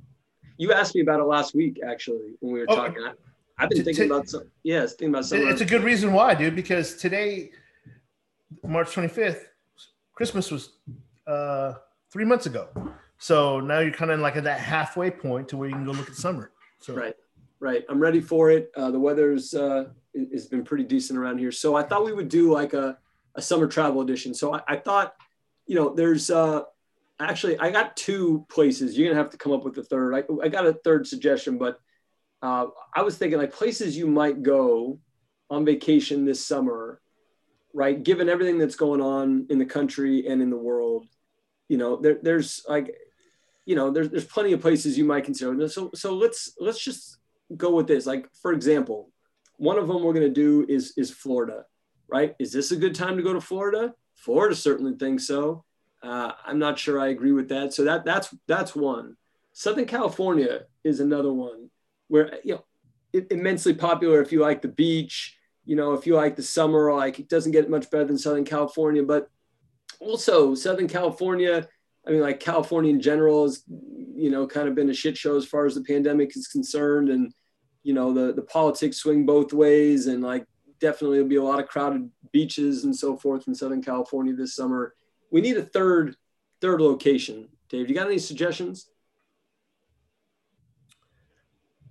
You 0.58 0.74
asked 0.74 0.94
me 0.94 1.02
about 1.02 1.22
it 1.22 1.24
last 1.24 1.56
week, 1.56 1.80
actually, 1.88 2.36
when 2.42 2.54
we 2.54 2.60
were 2.60 2.66
Oh, 2.68 2.76
talking. 2.76 3.02
I, 3.02 3.14
I've 3.58 3.70
been 3.70 3.84
thinking 3.84 4.08
about 4.08 4.28
some. 4.28 4.44
Yes, 4.64 4.92
thinking 4.94 5.14
about 5.14 5.26
summer. 5.26 5.50
It's 5.50 5.62
a 5.62 5.66
good 5.66 5.84
reason 5.84 6.12
why, 6.12 6.36
dude, 6.36 6.56
because 6.56 6.96
today, 6.98 7.52
March 8.66 8.90
25th, 8.90 9.44
Christmas 10.14 10.52
was 10.52 10.74
uh, 11.28 11.76
three 12.12 12.26
months 12.26 12.46
ago. 12.46 12.68
So 13.18 13.60
now 13.62 13.80
you're 13.80 13.92
kind 13.92 14.12
of 14.12 14.20
like 14.20 14.36
at 14.36 14.44
that 14.46 14.60
halfway 14.60 15.12
point 15.12 15.48
to 15.50 15.58
where 15.58 15.70
you 15.70 15.76
can 15.76 15.86
go 15.86 15.92
look 15.92 16.10
at 16.10 16.16
summer. 16.16 16.52
So 16.80 16.94
Right, 16.96 17.16
right. 17.60 17.84
I'm 17.90 18.00
ready 18.00 18.22
for 18.22 18.50
it. 18.52 18.72
Uh, 18.76 18.92
the 18.92 19.00
weather's 19.00 19.54
uh, 19.54 19.86
has 20.32 20.48
been 20.48 20.64
pretty 20.64 20.84
decent 20.84 21.20
around 21.20 21.40
here, 21.40 21.52
so 21.52 21.76
I 21.76 21.84
thought 21.84 22.06
we 22.06 22.14
would 22.14 22.30
do 22.30 22.52
like 22.52 22.74
a, 22.74 22.98
a 23.36 23.42
summer 23.42 23.68
travel 23.68 24.02
edition. 24.02 24.34
So 24.34 24.54
I, 24.54 24.62
I 24.68 24.76
thought, 24.78 25.16
you 25.68 25.76
know, 25.76 25.94
there's 25.94 26.30
uh, 26.30 26.64
actually 27.20 27.60
I 27.60 27.72
got 27.72 27.98
two 27.98 28.46
places. 28.50 28.98
You're 28.98 29.10
gonna 29.10 29.22
have 29.22 29.32
to 29.32 29.38
come 29.38 29.52
up 29.52 29.64
with 29.64 29.78
a 29.78 29.84
third. 29.84 30.16
I, 30.16 30.24
I 30.44 30.48
got 30.48 30.66
a 30.66 30.74
third 30.74 31.08
suggestion, 31.08 31.58
but 31.58 31.80
uh, 32.42 32.68
I 32.96 33.02
was 33.02 33.18
thinking 33.18 33.40
like 33.40 33.54
places 33.54 33.98
you 33.98 34.08
might 34.08 34.42
go 34.42 35.00
on 35.50 35.66
vacation 35.66 36.26
this 36.26 36.46
summer, 36.46 37.02
right? 37.74 38.02
Given 38.02 38.30
everything 38.30 38.58
that's 38.58 38.76
going 38.76 39.02
on 39.02 39.48
in 39.50 39.60
the 39.60 39.66
country 39.66 40.28
and 40.28 40.42
in 40.42 40.50
the 40.50 40.58
world, 40.58 41.08
you 41.68 41.78
know, 41.78 41.98
there, 41.98 42.20
there's 42.22 42.64
like 42.68 42.96
you 43.66 43.76
know, 43.76 43.92
there's 43.92 44.10
there's 44.10 44.26
plenty 44.26 44.54
of 44.54 44.62
places 44.62 44.98
you 44.98 45.06
might 45.06 45.26
consider. 45.26 45.68
So 45.68 45.92
so 45.94 46.16
let's 46.16 46.56
let's 46.60 46.84
just 46.84 47.19
go 47.56 47.76
with 47.76 47.88
this. 47.88 48.06
Like 48.06 48.28
for 48.42 48.54
example, 48.54 49.12
one 49.58 49.78
of 49.78 49.88
them 49.88 50.04
we're 50.04 50.14
gonna 50.14 50.30
do 50.30 50.66
is 50.70 50.94
is 50.98 51.12
Florida, 51.12 51.66
right? 52.08 52.36
Is 52.40 52.52
this 52.52 52.72
a 52.72 52.78
good 52.78 52.96
time 52.96 53.18
to 53.18 53.24
go 53.24 53.34
to 53.34 53.42
Florida? 53.42 53.94
Florida 54.16 54.56
certainly 54.56 54.96
thinks 54.98 55.28
so. 55.28 55.64
Uh, 56.02 56.32
I'm 56.46 56.60
not 56.60 56.80
sure 56.80 57.00
I 57.00 57.08
agree 57.08 57.32
with 57.32 57.50
that. 57.50 57.74
So 57.74 57.84
that 57.84 58.06
that's 58.06 58.34
that's 58.48 58.76
one. 58.76 59.16
Southern 59.54 59.86
California 59.86 60.62
is 60.84 61.00
another 61.00 61.34
one 61.34 61.70
where 62.08 62.40
you 62.44 62.56
know 62.56 62.66
it, 63.14 63.32
immensely 63.32 63.74
popular 63.74 64.22
if 64.22 64.32
you 64.32 64.40
like 64.40 64.62
the 64.62 64.68
beach. 64.68 65.36
You 65.66 65.76
know, 65.76 65.94
if 65.94 66.08
you 66.08 66.16
like 66.16 66.36
the 66.36 66.44
summer, 66.44 66.94
like 66.94 67.20
it 67.20 67.30
doesn't 67.30 67.52
get 67.52 67.70
much 67.70 67.92
better 67.92 68.06
than 68.06 68.18
Southern 68.18 68.46
California, 68.46 69.04
but 69.04 69.30
also 70.00 70.56
Southern 70.56 70.88
California 70.88 71.68
I 72.10 72.12
mean, 72.12 72.22
like 72.22 72.40
California 72.40 72.92
in 72.92 73.00
general 73.00 73.44
has, 73.44 73.64
you 73.68 74.32
know, 74.32 74.48
kind 74.48 74.68
of 74.68 74.74
been 74.74 74.90
a 74.90 74.94
shit 74.94 75.16
show 75.16 75.38
as 75.38 75.46
far 75.46 75.68
as 75.68 75.76
the 75.76 75.84
pandemic 75.84 76.36
is 76.36 76.48
concerned, 76.48 77.10
and 77.10 77.32
you 77.84 77.94
know, 77.94 78.12
the 78.12 78.34
the 78.34 78.42
politics 78.42 78.98
swing 78.98 79.28
both 79.28 79.54
ways, 79.54 80.08
and 80.08 80.24
like 80.24 80.48
definitely 80.82 81.18
there'll 81.18 81.30
be 81.30 81.36
a 81.36 81.44
lot 81.44 81.60
of 81.60 81.68
crowded 81.68 82.10
beaches 82.32 82.84
and 82.84 82.96
so 82.96 83.16
forth 83.16 83.48
in 83.48 83.54
Southern 83.54 83.84
California 83.84 84.34
this 84.34 84.56
summer. 84.56 84.96
We 85.30 85.42
need 85.42 85.58
a 85.58 85.64
third 85.64 86.16
third 86.62 86.82
location. 86.82 87.50
Dave, 87.70 87.88
you 87.88 87.96
got 87.96 88.08
any 88.08 88.18
suggestions? 88.18 88.90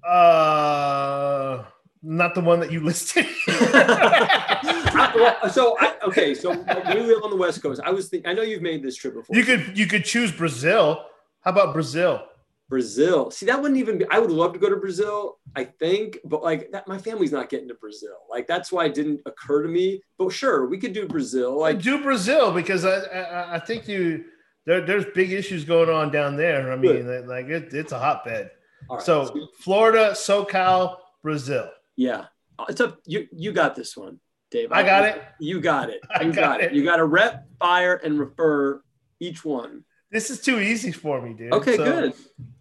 uh 0.04 1.64
not 2.02 2.34
the 2.34 2.40
one 2.40 2.60
that 2.60 2.72
you 2.72 2.80
listed. 2.80 3.26
Well, 5.20 5.50
so 5.50 5.76
I, 5.80 5.94
okay, 6.06 6.34
so 6.34 6.50
we 6.50 7.00
live 7.00 7.22
on 7.22 7.30
the 7.30 7.36
West 7.36 7.62
Coast. 7.62 7.80
I 7.84 7.90
was 7.90 8.08
thinking, 8.08 8.28
I 8.30 8.34
know 8.34 8.42
you've 8.42 8.62
made 8.62 8.82
this 8.82 8.96
trip 8.96 9.14
before. 9.14 9.36
you 9.36 9.44
could 9.44 9.76
you 9.76 9.86
could 9.86 10.04
choose 10.04 10.32
Brazil. 10.32 11.04
How 11.40 11.50
about 11.50 11.72
Brazil? 11.72 12.24
Brazil. 12.68 13.30
See, 13.30 13.46
that 13.46 13.60
wouldn't 13.60 13.80
even 13.80 13.98
be, 13.98 14.04
I 14.10 14.18
would 14.18 14.30
love 14.30 14.52
to 14.52 14.58
go 14.58 14.68
to 14.68 14.76
Brazil, 14.76 15.38
I 15.56 15.64
think, 15.64 16.18
but 16.24 16.42
like 16.42 16.70
that, 16.72 16.86
my 16.86 16.98
family's 16.98 17.32
not 17.32 17.48
getting 17.48 17.68
to 17.68 17.74
Brazil. 17.74 18.16
Like 18.30 18.46
that's 18.46 18.70
why 18.70 18.84
it 18.84 18.94
didn't 18.94 19.22
occur 19.24 19.62
to 19.62 19.68
me. 19.68 20.02
But 20.18 20.32
sure, 20.32 20.66
we 20.66 20.78
could 20.78 20.92
do 20.92 21.08
Brazil. 21.08 21.58
Like, 21.58 21.80
do 21.80 22.02
Brazil 22.02 22.52
because 22.52 22.84
I 22.84 22.98
I, 22.98 23.54
I 23.56 23.58
think 23.58 23.88
you 23.88 24.24
there, 24.66 24.82
there's 24.82 25.06
big 25.14 25.32
issues 25.32 25.64
going 25.64 25.88
on 25.88 26.10
down 26.12 26.36
there. 26.36 26.70
I 26.70 26.76
mean, 26.76 27.26
like 27.26 27.46
it, 27.46 27.72
it's 27.72 27.92
a 27.92 27.98
hotbed. 27.98 28.50
right. 28.90 29.00
So 29.00 29.48
Florida, 29.60 30.10
SoCal, 30.12 30.96
Brazil. 31.22 31.70
yeah, 31.96 32.26
uh, 32.58 32.66
it's 32.68 32.82
up. 32.82 32.98
You, 33.06 33.26
you 33.32 33.52
got 33.52 33.74
this 33.76 33.96
one, 33.96 34.20
Dave. 34.50 34.72
I 34.72 34.82
got 34.82 35.04
it. 35.04 35.22
You 35.38 35.60
got 35.60 35.90
it. 35.90 36.00
I 36.10 36.22
You 36.22 36.32
got 36.32 36.40
got, 36.42 36.60
it. 36.62 36.72
it. 36.72 36.74
You 36.74 36.84
got 36.84 36.96
to 36.96 37.04
rep, 37.04 37.46
fire, 37.58 37.96
and 37.96 38.18
refer 38.18 38.82
each 39.20 39.44
one. 39.44 39.84
This 40.10 40.30
is 40.30 40.40
too 40.40 40.58
easy 40.58 40.90
for 40.92 41.20
me, 41.20 41.34
dude. 41.34 41.52
Okay, 41.52 41.76
So, 41.76 41.84
good. 41.84 42.12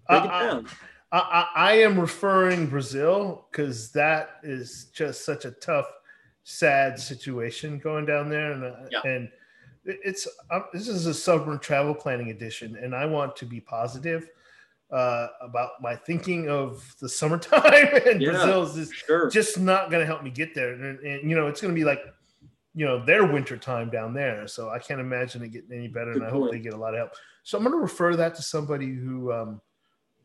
Break 0.10 0.24
it 0.24 0.30
I- 0.30 0.40
I- 0.40 0.46
down. 0.48 0.68
I, 1.10 1.18
I, 1.20 1.48
I 1.56 1.74
am 1.80 1.98
referring 1.98 2.68
Brazil 2.68 3.46
because 3.50 3.92
that 3.94 4.32
is 4.44 4.88
just 4.94 5.24
such 5.24 5.46
a 5.46 5.52
tough, 5.52 5.86
sad 6.44 7.00
situation 7.00 7.80
going 7.80 8.06
down 8.06 8.28
there, 8.28 8.52
and 8.52 8.64
uh, 8.66 8.74
Yeah. 8.92 9.00
and 9.06 9.30
it's 9.86 10.28
um, 10.52 10.66
this 10.74 10.90
is 10.90 11.06
a 11.06 11.14
summer 11.14 11.58
travel 11.58 11.96
planning 11.96 12.30
edition, 12.32 12.76
and 12.76 12.94
I 12.94 13.06
want 13.06 13.38
to 13.38 13.46
be 13.46 13.62
positive 13.62 14.28
uh, 14.92 15.28
about 15.42 15.72
my 15.82 15.96
thinking 15.96 16.50
of 16.50 16.96
the 17.00 17.10
summertime 17.10 17.62
and 18.08 18.22
Yeah, 18.22 18.32
Brazil's 18.32 18.78
is 18.78 18.94
Sure. 18.94 19.30
just 19.30 19.60
not 19.60 19.90
going 19.92 20.00
to 20.02 20.06
help 20.06 20.24
me 20.24 20.30
get 20.30 20.56
there. 20.56 20.74
And, 20.74 21.00
and, 21.00 21.30
you 21.30 21.36
know, 21.36 21.48
it's 21.48 21.60
going 21.62 21.74
to 21.74 21.78
be 21.80 21.84
like, 21.86 22.02
you 22.74 22.86
know, 22.86 23.04
their 23.04 23.26
winter 23.26 23.58
time 23.58 23.90
down 23.90 24.14
there. 24.14 24.48
So 24.48 24.70
I 24.70 24.80
can't 24.80 25.02
imagine 25.02 25.42
it 25.44 25.50
getting 25.50 25.74
any 25.74 25.88
better. 25.88 26.14
Good 26.14 26.22
and 26.22 26.28
I 26.28 26.32
hope 26.32 26.52
they 26.52 26.60
get 26.60 26.74
a 26.74 26.78
lot 26.78 26.94
of 26.94 27.00
help. 27.00 27.12
So 27.44 27.58
I'm 27.58 27.64
going 27.64 27.76
to 27.76 27.82
refer 27.82 28.16
that 28.16 28.36
to 28.36 28.42
somebody 28.42 28.94
who, 28.94 29.32
um, 29.34 29.62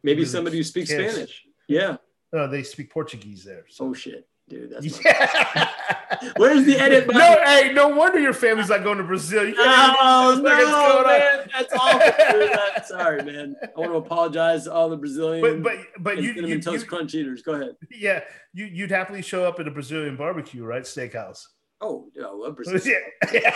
Maybe 0.05 0.25
somebody 0.25 0.57
who 0.59 0.65
speaks. 0.65 0.91
Spanish. 0.91 1.45
Yeah. 1.69 1.97
uh, 2.33 2.47
they 2.49 2.63
speak 2.63 2.91
Portuguese 2.91 3.45
there. 3.45 3.65
So. 3.69 3.87
Oh 3.87 3.95
shit, 3.95 4.29
dude. 4.49 4.71
That's 4.71 5.01
Yeah. 5.05 5.69
Where's 6.37 6.65
the 6.67 6.77
edit 6.79 7.07
button? 7.07 7.21
no, 7.21 7.39
hey, 7.45 7.73
no 7.73 7.89
wonder 7.89 8.21
your 8.21 8.33
family's 8.35 8.69
not 8.69 8.85
going 8.85 8.99
to 8.99 9.05
Brazil. 9.05 9.49
You 9.49 9.55
Oh 9.59 10.35
no, 10.37 10.43
what's 10.43 10.71
going 10.71 10.75
on. 10.75 11.07
man, 11.07 11.49
that's 11.53 11.73
awful. 11.73 12.39
dude. 12.41 12.87
Sorry, 12.87 13.23
man. 13.25 13.57
I 13.63 13.81
want 13.81 13.93
to 13.93 13.97
apologize 13.97 14.65
to 14.65 14.73
all 14.73 14.89
the 14.91 14.97
Brazilian 14.97 15.63
But 15.63 15.77
but 15.97 16.03
but 16.03 16.23
you, 16.23 16.29
cinnamon 16.35 16.51
you, 16.51 16.61
toast 16.63 16.85
you 16.85 16.89
crunch 16.89 17.15
eaters. 17.15 17.43
Go 17.43 17.55
ahead. 17.55 17.77
yeah 17.91 18.21
you 18.53 18.67
you'd 18.67 18.91
happily 18.91 19.23
show 19.23 19.45
up 19.45 19.59
at 19.59 19.67
a 19.67 19.71
Brazilian 19.71 20.17
barbecue, 20.17 20.65
right? 20.65 20.83
Steakhouse. 20.83 21.47
Oh, 21.81 22.09
yeah, 22.15 22.27
I 22.27 22.33
love 22.33 22.55
Brazil. 22.57 23.01
yeah. 23.33 23.55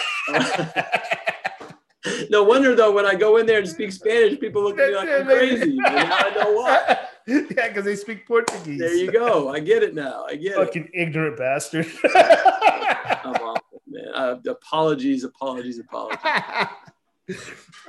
No 2.30 2.42
wonder 2.42 2.74
though, 2.74 2.92
when 2.92 3.06
I 3.06 3.14
go 3.14 3.36
in 3.36 3.46
there 3.46 3.58
and 3.58 3.68
speak 3.68 3.92
Spanish, 3.92 4.38
people 4.38 4.62
look 4.62 4.78
at 4.78 4.88
me 4.90 4.96
like 4.96 5.08
I'm 5.08 5.24
crazy. 5.26 5.78
I 5.84 6.32
know 6.34 6.52
why. 6.52 6.98
yeah, 7.26 7.68
because 7.68 7.84
they 7.84 7.96
speak 7.96 8.26
Portuguese. 8.26 8.78
There 8.78 8.94
you 8.94 9.10
go. 9.10 9.48
I 9.48 9.60
get 9.60 9.82
it 9.82 9.94
now. 9.94 10.24
I 10.28 10.36
get 10.36 10.52
it. 10.52 10.56
Fucking 10.56 10.90
ignorant 10.94 11.36
bastard. 11.36 11.86
I'm 12.14 13.34
awful, 13.34 13.82
man. 13.86 14.08
Uh, 14.14 14.36
apologies, 14.48 15.24
apologies, 15.24 15.78
apologies. 15.78 16.20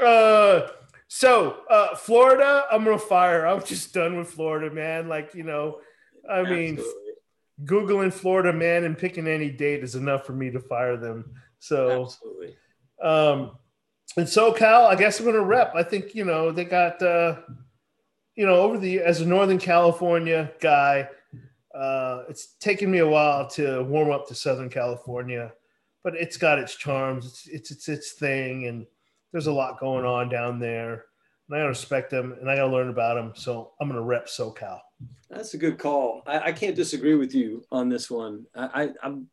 uh, 0.01 0.68
so 1.07 1.57
uh, 1.70 1.95
Florida, 1.95 2.65
I'm 2.72 2.84
gonna 2.84 2.97
fire. 2.97 3.45
I'm 3.45 3.63
just 3.63 3.93
done 3.93 4.18
with 4.18 4.30
Florida, 4.30 4.74
man. 4.74 5.07
Like 5.07 5.34
you 5.34 5.43
know, 5.43 5.80
I 6.30 6.43
mean, 6.43 6.76
Absolutely. 6.76 7.11
googling 7.63 8.13
Florida 8.13 8.51
man 8.53 8.84
and 8.84 8.97
picking 8.97 9.28
any 9.28 9.49
date 9.49 9.84
is 9.84 9.95
enough 9.95 10.26
for 10.26 10.34
me 10.34 10.51
to 10.51 10.59
fire 10.59 10.97
them. 10.97 11.32
So, 11.59 12.03
absolutely. 12.03 12.55
um, 13.01 13.57
in 14.16 14.24
SoCal, 14.24 14.88
I 14.88 14.95
guess 14.95 15.20
I'm 15.20 15.26
gonna 15.26 15.41
rep. 15.41 15.74
I 15.76 15.84
think 15.84 16.16
you 16.16 16.24
know 16.24 16.51
they 16.51 16.66
got, 16.66 17.01
uh, 17.01 17.38
you 18.36 18.45
know, 18.45 18.55
over 18.55 18.78
the 18.78 19.01
as 19.01 19.22
a 19.22 19.26
Northern 19.26 19.60
California 19.60 20.51
guy, 20.60 21.10
uh, 21.76 22.24
it's 22.30 22.55
taken 22.60 22.89
me 22.89 22.99
a 22.99 23.08
while 23.08 23.47
to 23.49 23.84
warm 23.84 24.12
up 24.12 24.28
to 24.28 24.36
Southern 24.36 24.70
California, 24.70 25.51
but 26.03 26.16
it's 26.16 26.38
got 26.38 26.60
its 26.60 26.76
charms. 26.76 27.26
It's 27.26 27.47
it's 27.47 27.72
it's 27.72 27.89
its 27.89 28.12
thing, 28.14 28.68
and 28.68 28.86
there's 29.32 29.47
a 29.47 29.51
lot 29.51 29.80
going 29.80 30.05
on 30.05 30.30
down 30.30 30.60
there. 30.60 31.05
And 31.49 31.55
I 31.55 31.60
gotta 31.60 31.70
respect 31.70 32.10
them, 32.10 32.36
and 32.39 32.49
I 32.49 32.55
gotta 32.55 32.72
learn 32.72 32.89
about 32.89 33.16
them. 33.16 33.34
So 33.36 33.74
I'm 33.80 33.88
gonna 33.88 34.01
rep 34.01 34.28
SoCal. 34.28 34.80
That's 35.30 35.53
a 35.53 35.58
good 35.58 35.78
call. 35.78 36.24
I, 36.26 36.39
I 36.39 36.51
can't 36.51 36.76
disagree 36.76 37.16
with 37.16 37.36
you 37.36 37.64
on 37.72 37.89
this 37.89 38.10
one. 38.10 38.45
I, 38.55 38.84
I 38.84 38.89
I'm 39.03 39.28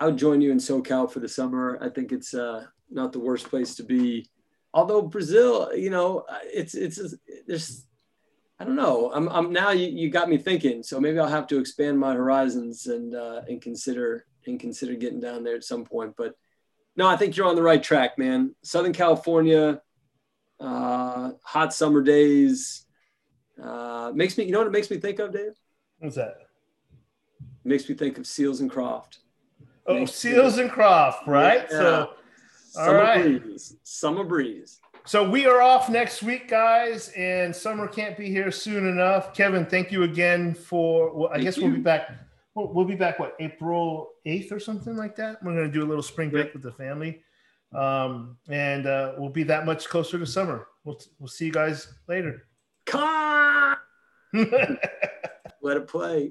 I 0.00 0.06
would 0.06 0.16
join 0.16 0.40
you 0.40 0.50
in 0.50 0.58
SoCal 0.58 1.10
for 1.10 1.20
the 1.20 1.28
summer. 1.28 1.78
I 1.80 1.88
think 1.88 2.12
it's 2.12 2.34
uh, 2.34 2.66
not 2.90 3.12
the 3.12 3.20
worst 3.20 3.48
place 3.48 3.74
to 3.76 3.82
be. 3.82 4.26
Although 4.72 5.02
Brazil, 5.02 5.74
you 5.74 5.90
know, 5.90 6.24
it's 6.44 6.74
it's 6.74 7.14
there's 7.46 7.86
I 8.58 8.64
don't 8.64 8.76
know. 8.76 9.10
I'm 9.12 9.28
I'm 9.28 9.52
now 9.52 9.70
you, 9.70 9.88
you 9.88 10.10
got 10.10 10.28
me 10.28 10.38
thinking. 10.38 10.82
So 10.82 11.00
maybe 11.00 11.18
I'll 11.18 11.28
have 11.28 11.46
to 11.48 11.58
expand 11.58 11.98
my 11.98 12.14
horizons 12.14 12.86
and 12.86 13.14
uh, 13.14 13.42
and 13.48 13.60
consider 13.60 14.26
and 14.46 14.58
consider 14.58 14.94
getting 14.94 15.20
down 15.20 15.44
there 15.44 15.56
at 15.56 15.64
some 15.64 15.84
point. 15.84 16.14
But 16.16 16.34
no, 16.96 17.06
I 17.06 17.16
think 17.16 17.36
you're 17.36 17.46
on 17.46 17.56
the 17.56 17.62
right 17.62 17.82
track, 17.82 18.18
man. 18.18 18.54
Southern 18.62 18.92
California, 18.92 19.80
uh, 20.60 21.30
hot 21.42 21.74
summer 21.74 22.02
days. 22.02 22.86
Uh, 23.62 24.10
makes 24.14 24.36
me, 24.36 24.44
you 24.44 24.52
know 24.52 24.58
what 24.58 24.66
it 24.66 24.72
makes 24.72 24.90
me 24.90 24.96
think 24.98 25.18
of, 25.18 25.32
Dave? 25.32 25.52
What's 25.98 26.16
that? 26.16 26.36
It 27.40 27.68
makes 27.68 27.88
me 27.88 27.94
think 27.94 28.18
of 28.18 28.26
Seals 28.26 28.60
and 28.60 28.70
Croft. 28.70 29.18
Oh, 29.86 30.04
Seals 30.06 30.58
and 30.58 30.70
Croft, 30.70 31.26
right? 31.26 31.66
Yeah. 31.70 31.78
So. 31.78 32.10
All 32.76 32.86
Summer 32.86 32.98
right. 32.98 33.42
breeze. 33.42 33.76
Summer 33.82 34.24
breeze. 34.24 34.80
So 35.06 35.28
we 35.28 35.46
are 35.46 35.60
off 35.60 35.90
next 35.90 36.22
week, 36.22 36.48
guys, 36.48 37.08
and 37.10 37.54
summer 37.54 37.86
can't 37.86 38.16
be 38.16 38.30
here 38.30 38.50
soon 38.50 38.88
enough. 38.88 39.34
Kevin, 39.34 39.66
thank 39.66 39.92
you 39.92 40.04
again 40.04 40.54
for. 40.54 41.14
Well, 41.14 41.28
I 41.28 41.34
Thank 41.34 41.44
guess 41.44 41.58
we'll 41.58 41.72
be 41.72 41.80
back. 41.80 42.10
We'll, 42.54 42.72
we'll 42.72 42.86
be 42.86 42.94
back 42.94 43.18
what 43.18 43.36
April 43.38 44.08
eighth 44.24 44.50
or 44.50 44.58
something 44.58 44.96
like 44.96 45.14
that. 45.16 45.42
We're 45.42 45.54
gonna 45.54 45.70
do 45.70 45.84
a 45.84 45.86
little 45.88 46.02
spring 46.02 46.30
break 46.30 46.54
with 46.54 46.62
the 46.62 46.72
family, 46.72 47.20
um, 47.74 48.38
and 48.48 48.86
uh, 48.86 49.12
we'll 49.18 49.28
be 49.28 49.42
that 49.42 49.66
much 49.66 49.88
closer 49.88 50.18
to 50.18 50.26
summer. 50.26 50.68
We'll 50.84 50.98
we'll 51.18 51.28
see 51.28 51.46
you 51.46 51.52
guys 51.52 51.92
later. 52.08 52.46
Come 52.86 53.02
on. 53.02 53.76
Let 55.62 55.76
it 55.76 55.86
play. 55.86 56.30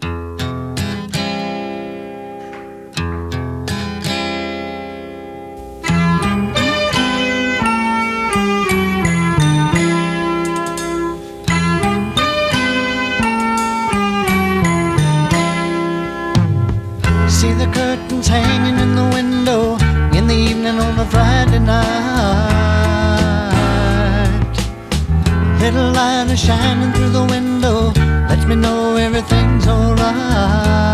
Shining 26.43 26.91
through 26.91 27.09
the 27.09 27.25
window, 27.25 27.93
lets 28.27 28.45
me 28.45 28.55
know 28.55 28.97
everything's 28.97 29.65
alright. 29.65 30.92